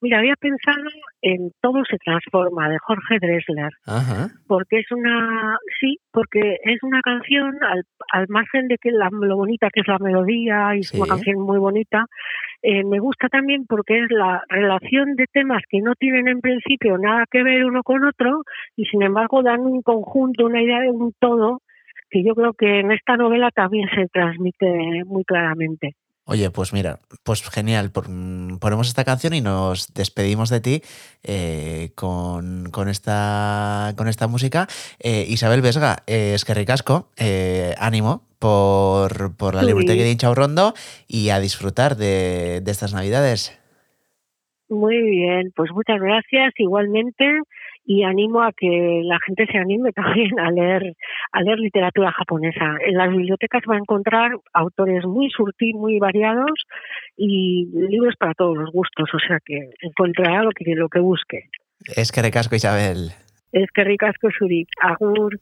Mira, 0.00 0.18
había 0.18 0.36
pensado 0.36 0.76
en 1.24 1.52
Todo 1.62 1.82
se 1.88 1.96
transforma 1.96 2.68
de 2.68 2.76
Jorge 2.78 3.18
Dressler, 3.18 3.72
Ajá. 3.86 4.28
porque 4.46 4.80
es 4.80 4.92
una, 4.92 5.56
sí, 5.80 5.96
porque 6.12 6.58
es 6.62 6.82
una 6.82 7.00
canción 7.00 7.56
al, 7.62 7.82
al 8.12 8.26
margen 8.28 8.68
de 8.68 8.76
que 8.76 8.90
la, 8.90 9.08
lo 9.10 9.36
bonita 9.36 9.68
que 9.72 9.80
es 9.80 9.88
la 9.88 9.98
melodía 9.98 10.76
y 10.76 10.80
es 10.80 10.92
una 10.92 11.06
canción 11.06 11.40
muy 11.40 11.58
bonita, 11.58 12.04
eh, 12.60 12.84
me 12.84 12.98
gusta 12.98 13.28
también 13.28 13.64
porque 13.66 14.00
es 14.00 14.10
la 14.10 14.42
relación 14.48 15.16
de 15.16 15.24
temas 15.32 15.62
que 15.68 15.80
no 15.80 15.94
tienen 15.94 16.28
en 16.28 16.40
principio 16.40 16.98
nada 16.98 17.24
que 17.30 17.42
ver 17.42 17.64
uno 17.64 17.82
con 17.82 18.04
otro 18.04 18.42
y 18.76 18.84
sin 18.84 19.02
embargo 19.02 19.42
dan 19.42 19.60
un 19.60 19.80
conjunto, 19.80 20.44
una 20.44 20.62
idea 20.62 20.80
de 20.80 20.90
un 20.90 21.12
todo 21.18 21.60
que 22.10 22.22
yo 22.22 22.34
creo 22.34 22.52
que 22.52 22.80
en 22.80 22.92
esta 22.92 23.16
novela 23.16 23.50
también 23.50 23.88
se 23.94 24.06
transmite 24.08 25.04
muy 25.06 25.24
claramente. 25.24 25.94
Oye, 26.26 26.50
pues 26.50 26.72
mira, 26.72 27.00
pues 27.22 27.42
genial. 27.42 27.90
ponemos 27.92 28.88
esta 28.88 29.04
canción 29.04 29.34
y 29.34 29.42
nos 29.42 29.92
despedimos 29.92 30.48
de 30.48 30.60
ti 30.60 30.82
eh, 31.22 31.90
con, 31.94 32.70
con 32.70 32.88
esta, 32.88 33.92
con 33.96 34.08
esta 34.08 34.26
música. 34.26 34.66
Eh, 35.00 35.26
Isabel 35.28 35.60
Vesga, 35.60 35.98
eh, 36.06 36.32
es 36.34 36.46
que 36.46 36.54
ricasco, 36.54 37.10
eh, 37.18 37.74
ánimo 37.78 38.22
por, 38.38 39.36
por 39.36 39.54
la 39.54 39.60
Sí. 39.62 39.66
libreta 39.66 39.92
que 39.94 40.04
de 40.04 40.34
Rondo 40.34 40.72
y 41.06 41.28
a 41.28 41.40
disfrutar 41.40 41.96
de, 41.96 42.62
de 42.62 42.70
estas 42.70 42.94
navidades. 42.94 43.58
Muy 44.70 44.98
bien, 45.02 45.52
pues 45.54 45.70
muchas 45.72 46.00
gracias 46.00 46.54
igualmente 46.56 47.24
y 47.84 48.02
animo 48.02 48.42
a 48.42 48.52
que 48.52 49.02
la 49.04 49.18
gente 49.26 49.46
se 49.50 49.58
anime 49.58 49.92
también 49.92 50.38
a 50.40 50.50
leer 50.50 50.94
a 51.32 51.42
leer 51.42 51.58
literatura 51.58 52.12
japonesa. 52.12 52.76
En 52.86 52.96
las 52.96 53.10
bibliotecas 53.10 53.62
va 53.68 53.74
a 53.74 53.78
encontrar 53.78 54.32
autores 54.52 55.04
muy 55.04 55.30
surti, 55.30 55.72
muy 55.74 55.98
variados 55.98 56.52
y 57.16 57.66
libros 57.72 58.14
para 58.18 58.34
todos 58.34 58.56
los 58.56 58.70
gustos, 58.70 59.08
o 59.12 59.18
sea 59.18 59.38
que 59.44 59.70
encontrará 59.80 60.42
lo 60.42 60.50
que 60.50 60.74
lo 60.74 60.88
que 60.88 61.00
busque. 61.00 61.48
Es 61.96 62.12
que 62.12 62.22
ricasco, 62.22 62.56
Isabel. 62.56 63.10
Es 63.52 63.70
que 63.72 63.84
ricasco 63.84 64.30
Suri, 64.30 64.66
agur. 64.80 65.38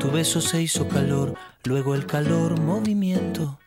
Tu 0.00 0.10
beso 0.10 0.40
se 0.40 0.62
hizo 0.62 0.88
calor, 0.88 1.34
luego 1.64 1.94
el 1.94 2.04
calor 2.06 2.60
movimiento, 2.60 3.58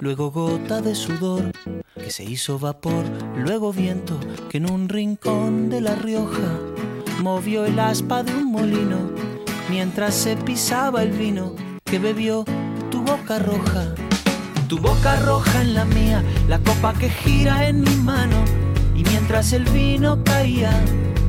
luego 0.00 0.30
gota 0.30 0.80
de 0.80 0.94
sudor 0.94 1.52
que 1.94 2.10
se 2.10 2.24
hizo 2.24 2.58
vapor, 2.58 3.04
luego 3.36 3.72
viento 3.72 4.18
que 4.50 4.58
en 4.58 4.70
un 4.70 4.88
rincón 4.88 5.70
de 5.70 5.80
La 5.80 5.94
Rioja 5.94 6.58
movió 7.22 7.64
el 7.64 7.78
aspa 7.78 8.24
de 8.24 8.34
un 8.34 8.50
molino 8.50 9.10
mientras 9.70 10.14
se 10.14 10.36
pisaba 10.36 11.02
el 11.02 11.12
vino 11.12 11.54
que 11.84 11.98
bebió 11.98 12.44
tu 12.90 13.02
boca 13.02 13.38
roja. 13.38 13.94
Tu 14.68 14.78
boca 14.78 15.14
roja 15.20 15.62
en 15.62 15.74
la 15.74 15.84
mía, 15.84 16.24
la 16.48 16.58
copa 16.58 16.92
que 16.94 17.08
gira 17.08 17.68
en 17.68 17.82
mi 17.82 17.94
mano. 17.96 18.44
Y 18.96 19.04
mientras 19.04 19.52
el 19.52 19.64
vino 19.66 20.24
caía, 20.24 20.72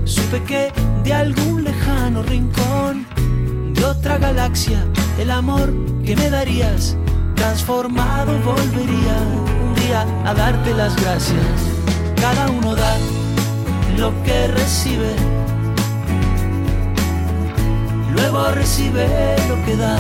supe 0.05 0.41
que 0.43 0.71
de 1.03 1.13
algún 1.13 1.63
lejano 1.63 2.23
rincón 2.23 3.05
de 3.77 3.85
otra 3.85 4.17
galaxia, 4.17 4.83
el 5.19 5.31
amor 5.31 5.71
que 6.03 6.15
me 6.15 6.29
darías, 6.29 6.95
transformado 7.35 8.37
volvería 8.39 9.17
un 9.63 9.75
día 9.75 10.01
a 10.25 10.33
darte 10.33 10.73
las 10.73 10.95
gracias. 11.01 11.37
Cada 12.19 12.49
uno 12.49 12.75
da 12.75 12.97
lo 13.97 14.11
que 14.23 14.47
recibe, 14.47 15.13
luego 18.13 18.51
recibe 18.51 19.07
lo 19.47 19.65
que 19.65 19.75
da. 19.75 19.99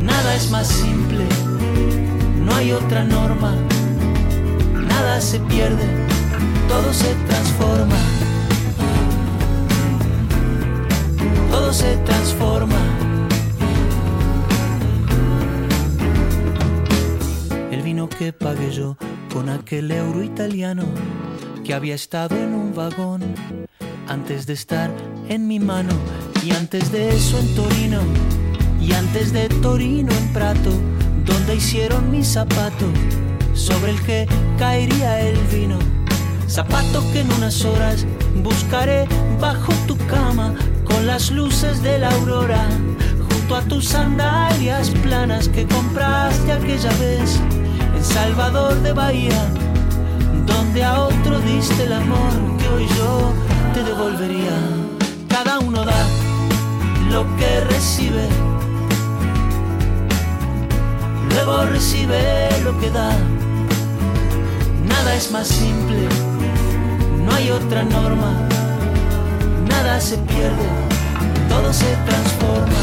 Nada 0.00 0.34
es 0.34 0.50
más 0.50 0.66
simple, 0.66 1.24
no 2.44 2.54
hay 2.54 2.72
otra 2.72 3.04
norma, 3.04 3.54
nada 4.88 5.20
se 5.20 5.38
pierde, 5.40 5.86
todo 6.68 6.92
se 6.92 7.14
transforma. 7.28 8.29
Todo 11.50 11.72
se 11.72 11.96
transforma. 11.98 12.80
El 17.70 17.82
vino 17.82 18.08
que 18.08 18.32
pagué 18.32 18.70
yo 18.70 18.96
con 19.32 19.48
aquel 19.48 19.90
euro 19.90 20.22
italiano 20.22 20.84
que 21.64 21.74
había 21.74 21.94
estado 21.94 22.36
en 22.36 22.54
un 22.54 22.74
vagón 22.74 23.22
antes 24.08 24.46
de 24.46 24.54
estar 24.54 24.90
en 25.28 25.46
mi 25.46 25.60
mano 25.60 25.92
y 26.44 26.52
antes 26.52 26.90
de 26.90 27.10
eso 27.10 27.38
en 27.38 27.54
Torino 27.54 28.00
y 28.80 28.92
antes 28.92 29.32
de 29.32 29.48
Torino 29.62 30.12
en 30.12 30.32
Prato 30.32 30.70
donde 31.24 31.56
hicieron 31.56 32.10
mi 32.10 32.24
zapato 32.24 32.86
sobre 33.54 33.92
el 33.92 34.02
que 34.02 34.26
caería 34.58 35.20
el 35.20 35.38
vino 35.46 35.78
zapato 36.48 37.04
que 37.12 37.20
en 37.20 37.32
unas 37.34 37.64
horas 37.64 38.04
buscaré 38.42 39.06
bajo 39.38 39.72
tu 39.86 39.96
cama 40.08 40.54
con 40.90 41.06
las 41.06 41.30
luces 41.30 41.82
de 41.82 41.98
la 41.98 42.10
aurora, 42.10 42.66
junto 43.30 43.56
a 43.56 43.62
tus 43.62 43.88
sandalias 43.88 44.90
planas 45.02 45.48
que 45.48 45.66
compraste 45.66 46.52
aquella 46.52 46.90
vez 46.98 47.40
en 47.94 48.04
Salvador 48.04 48.74
de 48.82 48.92
Bahía, 48.92 49.42
donde 50.46 50.84
a 50.84 51.00
otro 51.00 51.40
diste 51.40 51.84
el 51.84 51.92
amor 51.92 52.32
que 52.58 52.68
hoy 52.68 52.86
yo 52.98 53.32
te 53.74 53.84
devolvería. 53.84 54.56
Cada 55.28 55.58
uno 55.58 55.84
da 55.84 56.06
lo 57.10 57.24
que 57.36 57.60
recibe, 57.60 58.28
luego 61.30 61.64
recibe 61.66 62.48
lo 62.64 62.78
que 62.80 62.90
da. 62.90 63.10
Nada 64.86 65.14
es 65.14 65.30
más 65.30 65.48
simple, 65.48 66.08
no 67.24 67.32
hay 67.32 67.50
otra 67.50 67.84
norma 67.84 68.49
nada 69.70 70.00
se 70.00 70.16
pierde, 70.18 70.68
todo 71.48 71.72
se 71.72 71.96
transforma. 72.06 72.80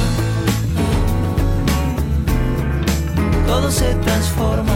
Todo 3.47 3.71
se 3.71 3.93
transforma. 3.95 4.75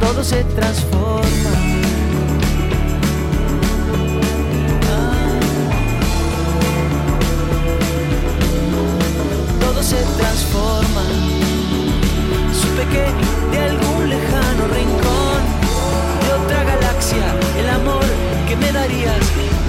Todo 0.00 0.24
se 0.24 0.44
transforma. 0.44 1.52
Ah. 4.90 5.40
Todo 9.60 9.82
se 9.82 9.96
transforma. 10.18 11.04
Supe 12.60 12.84
que 12.92 13.04
de 13.52 13.58
algún 13.70 14.08
lejano 14.10 14.62
rincón 14.78 15.40
de 16.22 16.32
otra 16.44 16.64
galaxia 16.64 17.26
el 17.58 17.68
amor 17.70 18.11
que 18.52 18.56
me 18.56 18.72
darías 18.72 19.24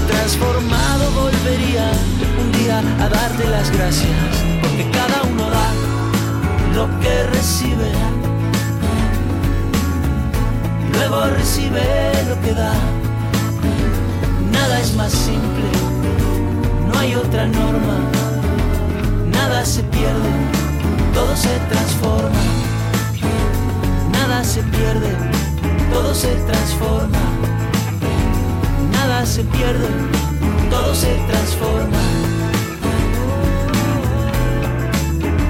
transformado 0.07 1.11
volvería 1.11 1.89
un 2.41 2.51
día 2.51 2.79
a 2.99 3.07
darte 3.07 3.47
las 3.47 3.71
gracias 3.71 4.11
porque 4.61 4.89
cada 4.91 5.23
uno 5.23 5.49
da 5.49 5.71
lo 6.75 6.99
que 6.99 7.23
recibe 7.27 7.93
recibe 11.37 11.81
lo 12.27 12.41
que 12.41 12.53
da. 12.53 12.73
Nada 14.51 14.79
es 14.79 14.95
más 14.95 15.11
simple, 15.11 15.69
no 16.87 16.99
hay 16.99 17.15
otra 17.15 17.45
norma. 17.47 17.97
Nada 19.31 19.65
se 19.65 19.83
pierde, 19.83 20.31
todo 21.13 21.35
se 21.35 21.55
transforma. 21.69 22.43
Nada 24.11 24.43
se 24.43 24.63
pierde, 24.63 25.11
todo 25.91 26.13
se 26.13 26.33
transforma. 26.47 27.19
Nada 29.05 29.25
se 29.25 29.43
pierde, 29.43 29.89
todo 30.69 30.95
se 30.95 31.13
transforma. 31.27 31.99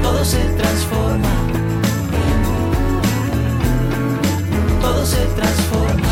Todo 0.02 0.26
se 0.26 0.40
transforma. 0.58 1.30
todo 4.82 5.06
se 5.06 5.24
transforma. 5.38 6.10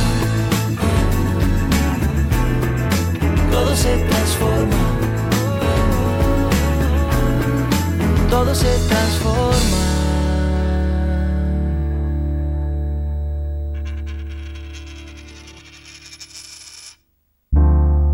Todo 3.52 3.76
se 3.76 3.98
transforma. 4.10 4.82
Todo 8.30 8.54
se 8.54 8.78
transforma. 8.88 9.91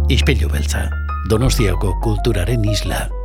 Ispillu 0.08 0.48
beltza, 0.48 0.86
Donostiako 1.28 1.98
kulturaren 2.00 2.64
isla. 2.64 3.17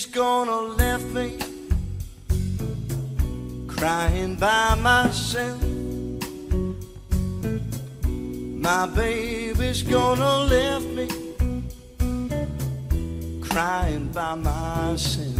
Baby's 0.00 0.14
gonna 0.14 0.60
left 0.60 1.04
me 1.06 1.36
crying 3.66 4.34
by 4.36 4.74
myself. 4.76 5.62
My 8.62 8.86
baby's 8.86 9.82
gonna 9.82 10.38
left 10.44 10.86
me 10.86 11.06
crying 13.42 14.08
by 14.08 14.34
myself. 14.36 15.36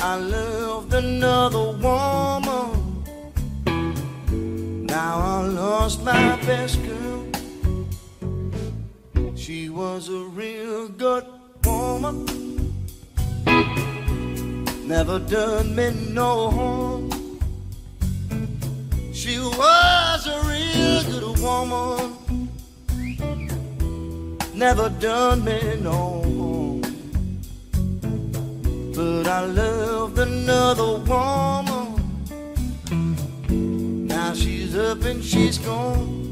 I 0.00 0.16
loved 0.16 0.92
another 0.92 1.72
woman. 1.78 3.04
Now 4.86 5.18
I 5.18 5.46
lost 5.46 6.02
my 6.02 6.36
best 6.44 6.78
girl. 6.82 7.24
She 9.34 9.70
was 9.70 10.08
a 10.08 10.23
woman. 12.04 12.26
Never 14.86 15.18
done 15.18 15.74
me 15.74 15.90
no 16.12 16.50
harm. 16.50 17.10
She 19.12 19.38
was 19.38 20.26
a 20.26 20.38
real 20.50 21.02
good 21.10 21.38
woman. 21.40 22.48
Never 24.54 24.88
done 25.00 25.44
me 25.44 25.60
no 25.80 26.22
harm. 26.28 26.80
But 28.94 29.26
I 29.26 29.46
loved 29.46 30.18
another 30.18 30.98
woman. 31.10 31.88
Now 34.06 34.34
she's 34.34 34.76
up 34.76 35.02
and 35.04 35.24
she's 35.24 35.58
gone. 35.58 36.23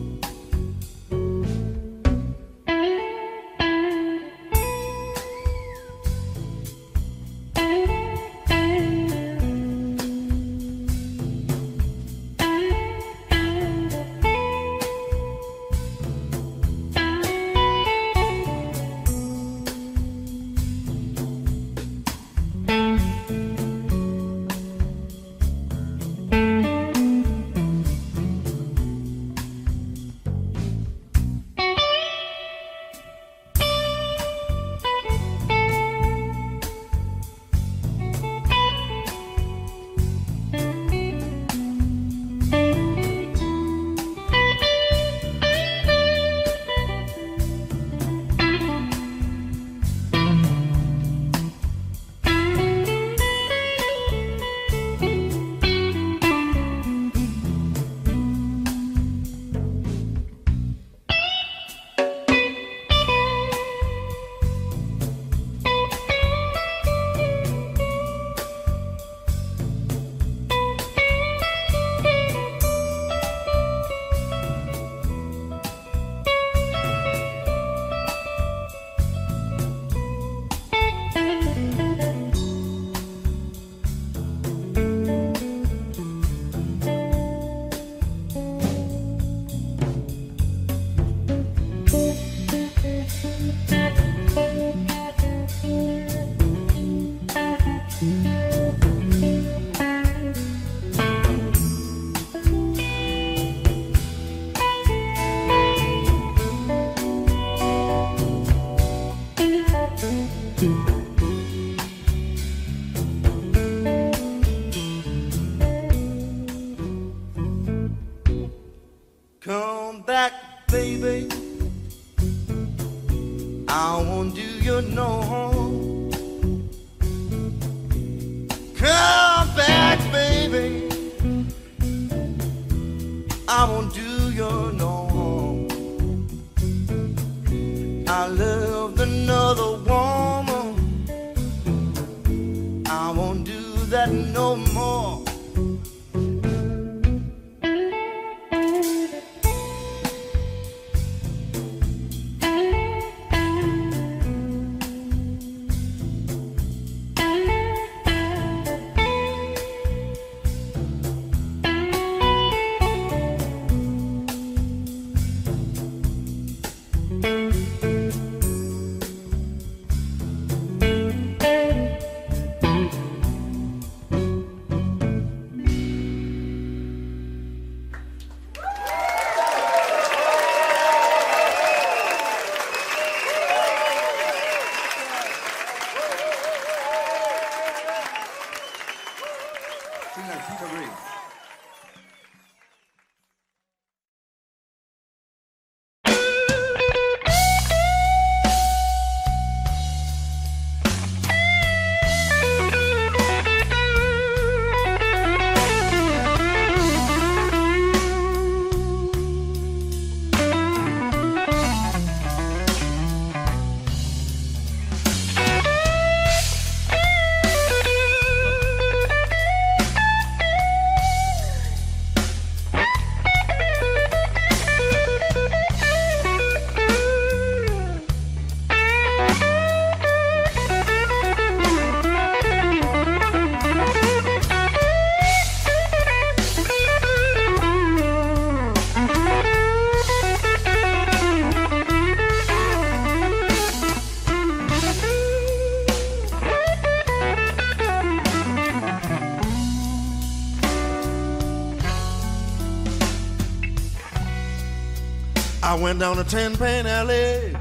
Went 255.92 256.00
down 256.00 256.16
to 256.16 256.24
Ten 256.24 256.56
Pan 256.56 256.86
Alley 256.86 257.54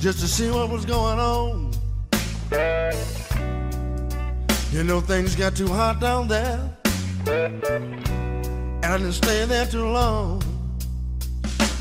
just 0.00 0.20
to 0.20 0.28
see 0.28 0.50
what 0.50 0.68
was 0.68 0.84
going 0.84 1.18
on. 1.18 1.72
You 4.70 4.84
know 4.84 5.00
things 5.00 5.34
got 5.34 5.56
too 5.56 5.68
hot 5.68 5.98
down 5.98 6.28
there, 6.28 6.60
and 7.26 8.84
I 8.84 8.98
didn't 8.98 9.14
stay 9.14 9.46
there 9.46 9.64
too 9.64 9.86
long. 9.86 10.42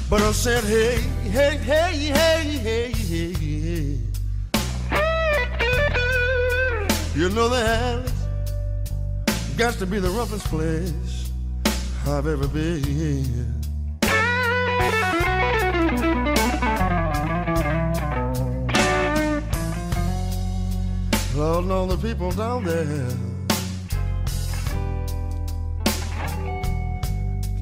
But 0.10 0.22
I 0.22 0.32
said, 0.32 0.64
hey, 0.64 1.02
hey, 1.30 1.58
hey, 1.58 1.98
hey, 1.98 2.40
hey, 2.68 2.92
hey, 2.94 3.34
hey. 3.34 3.98
You 7.14 7.30
know 7.30 7.50
the 7.50 7.62
alley's 7.82 8.14
got 9.58 9.74
to 9.74 9.86
be 9.86 10.00
the 10.00 10.12
roughest 10.12 10.46
place 10.46 11.30
I've 12.08 12.28
ever 12.28 12.48
been. 12.48 13.55
People 22.18 22.32
down 22.32 22.64
there 22.64 22.86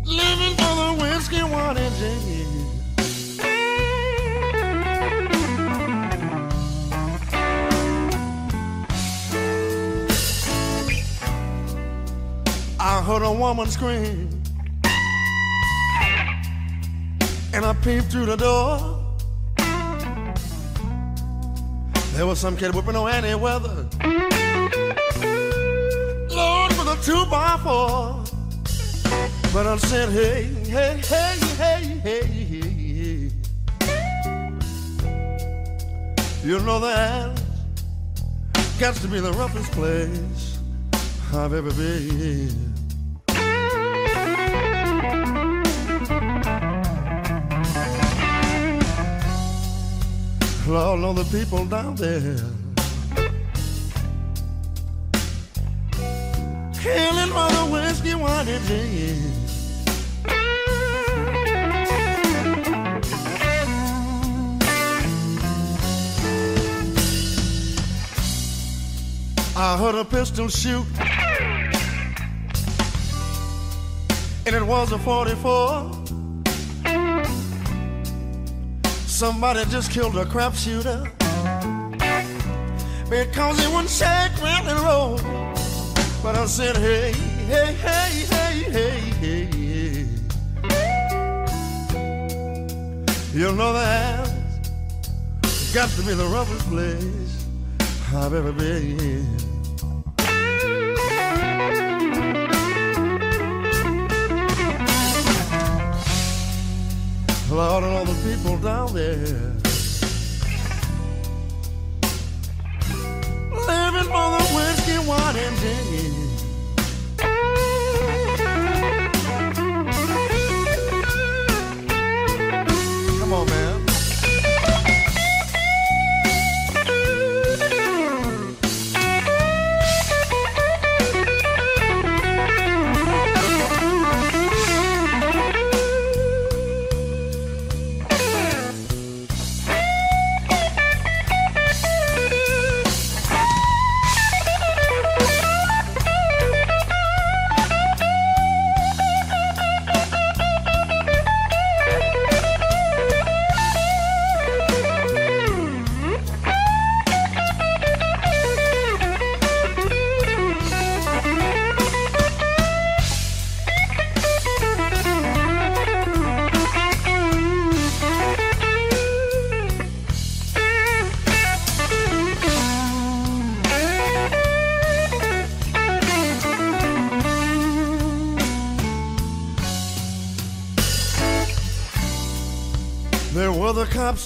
living 0.05 0.55
for 0.57 0.75
the 0.75 0.95
whiskey, 1.01 1.41
wine, 1.41 1.77
and 1.77 1.95
gin. 1.95 2.19
I 12.79 13.01
heard 13.01 13.23
a 13.23 13.31
woman 13.31 13.67
scream, 13.71 14.29
and 17.53 17.65
I 17.65 17.73
peeped 17.81 18.11
through 18.11 18.27
the 18.27 18.35
door. 18.35 18.99
There 22.13 22.27
was 22.27 22.37
some 22.37 22.55
kid 22.55 22.75
whipping 22.75 22.95
on 22.95 23.09
any 23.09 23.33
weather. 23.33 23.82
Two 27.03 27.25
by 27.25 27.57
four. 27.61 28.23
But 29.51 29.67
I 29.67 29.75
said, 29.77 30.09
hey, 30.09 30.43
hey, 30.65 31.01
hey, 31.03 31.37
hey, 31.57 31.83
hey, 32.01 32.25
hey. 32.25 33.29
You 36.45 36.59
know 36.59 36.79
that 36.79 37.41
got 38.79 38.95
to 38.95 39.07
be 39.07 39.19
the 39.19 39.33
roughest 39.33 39.71
place 39.73 40.59
I've 41.33 41.53
ever 41.53 41.71
been. 41.71 42.73
Lord, 50.67 50.99
know 51.01 51.13
the 51.13 51.25
people 51.37 51.65
down 51.65 51.95
there. 51.95 52.62
I 69.55 69.77
heard 69.77 69.95
a 69.95 70.05
pistol 70.05 70.49
shoot, 70.49 70.85
and 74.45 74.55
it 74.55 74.65
was 74.65 74.91
a 74.91 74.97
44. 74.97 75.91
Somebody 79.07 79.65
just 79.65 79.91
killed 79.91 80.17
a 80.17 80.25
crap 80.25 80.53
shooter 80.53 81.11
because 83.09 83.59
he 83.59 83.67
wouldn't 83.67 83.89
shake, 83.89 84.31
and 84.43 84.79
roll. 84.79 85.17
But 86.21 86.35
I 86.35 86.45
said, 86.45 86.75
hey, 86.77 87.13
hey, 87.47 87.73
hey, 87.73 88.25
hey, 88.29 88.42
hey, 88.73 88.99
hey, 89.21 89.45
hey. 89.45 90.07
You 93.33 93.51
know 93.51 93.71
that's 93.73 94.29
got 95.73 95.89
to 95.91 96.01
be 96.01 96.13
the 96.15 96.25
roughest 96.25 96.67
place 96.69 97.45
I've 98.15 98.33
ever 98.33 98.51
been. 98.51 99.27
Lord, 107.51 107.83
and 107.83 107.93
all 107.93 108.05
the 108.05 108.17
people 108.27 108.57
down 108.57 108.93
there 108.95 109.53
living 113.67 114.09
for 114.09 114.27
the 114.35 114.43
whiskey, 114.55 114.97
wine, 115.07 115.35
and 115.35 115.57
gin. 115.57 116.22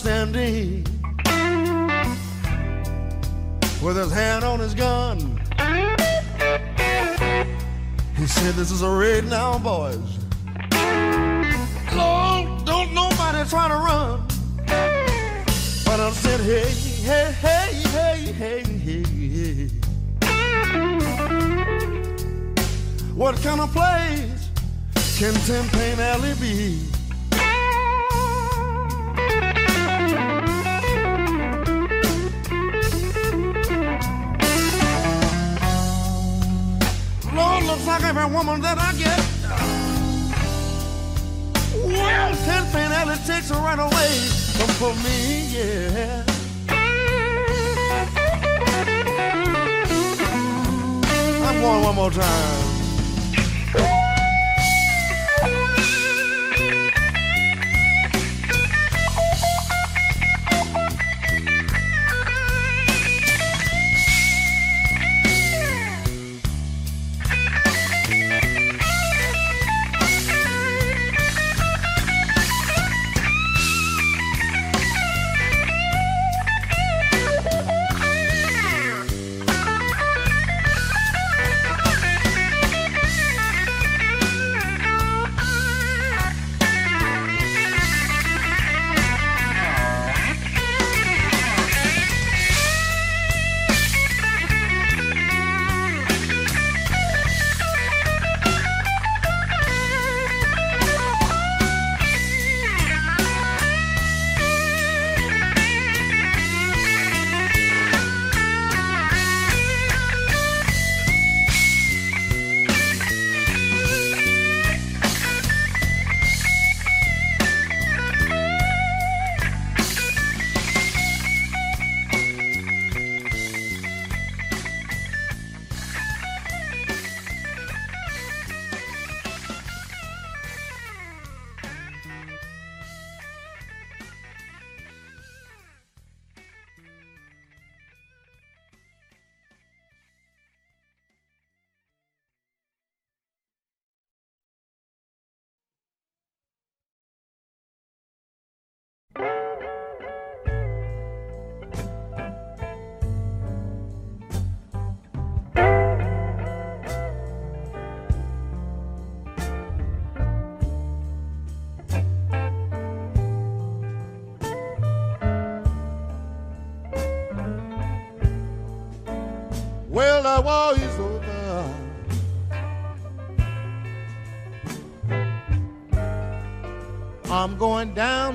Standing 0.08 0.57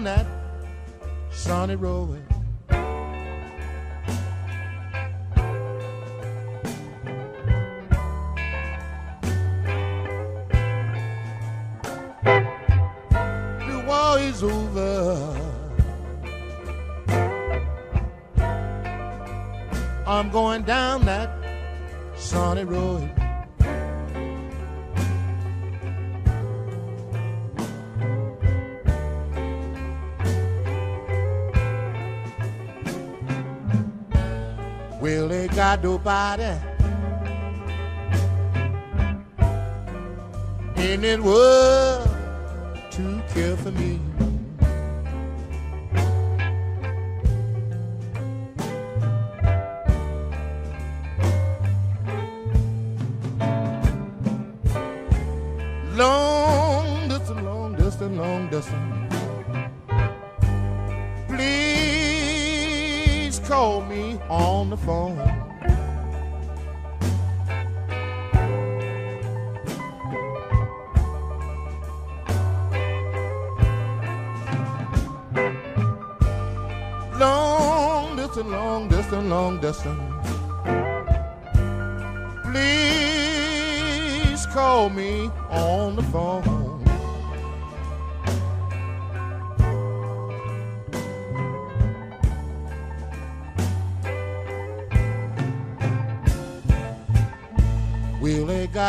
that 0.04 0.26
sunny 1.30 1.76
road. 1.76 2.24
The 13.68 13.84
war 13.86 14.18
is 14.18 14.42
over. 14.42 15.38
I'm 20.06 20.30
going 20.30 20.62
down 20.62 21.04
that 21.04 21.30
sunny 22.16 22.64
road. 22.64 23.11
by 35.76 35.82
nobody 35.82 36.52
in 40.76 41.00
this 41.00 41.18
world 41.20 42.08
care 43.32 43.56
for 43.56 43.70
me. 43.70 44.11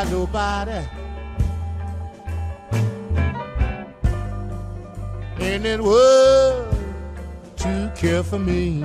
nobody. 0.10 0.86
And 5.40 5.66
it 5.66 5.82
was 5.82 6.76
to 7.58 7.92
care 7.96 8.24
for 8.24 8.40
me. 8.40 8.84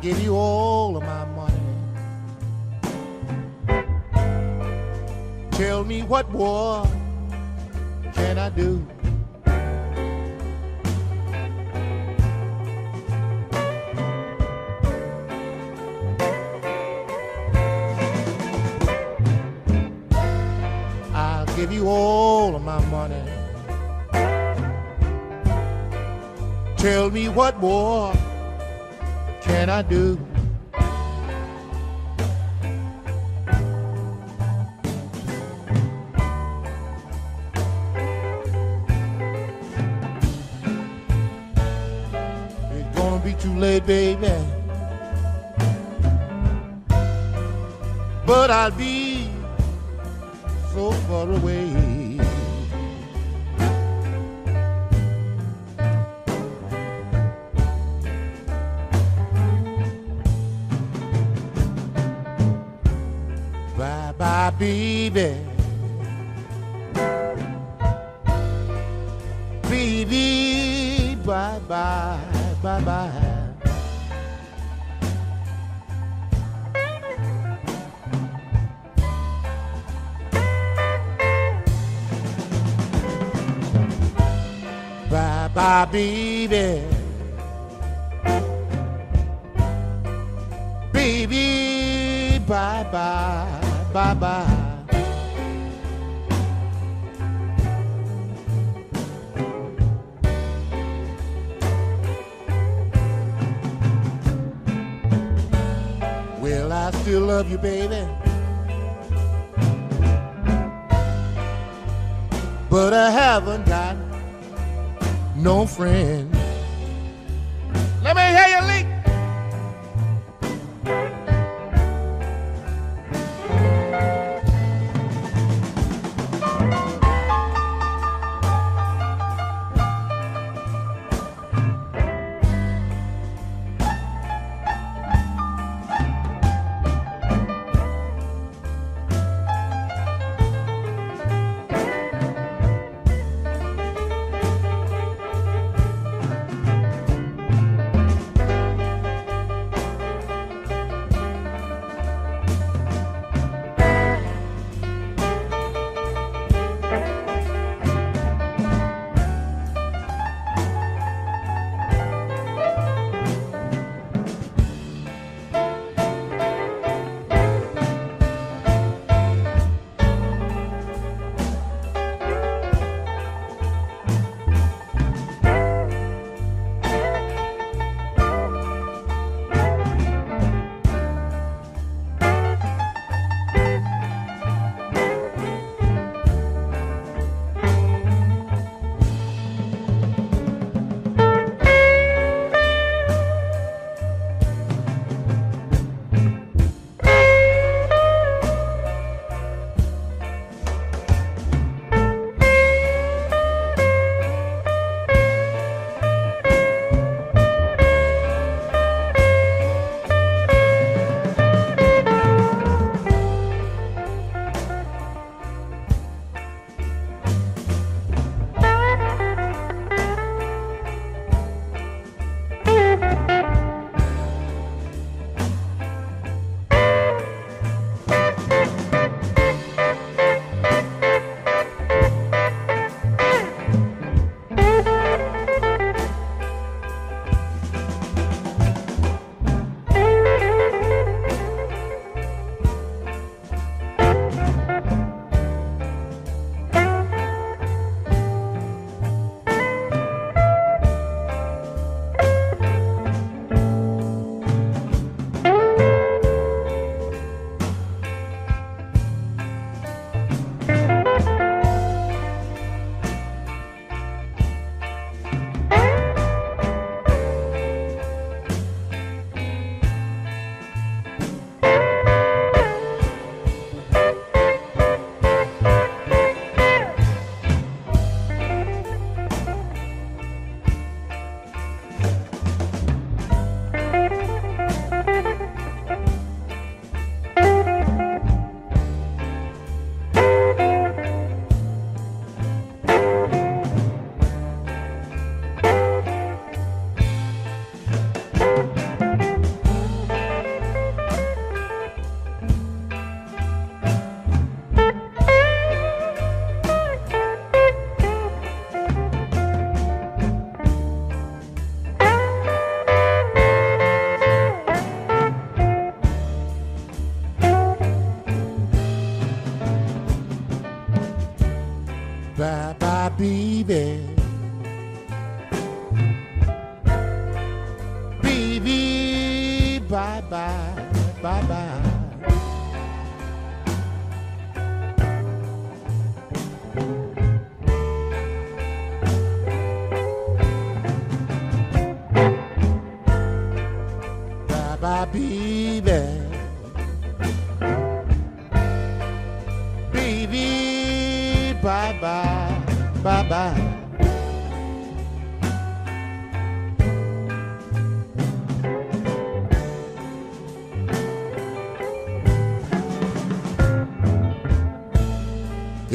Give 0.00 0.20
you 0.20 0.34
all 0.36 0.96
of 0.96 1.02
my 1.02 1.24
money. 1.24 1.54
Tell 5.50 5.84
me 5.84 6.02
what 6.02 6.30
more 6.30 6.86
can 8.14 8.38
I 8.38 8.48
do? 8.50 8.86
I'll 21.12 21.46
give 21.56 21.72
you 21.72 21.88
all 21.88 22.54
of 22.54 22.62
my 22.62 22.84
money. 22.86 23.22
Tell 26.76 27.10
me 27.10 27.28
what 27.28 27.58
more 27.58 28.14
can 29.68 29.76
I 29.76 29.82
do? 29.82 30.18
It's 42.72 42.96
gonna 42.96 43.22
be 43.22 43.34
too 43.34 43.54
late, 43.58 43.84
baby. 43.84 44.32
But 48.26 48.50
I'll 48.50 48.70
be 48.70 49.30
so 50.72 50.92
far 51.08 51.30
away. 51.30 51.67
be 85.90 86.27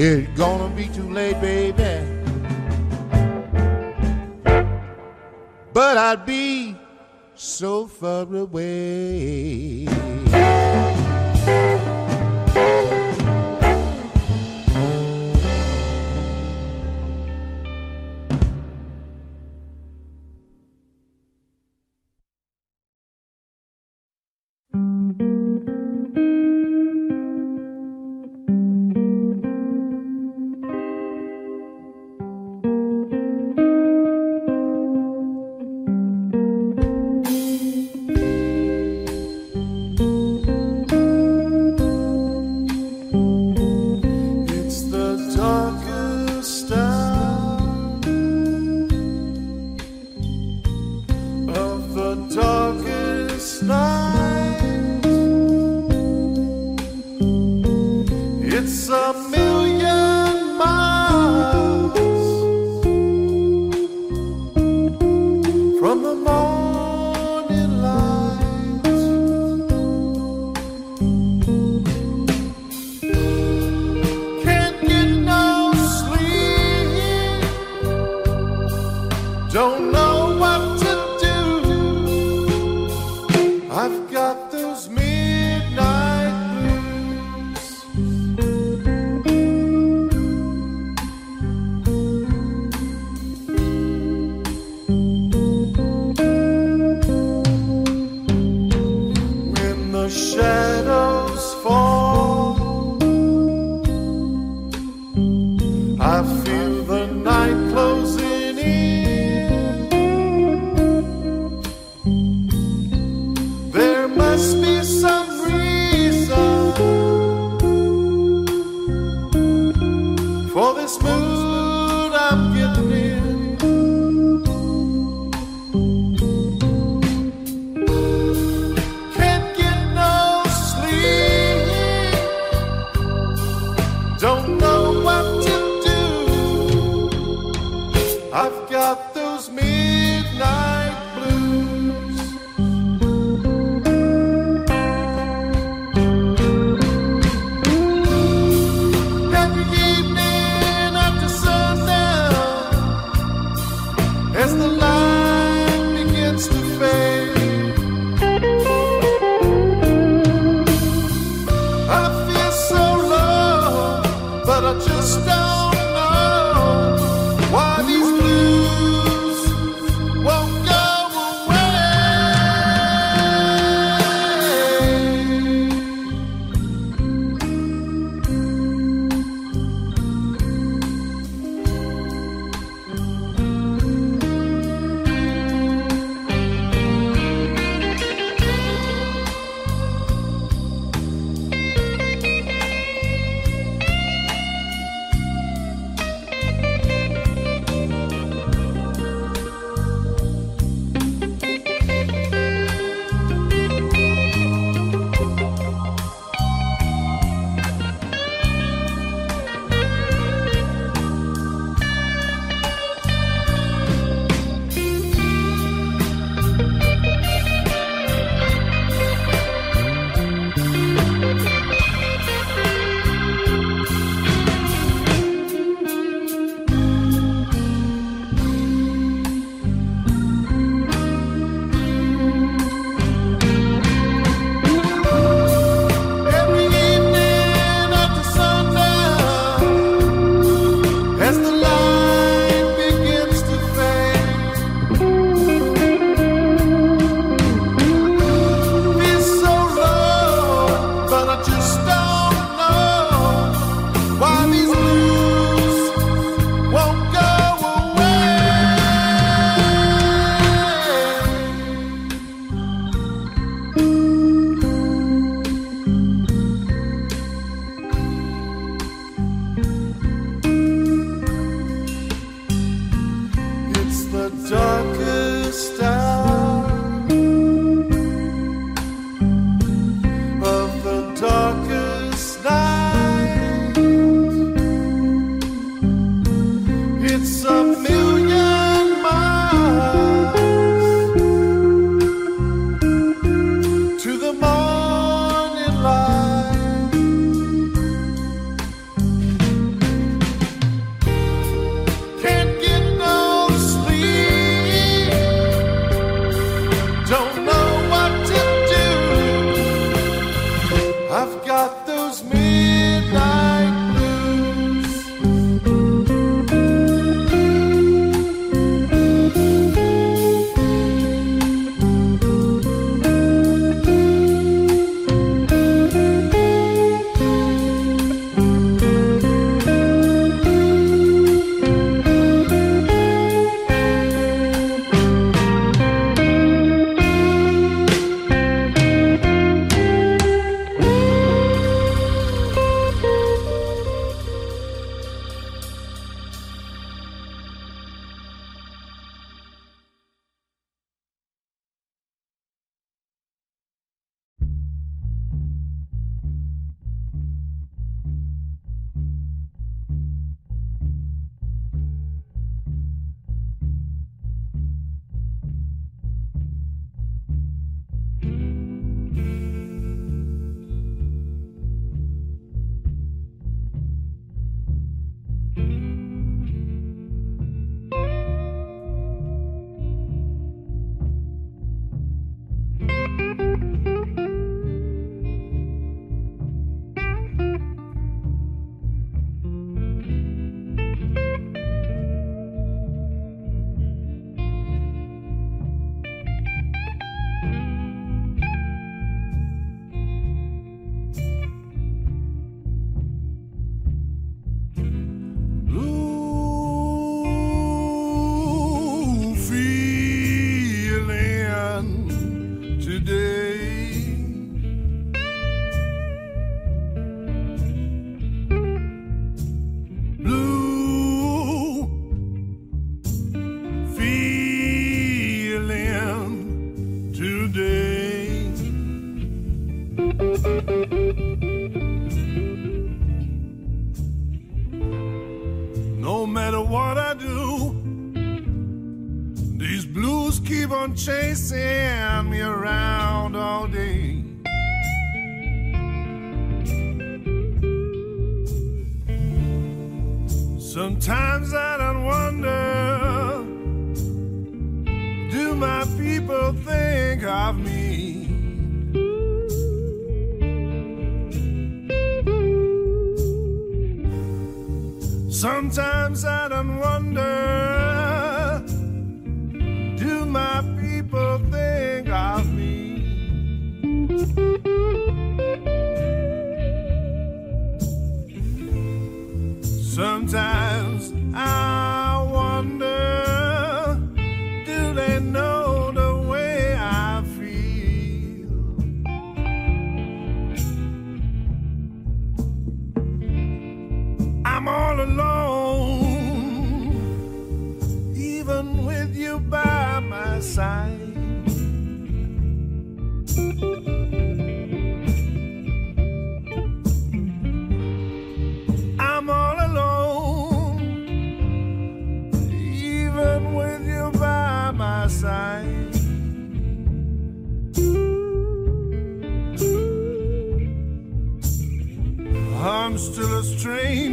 It's 0.06 0.28
gonna 0.38 0.68
be 0.76 0.89
too 0.89 1.10
late, 1.10 1.39
baby. 1.39 1.95
But 5.72 5.97
I'd 5.97 6.26
be 6.26 6.76
so 7.36 7.88
far 7.88 8.24
away. 8.36 9.72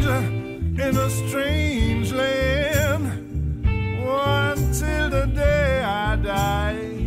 stranger 0.00 0.82
in 0.82 0.96
a 0.96 1.10
strange 1.10 2.12
land. 2.12 3.06
Until 4.02 5.10
the 5.10 5.26
day 5.26 5.82
I 5.82 6.16
die. 6.16 6.99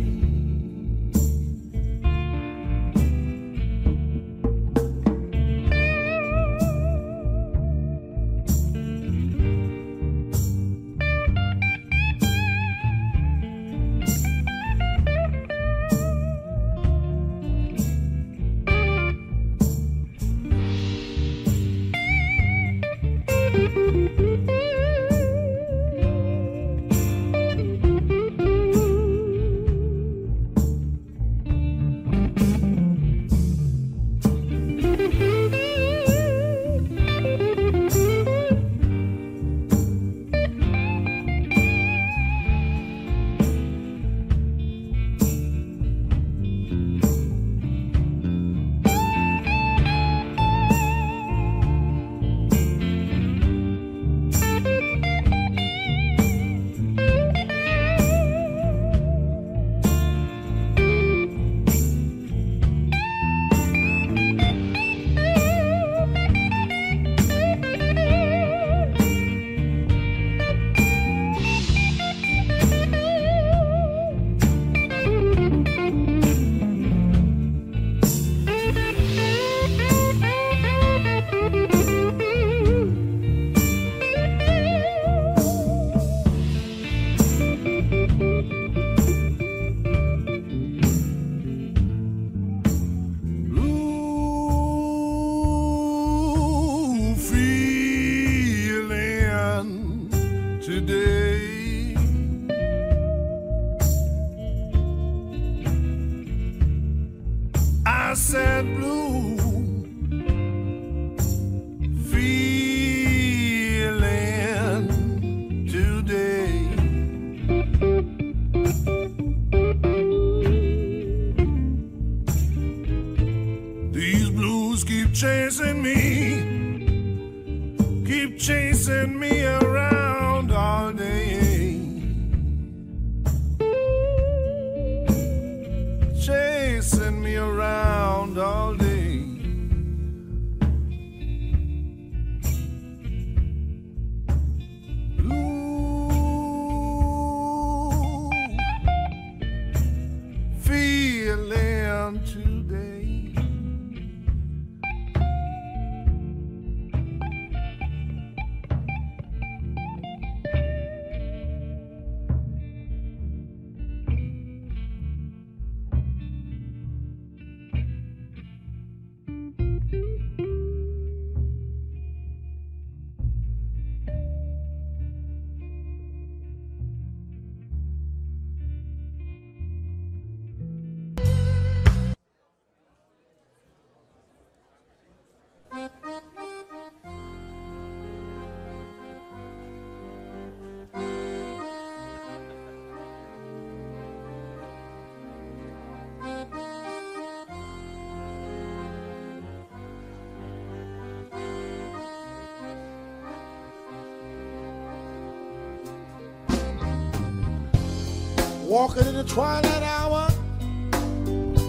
Walking 208.74 209.06
in 209.06 209.14
the 209.14 209.22
twilight 209.22 209.82
hour, 209.84 210.26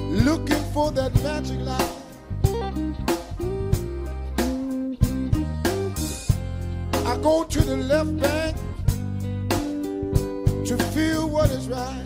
looking 0.10 0.64
for 0.73 0.91
that 0.94 1.14
magic 1.22 1.60
light. 1.60 1.91
I 7.06 7.18
go 7.22 7.44
to 7.44 7.61
the 7.61 7.77
left 7.77 8.19
bank 8.19 8.57
to 10.65 10.77
feel 10.95 11.30
what 11.30 11.52
is 11.52 11.68
right. 11.68 12.06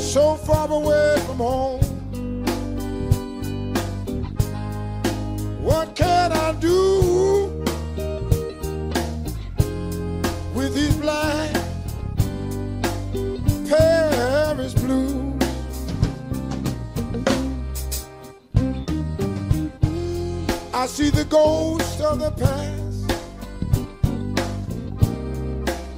So 0.00 0.36
far 0.36 0.72
away 0.72 1.20
from 1.26 1.36
home. 1.36 1.82
What 5.62 5.94
can 5.94 6.32
I 6.32 6.52
do? 6.52 6.77
See 20.88 21.10
the 21.10 21.24
ghosts 21.24 22.00
of 22.00 22.18
the 22.18 22.30
past. 22.32 23.08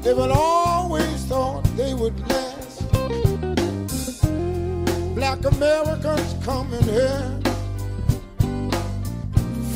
They 0.03 0.13
would 0.13 0.31
always 0.31 1.25
thought 1.27 1.65
they 1.77 1.95
would 1.95 2.19
last. 2.29 2.91
Black 5.15 5.45
Americans 5.45 6.35
coming 6.45 6.83
here. 6.83 7.41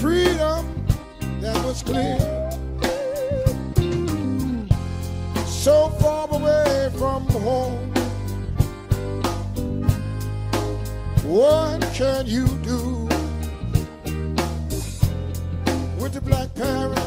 Freedom 0.00 0.62
that 1.40 1.64
was 1.64 1.82
clear. 1.82 2.18
so 5.46 5.88
far 5.98 6.28
away 6.30 6.90
from 6.98 7.26
home. 7.26 7.90
What 11.24 11.80
can 11.94 12.26
you 12.26 12.46
do 12.58 12.83
Paris, 16.54 17.03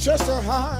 just 0.00 0.30
a 0.30 0.40
high 0.40 0.79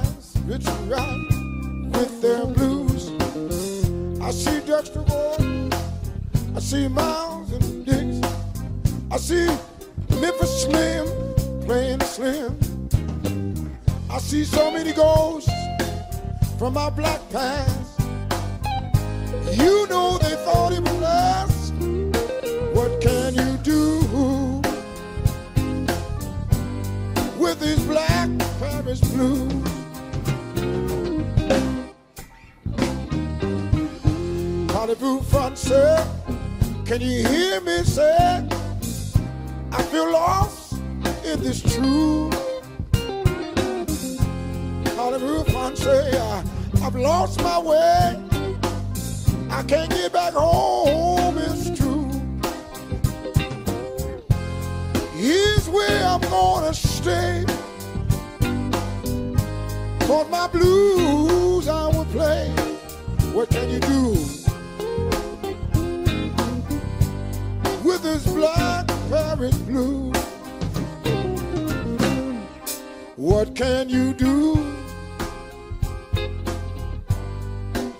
want 60.21 60.29
my 60.31 60.59
blues, 60.59 61.67
I 61.67 61.87
will 61.87 62.05
play. 62.05 62.49
What 63.33 63.49
can 63.49 63.69
you 63.69 63.79
do? 63.79 64.11
With 67.83 68.03
this 68.03 68.25
Black 68.27 68.87
blackberry 69.09 69.51
Blues? 69.65 70.17
What 73.15 73.55
can 73.55 73.89
you 73.89 74.13
do? 74.13 74.53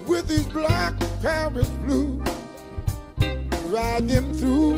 With 0.06 0.28
these 0.28 0.48
black 0.48 0.94
Paris 1.22 1.70
Blues? 1.86 2.28
ride 3.68 4.08
them 4.08 4.34
through. 4.34 4.76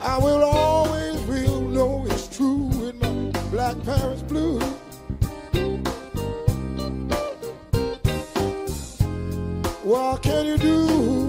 I 0.00 0.18
will 0.18 0.42
always. 0.42 0.81
Paris 3.84 4.22
blue. 4.22 4.60
What 9.82 10.22
can 10.22 10.46
you 10.46 10.56
do? 10.56 11.21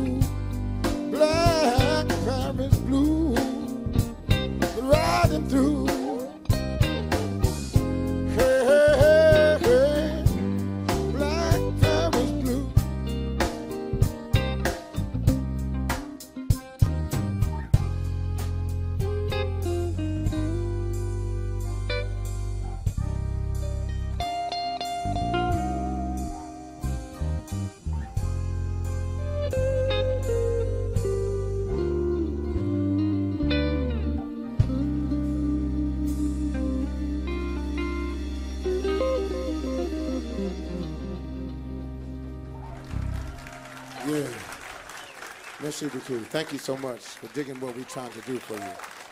Super 45.84 46.00
Q. 46.00 46.20
Thank 46.20 46.54
you 46.54 46.60
so 46.60 46.78
much 46.78 47.02
for 47.02 47.28
digging 47.34 47.60
what 47.60 47.76
we're 47.76 47.84
trying 47.84 48.10
to 48.12 48.22
do 48.22 48.40
for 48.40 48.54
you. 48.54 49.03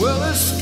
Well, 0.00 0.22
it's 0.30 0.59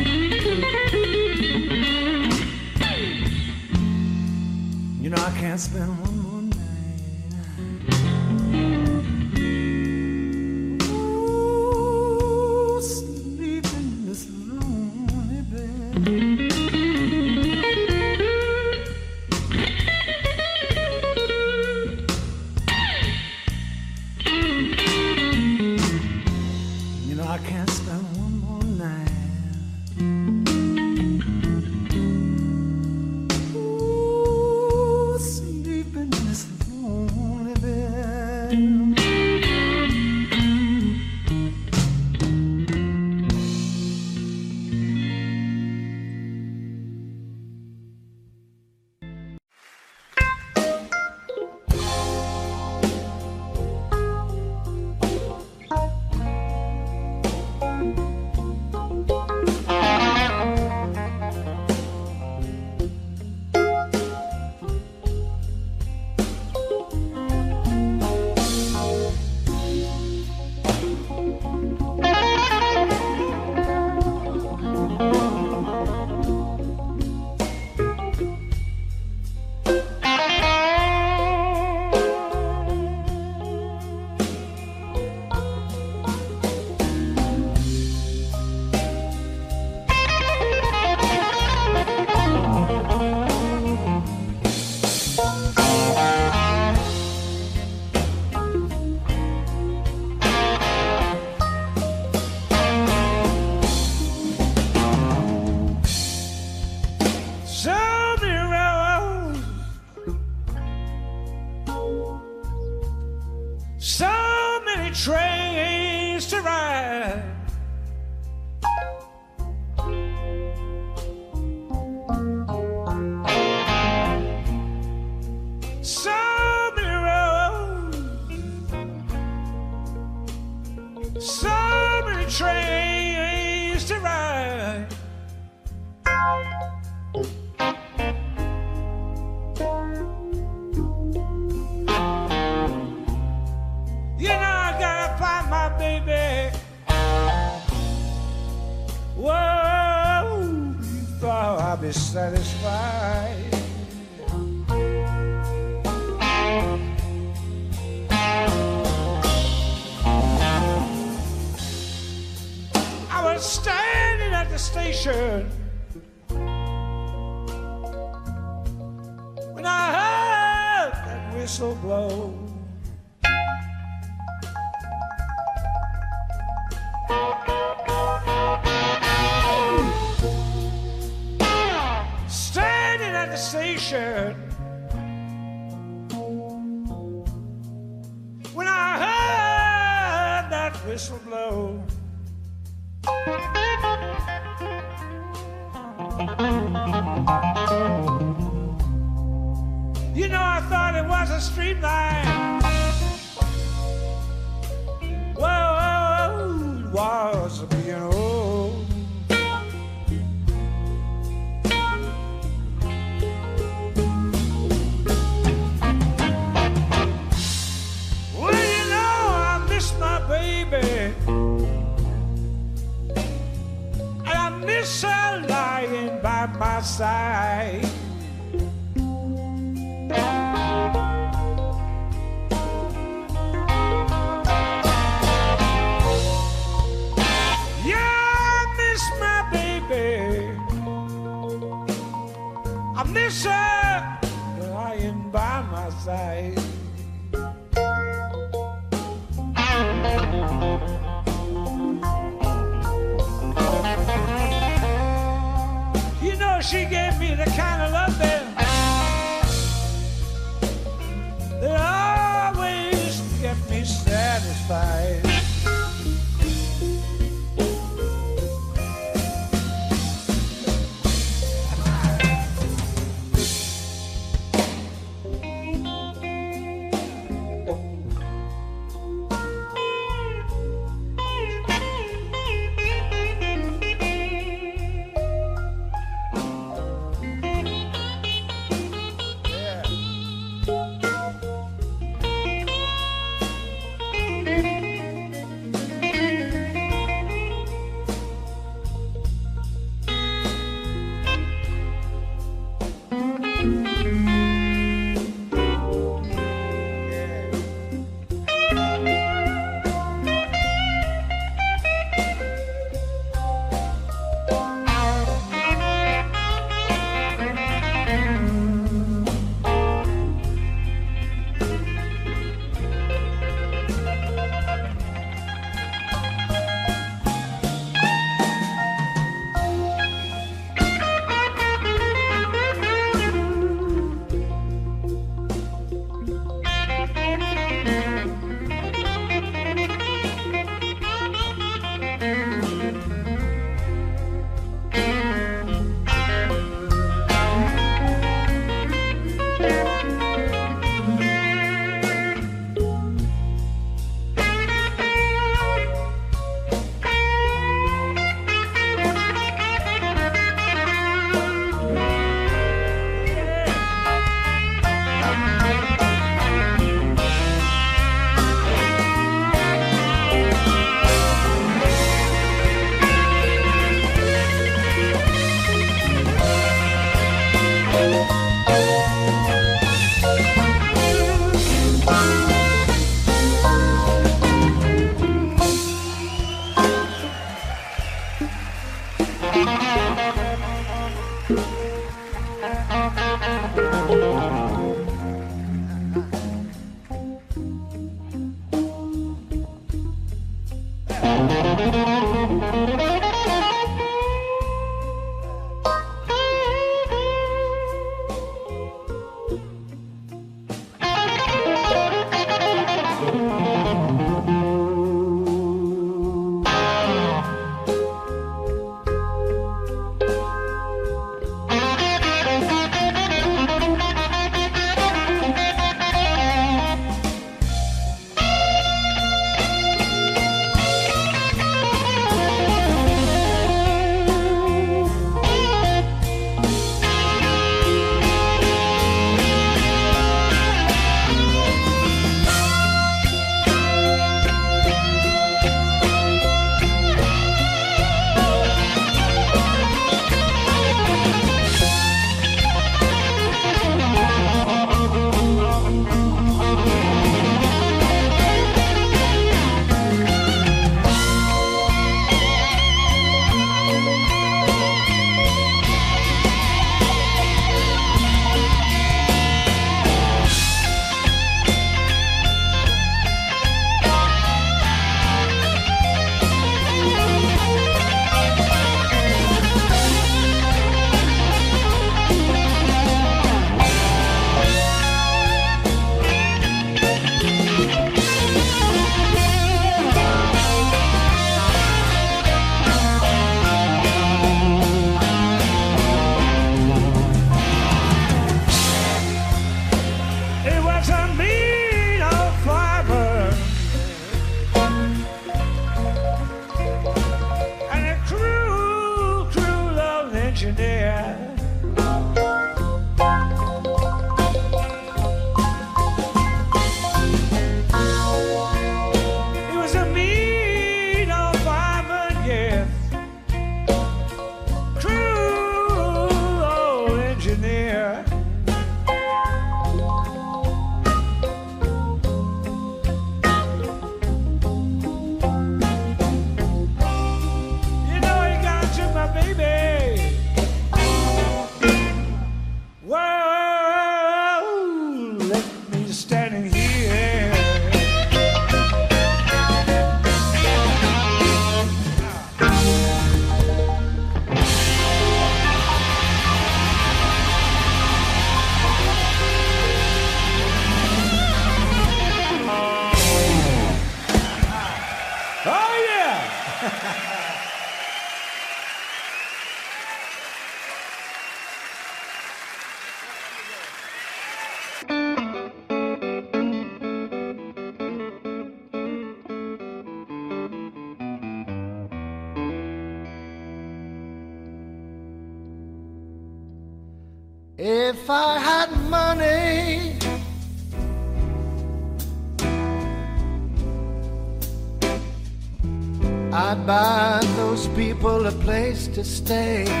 to 599.23 599.27
stay. 599.27 600.00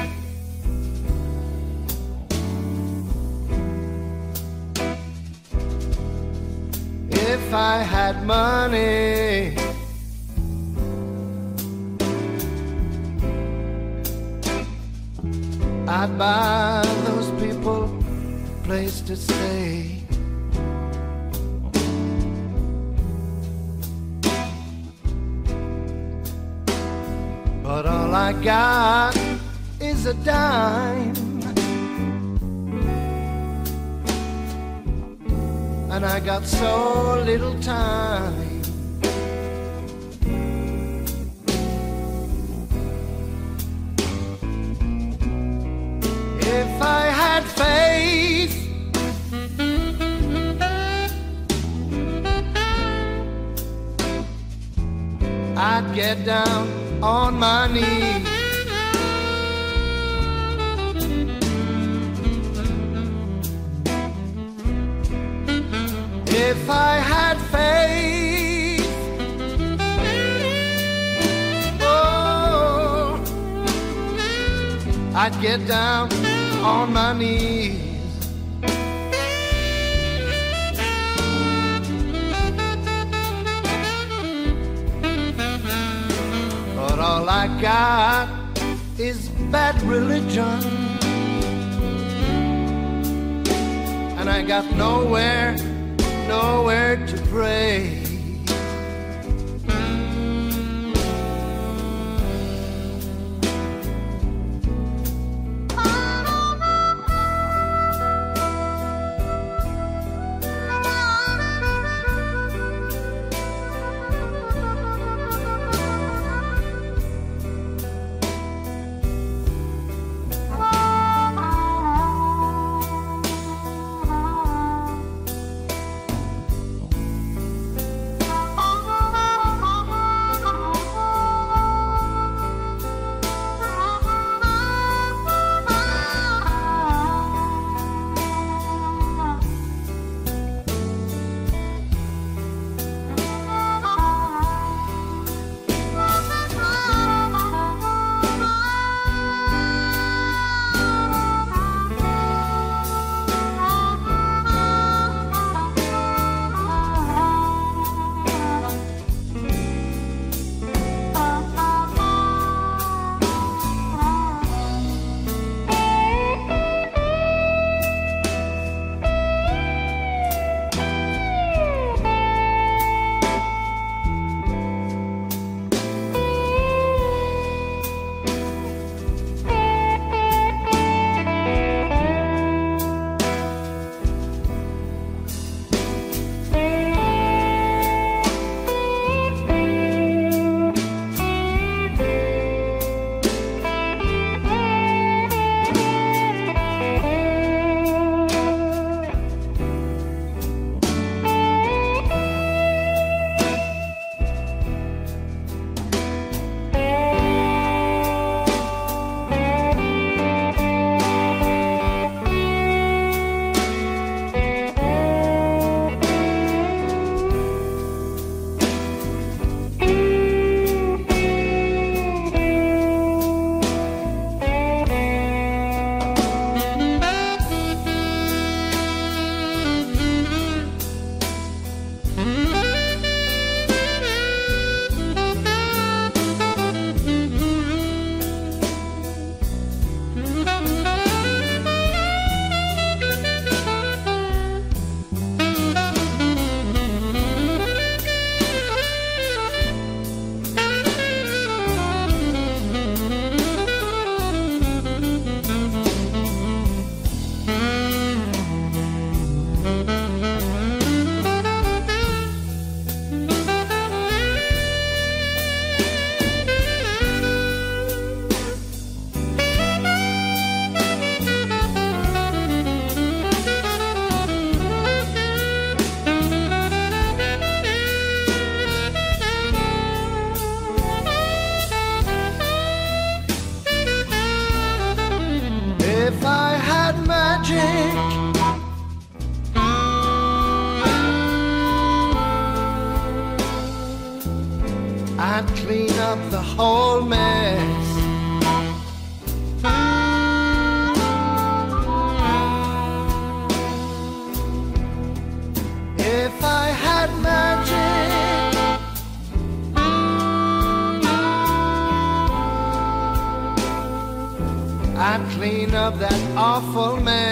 awful 316.73 317.01
man. 317.03 317.30